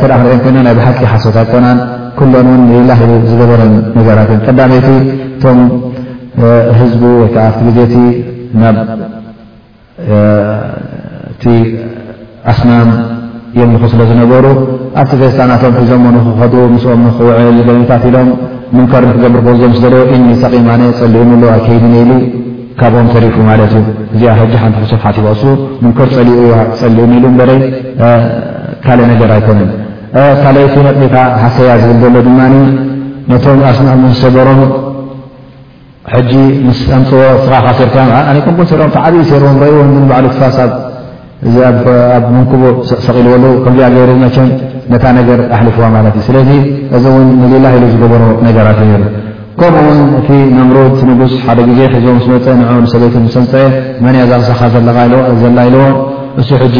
[0.00, 1.78] ክሪአን ኮይና ናይ ብሓቂ ሓሶት ኣይኮናን
[2.18, 3.00] ኩሎን እውን ልላህ
[3.30, 4.88] ዝገበረን ነገራት እዮ ቀዳመይቲ
[5.34, 5.58] እቶም
[6.78, 7.94] ህዝቡ ወይከዓ ኣብቲ ግዜቲ
[8.62, 8.76] ናብ
[11.42, 11.44] ቲ
[12.54, 12.88] ኣስማም
[13.58, 14.46] የምልኹ ስለ ዝነበሩ
[15.02, 18.30] ኣብቲ ፌስታ ናቶም ክዘሞኑክኸዱ ምስኦም ንክውዕል ደቢታት ኢሎም
[18.76, 20.68] ሙንከር ንክገምር ክዞምስዘለዎ እኒ ሰቂማ
[21.02, 22.10] ፀሊኡ ምል ኣከይድኒ ኢሉ
[22.80, 23.84] ካብኦም ተሪፉ ማለት እዩ
[24.14, 25.42] እዚኣ ሕጂ ሓንቲ ክሶፍሓትባሱ
[25.84, 26.40] ምንከር ፀፀሊኡ
[27.10, 27.60] ኒኢሉ እበረይ
[28.84, 29.60] ካልእ ነገር ኣይከመ
[30.42, 30.56] ካል
[31.02, 32.40] ነካ ሓሰያ ዝብል ዘሎ ድማ
[33.30, 34.60] ነቶም ኣስናኣሙንሰበሮም
[36.14, 36.32] ሕጂ
[36.68, 38.10] ምስ ኣንፅዎ ስኻኻ ስርካም
[38.72, 39.46] ሰም ዓብእ ሰርዎ
[40.10, 40.72] ባዕሉ ትፋሳብ
[41.48, 41.84] እኣብ
[42.36, 42.62] መንኩቦ
[43.06, 44.48] ሰቂልበሉዉ ከምዚኣ ገይሩ መቸን
[44.92, 46.50] ነታ ነገር ኣሕልፍዋ ማለት እዩ ስለዚ
[46.96, 49.06] እዞ እውን ንሌላ ሂሉ ዝገበሮ ነገራትእ ሩ
[49.60, 50.76] ከምኡ ውን እቲ መምሮ
[51.10, 53.52] ንጉስ ሓደ ግዜ ሕዞ ስ መፀአ ን ሰበቲ ስምፀ
[54.04, 54.60] መንያ ዛንሳኻ
[55.42, 55.84] ዘላ ኢለዎ
[56.38, 56.76] ንሱ ሕጂ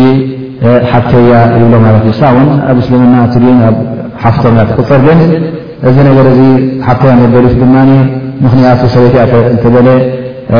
[0.90, 3.76] ሓፍተያ ይብሎ ማለት እዩ ብ እውን ኣብ እስልምና ትድን ኣብ
[4.24, 5.20] ሓፍቶም እ ትቅፅር ግን
[5.88, 6.42] እዚ ነገር እዚ
[6.86, 7.74] ሓፍተያ መበሪፍ ድማ
[8.44, 9.88] ምኽንያት ሰበት ያተበለ
[10.52, 10.58] ንኡ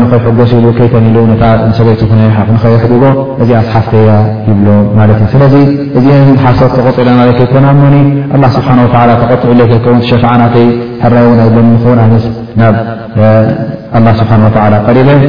[0.00, 1.16] ንኸይሕገሲ ኢሉ ከይከን ኢሉ
[1.76, 1.94] ሰበይ
[2.76, 3.04] ይሕድጎ
[3.42, 4.08] እዚኣስ ሓፍተያ
[4.48, 4.68] ይብሎ
[4.98, 5.54] ማት እስለዚ
[5.98, 7.80] እዚን ሓፍሶ ተቆፅለና ይኮና ሞ
[8.56, 8.68] ስብሓ
[9.22, 12.24] ተቀጥዑሸፍናይሕራይ ን ኣይኒውን ኣስ
[13.18, 13.20] ብ
[14.20, 14.38] ስብሓ
[14.88, 15.20] ቀሪበን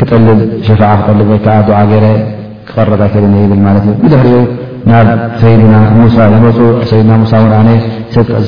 [0.00, 0.68] ክጠልብ ሸ
[1.06, 2.06] ክጠልከዓ ዓ ገይ
[2.68, 3.66] ክቐረ ኣይከኒ ብልማ
[4.02, 4.36] ብድሕሪኡ
[4.90, 5.06] ናብ
[5.42, 6.56] ሰይድና ሙሳ ዝመፁ
[6.98, 7.50] ድና ሙሳ ን ኣ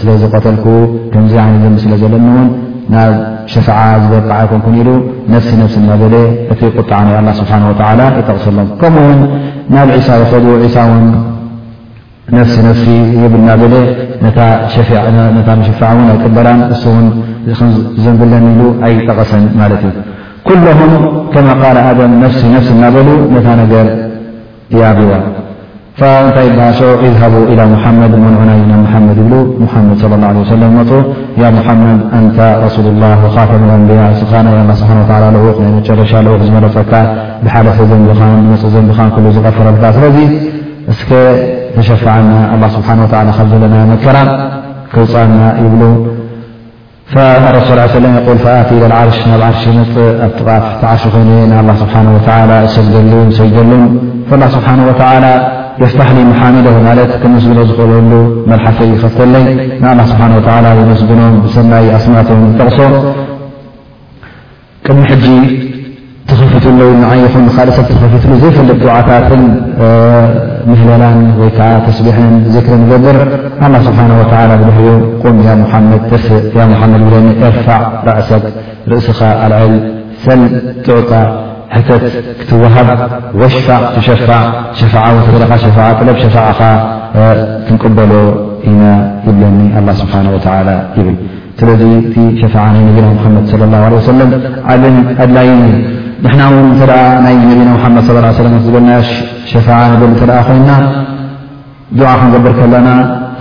[0.03, 0.65] ስለዝቀተልኩ
[1.15, 2.47] ከዚ ይ ዘምስለ ዘለኒው
[3.53, 3.61] ሸ
[4.09, 4.17] ዝ
[6.77, 6.91] قጣ
[8.29, 8.97] ጠقሰሎም ከው
[13.49, 16.39] ናብ ዝ ና ቅበ
[18.05, 18.61] ዘለኒ
[18.93, 19.33] ይጠቐሰ
[20.47, 20.81] ኩله
[24.75, 25.13] ና ብዋ
[26.07, 30.91] እንታይ ባሃሶ እዝሃቡ ኢላ ሙሓመድ መንዑናይ ና ሓመድ ይብሉ ሙሓመድ ለ ላ ሰለም መፁ
[31.43, 33.05] ያ ሙሓመድ ኣንታ ረሱሉላ
[33.37, 35.31] ካቶም ኣንብያ እስኻ ናይ ስብሓ ወ ዑ
[35.65, 36.93] ናይ መጨረሻ ልኡክ ዝመረፀካ
[37.47, 40.19] ብሓለፈ ዘንቢኻ መፅእ ዘንቢኻን ዝቐፈረልካ ስለዚ
[40.95, 41.11] እስከ
[41.77, 42.89] ተሸፈዓና ስብሓ
[43.39, 44.17] ካብ ዘለና መከራ
[44.95, 45.83] ክውፅአና ይብሉ
[47.13, 48.47] ሱ ه ኣቲ ዓርሽ ናብ ዓር ፅ
[50.25, 53.71] ኣፍ ቲዓርሽ ኮይ ሰ ሰሉን اله ስብሓه
[55.83, 56.91] የፍታሕ مሓምዶ ማ
[57.35, 57.93] መስኖ ዝክእሉ
[58.51, 59.45] መلሓፈ ፍተለይ
[59.99, 60.21] ን ስሓ
[60.93, 62.29] ብስኖም ሰናይ ኣስማት
[62.59, 62.79] ጠቕሶ
[64.99, 65.03] ሚ
[66.29, 69.43] ተኸፊቱሎንዓይኹን ካልእ ሰብ ተኸፊትሉ ዘፈልጥ ድዓታትን
[70.71, 73.17] ምህለላን ወይከዓ ተስቢሕን ዜክሪ ንገብር
[73.67, 74.91] ኣه ስብሓه ብልሕዮ
[75.23, 75.37] ቁም
[76.73, 78.45] መሓመድ ብለኒ የርፋዕ ራእሰት
[78.93, 79.73] ርእስኻ ኣልዕል
[80.25, 80.43] ሰል
[80.85, 81.13] ትዑጣ
[81.75, 82.05] ሕተት
[82.41, 82.89] ክትወሃብ
[83.41, 84.47] ወፋዕ ትሸፋዕ
[84.81, 84.95] ሸፋ
[85.33, 86.61] ተለኻ ሸፋ ጥለብ ሸፋኻ
[87.67, 88.13] ክንቅበሎ
[88.71, 88.83] ኢነ
[89.29, 90.15] ይብለኒ ኣه ስብሓ
[90.99, 91.17] ይብል
[91.61, 94.31] ስለዚ እቲ ሸፋ ናይ ነቢና ሓመድ صለ ላه ሰለም
[94.73, 95.49] ዓብን ኣድላይ
[96.25, 98.03] ንሕና ውን ተደኣ ናይ ነቢና ሙሓመድ
[98.39, 98.91] ሰለም ዝበልና
[99.51, 100.71] ሸፋዓ ክበል ተደኣ ኮይንና
[101.99, 102.89] ድዓ ክንገብር ከለና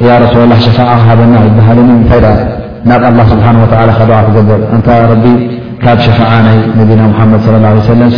[0.08, 2.28] ያ ረሱላ ላ ሸፋዓ ሃበና ዝበሃልኒ እንታይ ደ
[2.90, 5.26] ናብ ኣላ ስብሓን ወላ ካ ዓ ክገብር እንታ ረቢ
[5.86, 8.14] ካብ ሸፋዓ ናይ ነቢና ሙሓመድ ላه ለ ሰለም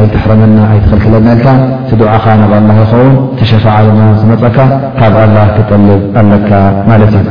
[0.00, 1.48] ኣይትሕረመና ኣይትኽልክለና ኢልካ
[1.84, 4.58] እቲ ድዓኻ ናብ ኣላ ይኸውን ቲ ሸፋዓ ዝማ ዝመፀካ
[5.00, 6.50] ካብ ኣላ ክጠልብ ኣለካ
[6.90, 7.28] ማለት እዩ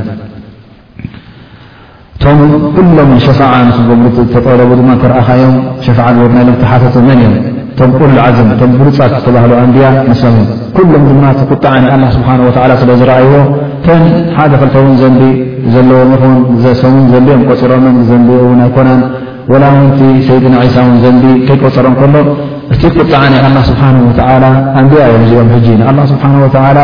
[2.23, 2.39] ቶም
[2.75, 5.53] ኩሎም ሸፈዓ ንጎ ዝተጠለቡ ድማ ክረአኻዮም
[5.85, 7.35] ሸፋዓ ዝበድናሎም ተሓሰት መን እዮም
[7.71, 11.73] እቶም ኩሉ ዓዝም ቶም ብሉፃት ዝተባህሉ ኣንብያ ምስሎም እዮም ኩሎም ድማ እቲ ቁጣዓ
[12.03, 12.27] ና ስብሓ
[12.81, 13.31] ስለ ዝረኣይዎ
[13.85, 14.03] ከን
[14.37, 15.15] ሓደ ፈልከውን ዘን
[15.75, 16.33] ዘለዎም ኹን
[16.81, 19.01] ሰን ዘድኦም ቆፅሮምን ዘንኡ እውን ኣይኮናን
[19.53, 21.15] ወላውንቲ ሰይድና ዒሳ ውን ዘን
[21.47, 22.15] ከይቆፀሮም ከሎ
[22.73, 23.83] እቲ ቁጣዓ ናይ ኣላ ስብሓ
[24.81, 26.79] ኣንብያ እዮም እዚኦም ሕጂ ንኣላ ስብሓላ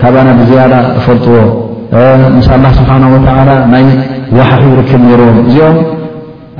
[0.00, 1.36] ካባና ብዝያዳ እፈልጥዎ
[2.00, 2.22] እን
[2.54, 3.84] አላ ስብሓናወተዓላ ናይ
[4.36, 5.76] ዋሓዕ ይርክብ ነይርዎም እዚኦም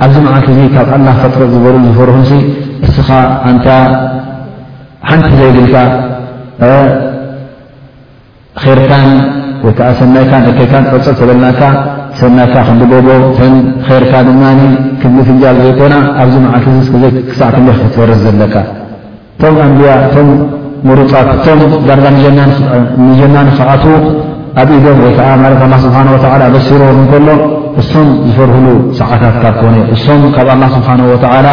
[0.05, 2.23] ኣብዚ መዓልቲ እዙ ካብ ኣላ ፈጥሪቕ ዝበሉ ዝፈርሑን
[2.87, 3.09] እስኻ
[3.49, 3.67] ኣንታ
[5.09, 5.75] ሓንቲ ዘይብልካ
[8.79, 9.09] ርካን
[9.65, 11.61] ወይከዓ ሰናይካን ዕከይካን ዕፀብ ተበልናካ
[12.19, 13.07] ሰናይካ ክንዲጎቦ
[13.37, 14.59] ተ ርካ ድማኒ
[15.01, 18.55] ክንዲፍንጃል ዘይኮና ኣብዚ መዓልቲ እ ዘይክሳዕ ክንደ ክክትፈርስ ዘለካ
[19.35, 20.29] እቶም ኣንብያ እቶም
[20.89, 21.59] ምሩጣት እቶም
[21.89, 23.83] ዳርጋ ንጀና ንክኣት
[24.61, 25.97] ኣብ ኢዶም ወይከዓ ማለት ስብሓ
[26.53, 27.27] በሲሮ እንከሎ
[27.81, 28.67] እሶም ዝፈርህሉ
[28.99, 30.89] ሰዓታት ካብ ኮነ እሶም ካብ ኣላ ስብሓ
[31.45, 31.49] ላ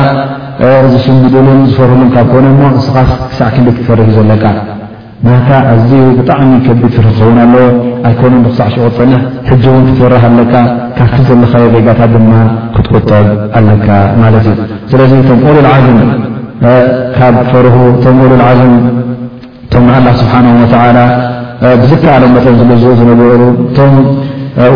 [0.92, 4.44] ዝስምድሉን ዝፈርህሉ ካብ ኮነ ሞ እንስኻስ ክሳዕ ክን ክትፈርሕ ዘለካ
[5.26, 7.64] ናካ ኣዝኡ ብጣዕሚ ከቢድ ፍር ኸውን ኣለዎ
[8.08, 10.54] ኣይኮነ ንክሳዕ ሽቁ ፀንሕ ሕጂ እውን ክትፈርህ ኣለካ
[10.98, 12.32] ካብቲ ዘለኸዮ ገጋታት ድማ
[12.76, 13.26] ክትቆጠብ
[13.60, 13.88] ኣለካ
[14.22, 14.56] ማለት እዩ
[14.92, 15.98] ስለዚ ቶም ኡሉልዓዝም
[17.18, 17.76] ካብ ፈርሁ
[18.12, 18.74] እም ሉልዓዝን
[19.66, 20.34] እቶም ንኣላ ስብሓ
[20.98, 21.02] ላ
[21.80, 23.94] ብዝከኣሎም መጠን ዝልዝኡ ዝነበሩ እቶም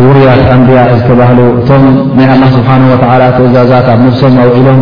[0.05, 1.83] ውሩያት ኣምርያ ዝተባህሉ እቶም
[2.17, 4.79] ናይ ኣላ ስብሓን ወተዓላ ክእዛዛት ኣብ ነፍሶም ኣውዒሎም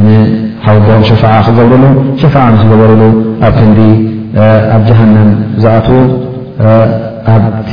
[0.06, 1.12] ማሓቦም ሸ
[1.48, 1.82] ክገብርሉ
[2.22, 2.24] ሸ
[2.60, 2.90] ስ ገበሉ
[3.50, 3.56] ኣብ
[4.74, 5.28] ኣብ ጀሃንም
[5.62, 5.96] ዝኣትኡ
[7.34, 7.70] ኣብቲ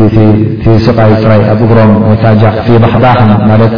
[0.86, 3.20] ስቃይ ጥራይ ኣብ እግሮም ወይከዓ ጃቅ ፊ ባሕዳኸ
[3.52, 3.74] ማለት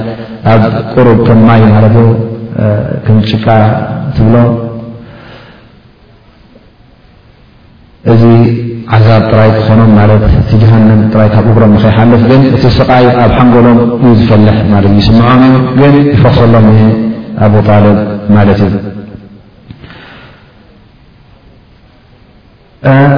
[0.53, 1.95] ኣብ ቁሩብ ክምማይ ማለት
[3.05, 3.45] ክምጭቃ
[4.15, 4.49] ትብሎም
[8.13, 8.23] እዚ
[8.97, 10.11] ዓዛብ ጥራይ ክኾኖም ማት
[10.41, 13.79] እቲ ጀሃነም ጥራይ ካብ እግሮም ንኸይሓልፍ ግን እቲ ስቓይ ኣብ ሓንገሎም
[14.09, 15.43] እዩ ዝፈልሕ ማለትእ ይስምዖም
[15.79, 16.69] ግን ይፈክሰሎም
[17.45, 17.97] ኣብ ጣልብ
[18.37, 18.73] ማለት እዩ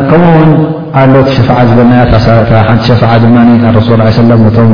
[0.10, 0.52] ከምኡውን
[1.00, 1.94] ኣሎቲ ሸፈዓ ዝበልና
[2.68, 3.36] ሓንቲ ሸፈዓ ድማ
[3.72, 3.86] ኣረስ
[4.20, 4.72] ሰለም ነቶም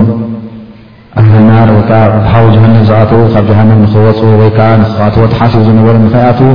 [1.22, 1.92] ኣህልናር ወዓ
[2.34, 6.50] ሓዊ ጀሃነብ ዝኣትኡ ካብ ጀሃንብ ንኽወፁ ወይከዓ ንክትዎ ተሓስቡ ዝነበረ ንኽይኣትዉ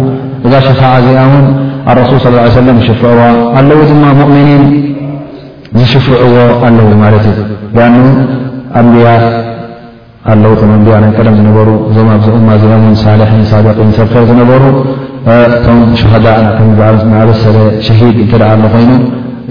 [0.47, 1.47] እዛ ሸፋዓ እዚኣ ውን
[1.91, 2.19] ኣረሱል
[2.57, 3.21] ሰለም ዝሽፍዑዋ
[3.59, 4.65] ኣለዉ ድማ ሙእሚኒን
[5.79, 6.35] ዝሽፍዕዎ
[6.69, 7.39] ኣለውዩ ማለት እዩ
[7.77, 7.95] ብኣን
[8.81, 9.07] ኣምብያ
[10.33, 14.63] ኣለው ቶም ኣንብያ ቀደም ዝነበሩ እዞም ኣብዚ እማ እዚኦውን ሳልሒን ሳደቂን ሰብ ከር ዝነበሩ
[15.59, 16.39] እቶም ሸሃዳእ
[16.79, 18.91] በሰበ ሸሂድ እትኣ ኣሎ ኮይኑ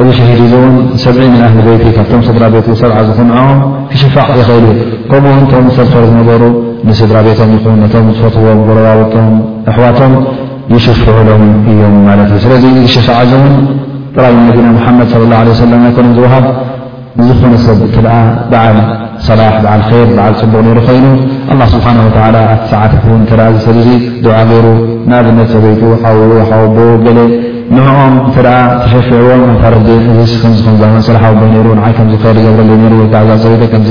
[0.01, 3.49] እዚ ሸሂድ እ እውን ሰብዒ ም ኣህሊ ቤይቲ ካብቶም ስድራ ቤት ሰብዓ ዝፍንዖም
[3.91, 4.65] ክሸፋዕ ይኽእል
[5.11, 6.41] ከምኡው ቶም ሰብ ር ዝነበሩ
[6.89, 9.29] ንስድራ ቤቶም ይኹን ነቶም ዝፈትዎም ዝረባብቶም
[9.71, 10.13] ኣሕዋቶም
[10.75, 11.43] ይሽፍዕሎም
[11.73, 13.47] እዮም ማለት እዩ ስለዚ ዝሸፋዕ ዞን
[14.15, 16.45] ጥራብ ነቢና ሙሓመድ ለ ላه ሰለም ናይ ኮኖ ዝውሃብ
[17.27, 18.07] ዝኾነ ሰብ እትኣ
[18.51, 18.77] በዓል
[19.27, 21.05] ሰላሕ ብዓል ር በዓል ፅቡቕ ሩ ኮይኑ
[21.51, 22.01] ኣላ ስብሓና
[22.35, 22.41] ላ
[22.81, 23.87] ኣቲ ሰዓት ተ ሰብእዙ
[24.25, 24.67] ዱዓ ገይሩ
[25.09, 26.11] ንኣብነት ሰበይቱ ሓ
[26.49, 27.07] ሓውቦ ገ
[27.75, 28.37] ንዕኦም እተ
[28.81, 29.97] ተሸፊዕዎም እታ እ
[30.43, 31.49] ከምዝ ስለሓዊቦይ
[31.79, 33.83] ንዓይ ከምር ዘብረለ ዛ ሰበይ ከም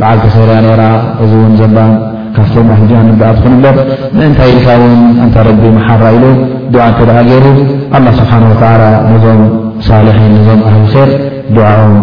[0.00, 0.84] በዓል ተርያ ራ
[1.24, 1.76] እዚእውን ዘባ
[2.38, 3.76] ካፍቶማ ህን ብኣ ትኹን እበር
[4.18, 6.24] ንእንታይ ኢልካ ውን እንታ ረቢ መሓራ ኢሉ
[6.86, 7.44] ዓ እተደ ገይሩ
[7.98, 8.32] ኣላ ስብሓ
[9.12, 9.42] ነዞም
[9.88, 10.60] ሳልሒን ዞም
[11.54, 11.94] ብ ር ዓኦም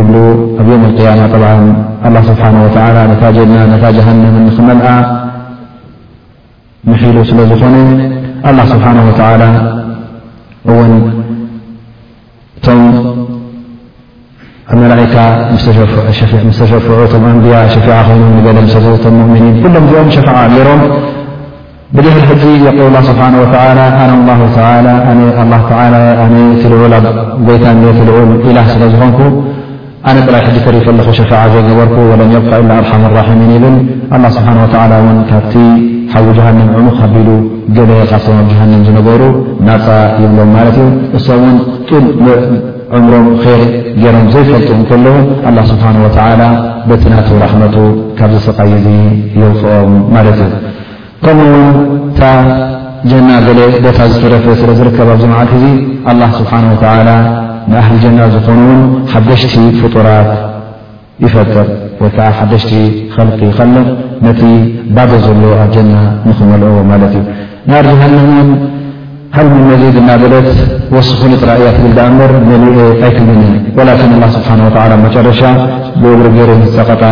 [0.06, 0.20] ብ
[0.60, 0.70] ኣብ
[2.12, 2.36] م ا ስه
[2.76, 2.98] ታና
[3.36, 3.52] ጀن
[4.56, 4.80] ክመል
[7.02, 7.76] ሒሉ ስለ ዝኾነ
[8.48, 8.96] الله ስብሓه
[10.68, 10.92] و ውን
[12.58, 12.66] እቶ
[14.82, 15.00] መላئ
[16.58, 20.36] ሸፈዑቶም ኣንያ ሸፊع ገ ም ؤን ሎም ዚኦም ሸፈع
[20.68, 20.80] ሮም
[21.96, 23.34] ብጀብር ሕዚ የقል ስብሓና
[24.68, 25.56] ኣና
[26.22, 27.06] ኣነ እቲልዑል ኣብ
[27.48, 27.66] ጎይታ
[27.98, 29.20] ትልዑል ኢላ ስለ ዝኾንኩ
[30.10, 33.76] ኣነ ጥራይ ሕጂ ተሪፈለኹ ሸፋዓ ዘይገበርኩ ወለም የብቃ ኢላ ኣርሓም ራሒሚን ይብል
[34.16, 34.48] ኣላ ስብሓ
[34.90, 35.54] ላ ውን ካብቲ
[36.14, 37.28] ሓዊ ጃሃንም ዕሙ ካቢሉ
[37.78, 39.22] ገበ ካብሰም ኣብ ጃሃንም ዝነገሩ
[39.68, 39.86] ናፃ
[40.24, 40.90] ይብሎም ማለት እዩ
[41.20, 41.56] እሶም ውን
[41.88, 43.26] ጡልልዕምሮም
[43.56, 43.64] ር
[44.02, 45.16] ገይሮም ዘይፈልጡከለዉ
[45.50, 46.42] ኣላ ስብሓን ወተላ
[46.90, 47.76] በትናቱ ራሕመቱ
[48.20, 48.86] ካብ ዝተቐይዚ
[49.40, 50.52] የውፅኦም ማለት እዩ
[51.26, 52.20] ከምኡ ም እታ
[53.10, 55.66] ጀና ገለ ቦታ ዝተረፈ ስለ ዝርከብ ኣብዚ መዓልቲ እዙ
[56.10, 57.10] ኣላ ስብሓን ወተላ
[57.70, 58.82] ንኣህሊ ጀና ዝኾኑውን
[59.12, 60.30] ሓደሽቲ ፍጡራት
[61.24, 61.66] ይፈጥር
[62.02, 62.72] ወይ ከዓ ሓደሽቲ
[63.14, 63.86] ኸልቂ ይኸልቕ
[64.26, 64.42] ነቲ
[64.96, 65.92] ባገ ዘሎ ኣ ጀና
[66.28, 67.24] ንኽመልኦ ማለት እዩ
[67.68, 68.48] ንኣርጅሃንን
[69.36, 70.48] ሃል ምን መዚድ ና በለት
[70.96, 72.76] ወስኹንት ራእያ ትብል ዳኣ እምበር ነልአ
[73.08, 73.40] ኣይክመን
[73.78, 74.60] ወላክን ኣላ ስብሓን
[74.92, 75.40] ላ መጨረሻ
[76.02, 77.02] ብልር ገይሩ ተቐጣ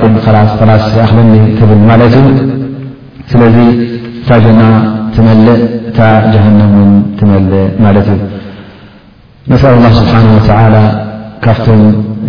[0.00, 0.28] ጢም ስ
[0.62, 2.28] ክላስ ኣኽልኒ ትብል ማለት እዩ
[3.30, 3.56] ስለዚ
[4.20, 4.60] እታ ጀና
[5.14, 6.00] ትመልእ እታ
[6.32, 7.54] ጀሃንም ውን ትመልእ
[7.84, 8.22] ማለት እዩ
[9.50, 10.76] መስሊ ላ ስብሓን ወተዓላ
[11.44, 11.82] ካብቶም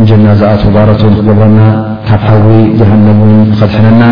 [0.10, 1.60] ጀና ዝኣት ባሮት ክገብረና
[2.10, 2.48] ካብ ሓዊ
[2.80, 4.04] ጀሃነምን ኸድሕነና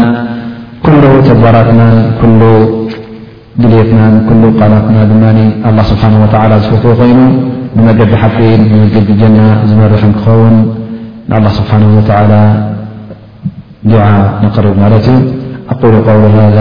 [0.85, 2.41] ኩሉ ተግባራትናን ኩሉ
[3.63, 5.23] ድሌትናን ኩሉ ቃላትና ድማ
[5.69, 7.19] ኣላ ስብሓን ወተላ ዝፈትዎ ኮይኑ
[7.77, 9.39] ንመገዲ ሓቂን ንመገዲ ጀና
[9.71, 10.55] ዝመርሕ እንክኸውን
[11.31, 12.33] ንኣላ ስብሓን ወተላ
[13.91, 14.03] ድዓ
[14.45, 15.19] ነቕርብ ማለት እዩ
[15.83, 16.01] قل و
[16.57, 16.59] ذ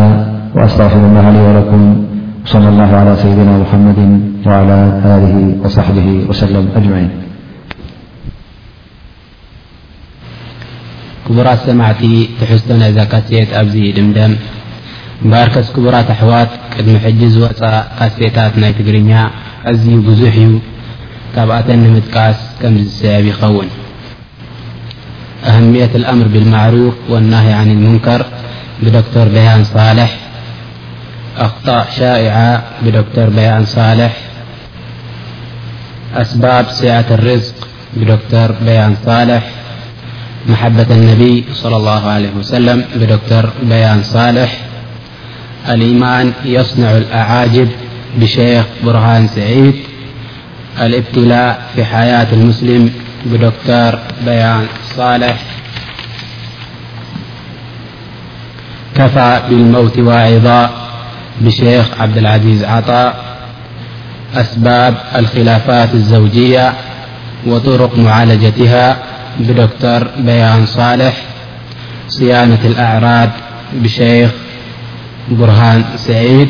[0.56, 1.72] وأስتغሩ اه ك
[2.52, 3.12] صلى اله على
[3.48, 4.00] ና ድ
[4.46, 7.08] لى ص ل
[11.30, 12.02] ክቡራት ሰማዕቲ
[12.36, 14.32] ትሕዝቶ ናዛ ካሴት ኣብዚ ድምደም
[15.30, 17.60] ባርከስ ክቡራት ኣሕዋት ቅድሚ ሕጂ ዝወፃ
[17.98, 19.10] ካሴታት ናይ ትግርኛ
[19.70, 20.54] እዝዩ ብዙሕ እዩ
[21.34, 23.68] ካብኣተ ንምጥቃስ ከም ዝስብ ይኸውን
[25.92, 26.54] ት ምር ብሩፍ
[28.20, 28.22] ር
[28.82, 30.16] بدكتر بيان صالح
[31.38, 34.16] أخطاء شائعة بدكتر بيان صالح
[36.14, 37.54] أسباب سعة الرزق
[37.96, 39.42] بدكتر بيان صالح
[40.46, 44.56] محبة النبي-صلى الله عليه وسلم بدكتر بيان صالح
[45.68, 47.68] الإيمان يصنع الأعاجب
[48.18, 49.74] بشيخ برهان سعيد
[50.80, 52.90] الابتلاء في حياة المسلم
[53.26, 55.36] بدكتر بيان صالح
[58.98, 60.70] كفى بالموت وعضاء
[61.40, 63.16] بشيخ عبد العزيز عطاء
[64.34, 66.74] أسباب الخلافات الزوجية
[67.46, 68.96] وطرق معالجتها
[69.40, 71.14] بدكتر بيان صالح
[72.08, 73.30] صيانة الأعراب
[73.72, 74.30] بشيخ
[75.30, 76.48] برهان سعيد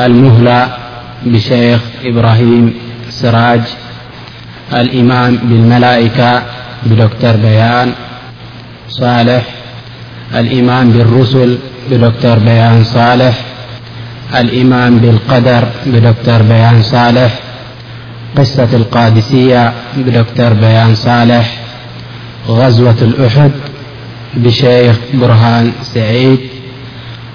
[0.00, 0.76] المهلى
[1.24, 2.74] بشيخ إبراهيم
[3.10, 3.60] سراج
[4.72, 6.42] الإمام بالملائكة
[6.86, 7.92] بدكتر بيان
[8.88, 9.42] صالح
[10.34, 11.58] الإمام بالرسل
[11.90, 13.44] بدكتر بيان صالح
[14.34, 17.40] الإمام بالقدر بدكتر بيان صالح
[18.38, 21.58] قصة القادسية بدكتر بيان صالح
[22.48, 23.50] غزوة الأحد
[24.34, 26.38] بشيخ برهان سعيد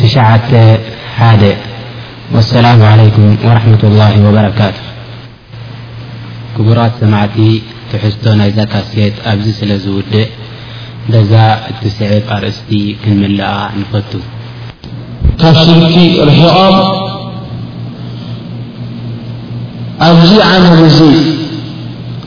[0.00, 1.64] 91
[2.52, 3.76] ሰላ ም ረة
[4.34, 4.76] በረካቱ
[6.54, 7.36] ክቡራት ሰማዕቲ
[7.90, 10.30] ትሕዝቶ ናይ ዛካሴት ኣብዚ ስለ ዝውድእ
[11.12, 11.32] ደዛ
[11.70, 12.70] እቲ ስዒብ ኣርእስቲ
[13.02, 13.50] ክንምልኣ
[13.80, 14.10] ንፈቱ
[15.40, 15.96] ካብ ስርቲ
[16.28, 16.76] ርሒቖም
[20.08, 21.00] ኣብዚ ዓምር እዙ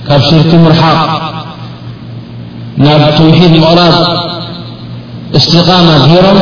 [0.09, 0.99] ካብ ስርቲ ምርሓቕ
[2.85, 3.97] ናብ ተውሒድ ምቕራض
[5.37, 6.41] እስትቓማ ገሮም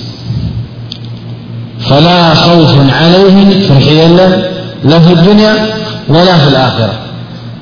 [1.91, 4.15] ولا خوف عليهم في الحيل
[4.85, 5.53] لا في الدنيا
[6.09, 6.93] ولا في الآخرة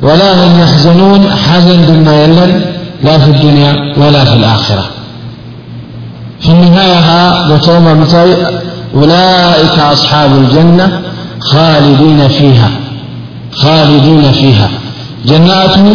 [0.02, 2.62] ولا هم يحزنون حزن دميل
[3.04, 4.86] لا في الدنيا ولا في الآخرة
[6.40, 8.04] في النهاية تم
[8.96, 11.02] أولئك أصحاب الجنة
[13.60, 14.70] خالدين فيها
[15.26, 15.86] جناته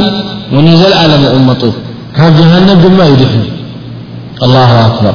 [0.55, 1.71] ونزل علممطو
[2.19, 3.43] جهنم دميدحن
[4.43, 5.15] الله أكبر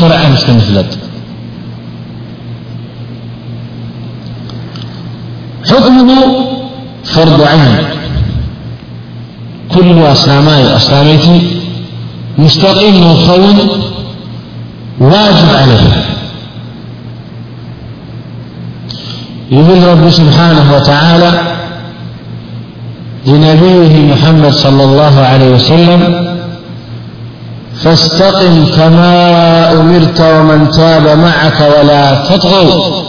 [0.00, 0.20] شرع
[5.66, 6.22] لحكمه
[7.12, 7.74] فردعين
[9.82, 11.28] لأأسناميت
[12.38, 13.58] مستقم خون
[15.00, 16.04] واجب عليه
[19.50, 21.30] يل رب سبحانه وتعالى
[23.26, 26.28] لنبيه محمد صلى الله عليه وسلم
[27.82, 33.02] فاستقم كما أمرت ومن تاب معك ولا تتغوا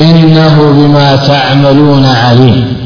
[0.00, 2.85] إنه بما تعملون عليم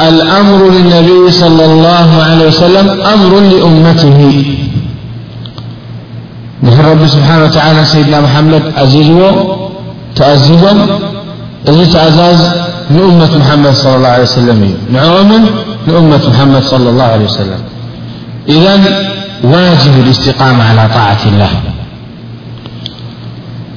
[0.00, 4.18] الأمر للنبي صلى الله عليه وسلم أمر لأمته
[6.62, 9.18] ير رب سبحانه وتعالى سيدنا محمد عي
[10.16, 10.50] تأز
[11.96, 12.40] أزاز
[12.90, 14.70] من أمة محمد صلى الله عليه وسلمعم
[15.86, 17.60] من أمة محمد- صلى الله عليه وسلم
[18.48, 18.80] إذن
[19.44, 21.48] واجب الاستقامة على طاعة الله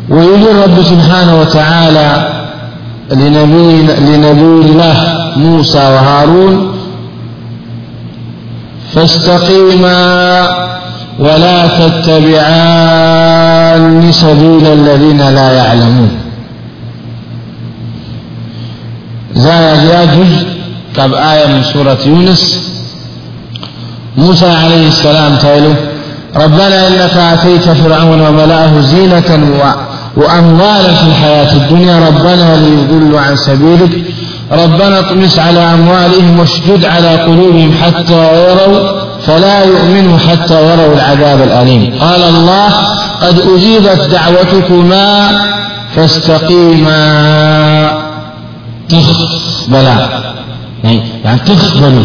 [0.09, 2.27] ويهر رب سبحانه وتعالى
[3.11, 6.75] لنبي الله موسى وهارون
[8.93, 10.49] فاستقيما
[11.19, 16.11] ولا تتبعان سبيل الذين لا يعلمونز
[21.05, 22.59] آية منسورة يونسموسى
[24.63, 25.73] عليه السلامتل
[26.35, 29.57] ربنا إنك آتيت فرون وملأه زينة
[30.17, 34.03] وأموال في الحياة الدنيا ربنا ليظلوا عن سبيلك
[34.51, 38.89] ربنا اطمص على أموالهم واشجد على قلوبهم حتى يروا
[39.27, 42.69] فلا يؤمنوا حتى يروا العذاب الأليم قال الله
[43.21, 45.29] قد أجيبت دعوتكما
[45.95, 46.95] فاستقيما
[48.91, 50.31] خبلطخ
[51.77, 52.03] بلو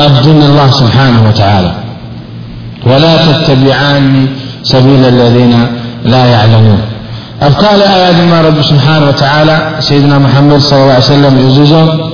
[0.00, 1.74] أبدن الله سبحانه وتعالى
[2.86, 4.26] ولا تتبعاني
[4.74, 5.66] الذين
[6.04, 6.78] لا يعلمون
[7.42, 12.10] أبقال آيادما رب سبحانه وتعالى سيدنا محمد صلى الله علي سلمؤهم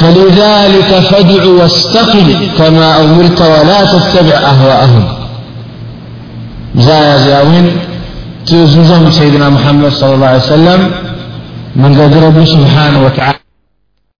[0.00, 5.04] فلذلك فادعو واستقل كما أمرت ولا تتبع أهوائهم
[6.76, 7.66] زيوين
[8.46, 10.90] تؤززهم سيدنا محمد صلى الله عليه سلم
[11.76, 13.39] من يد رب سبحانه وتعال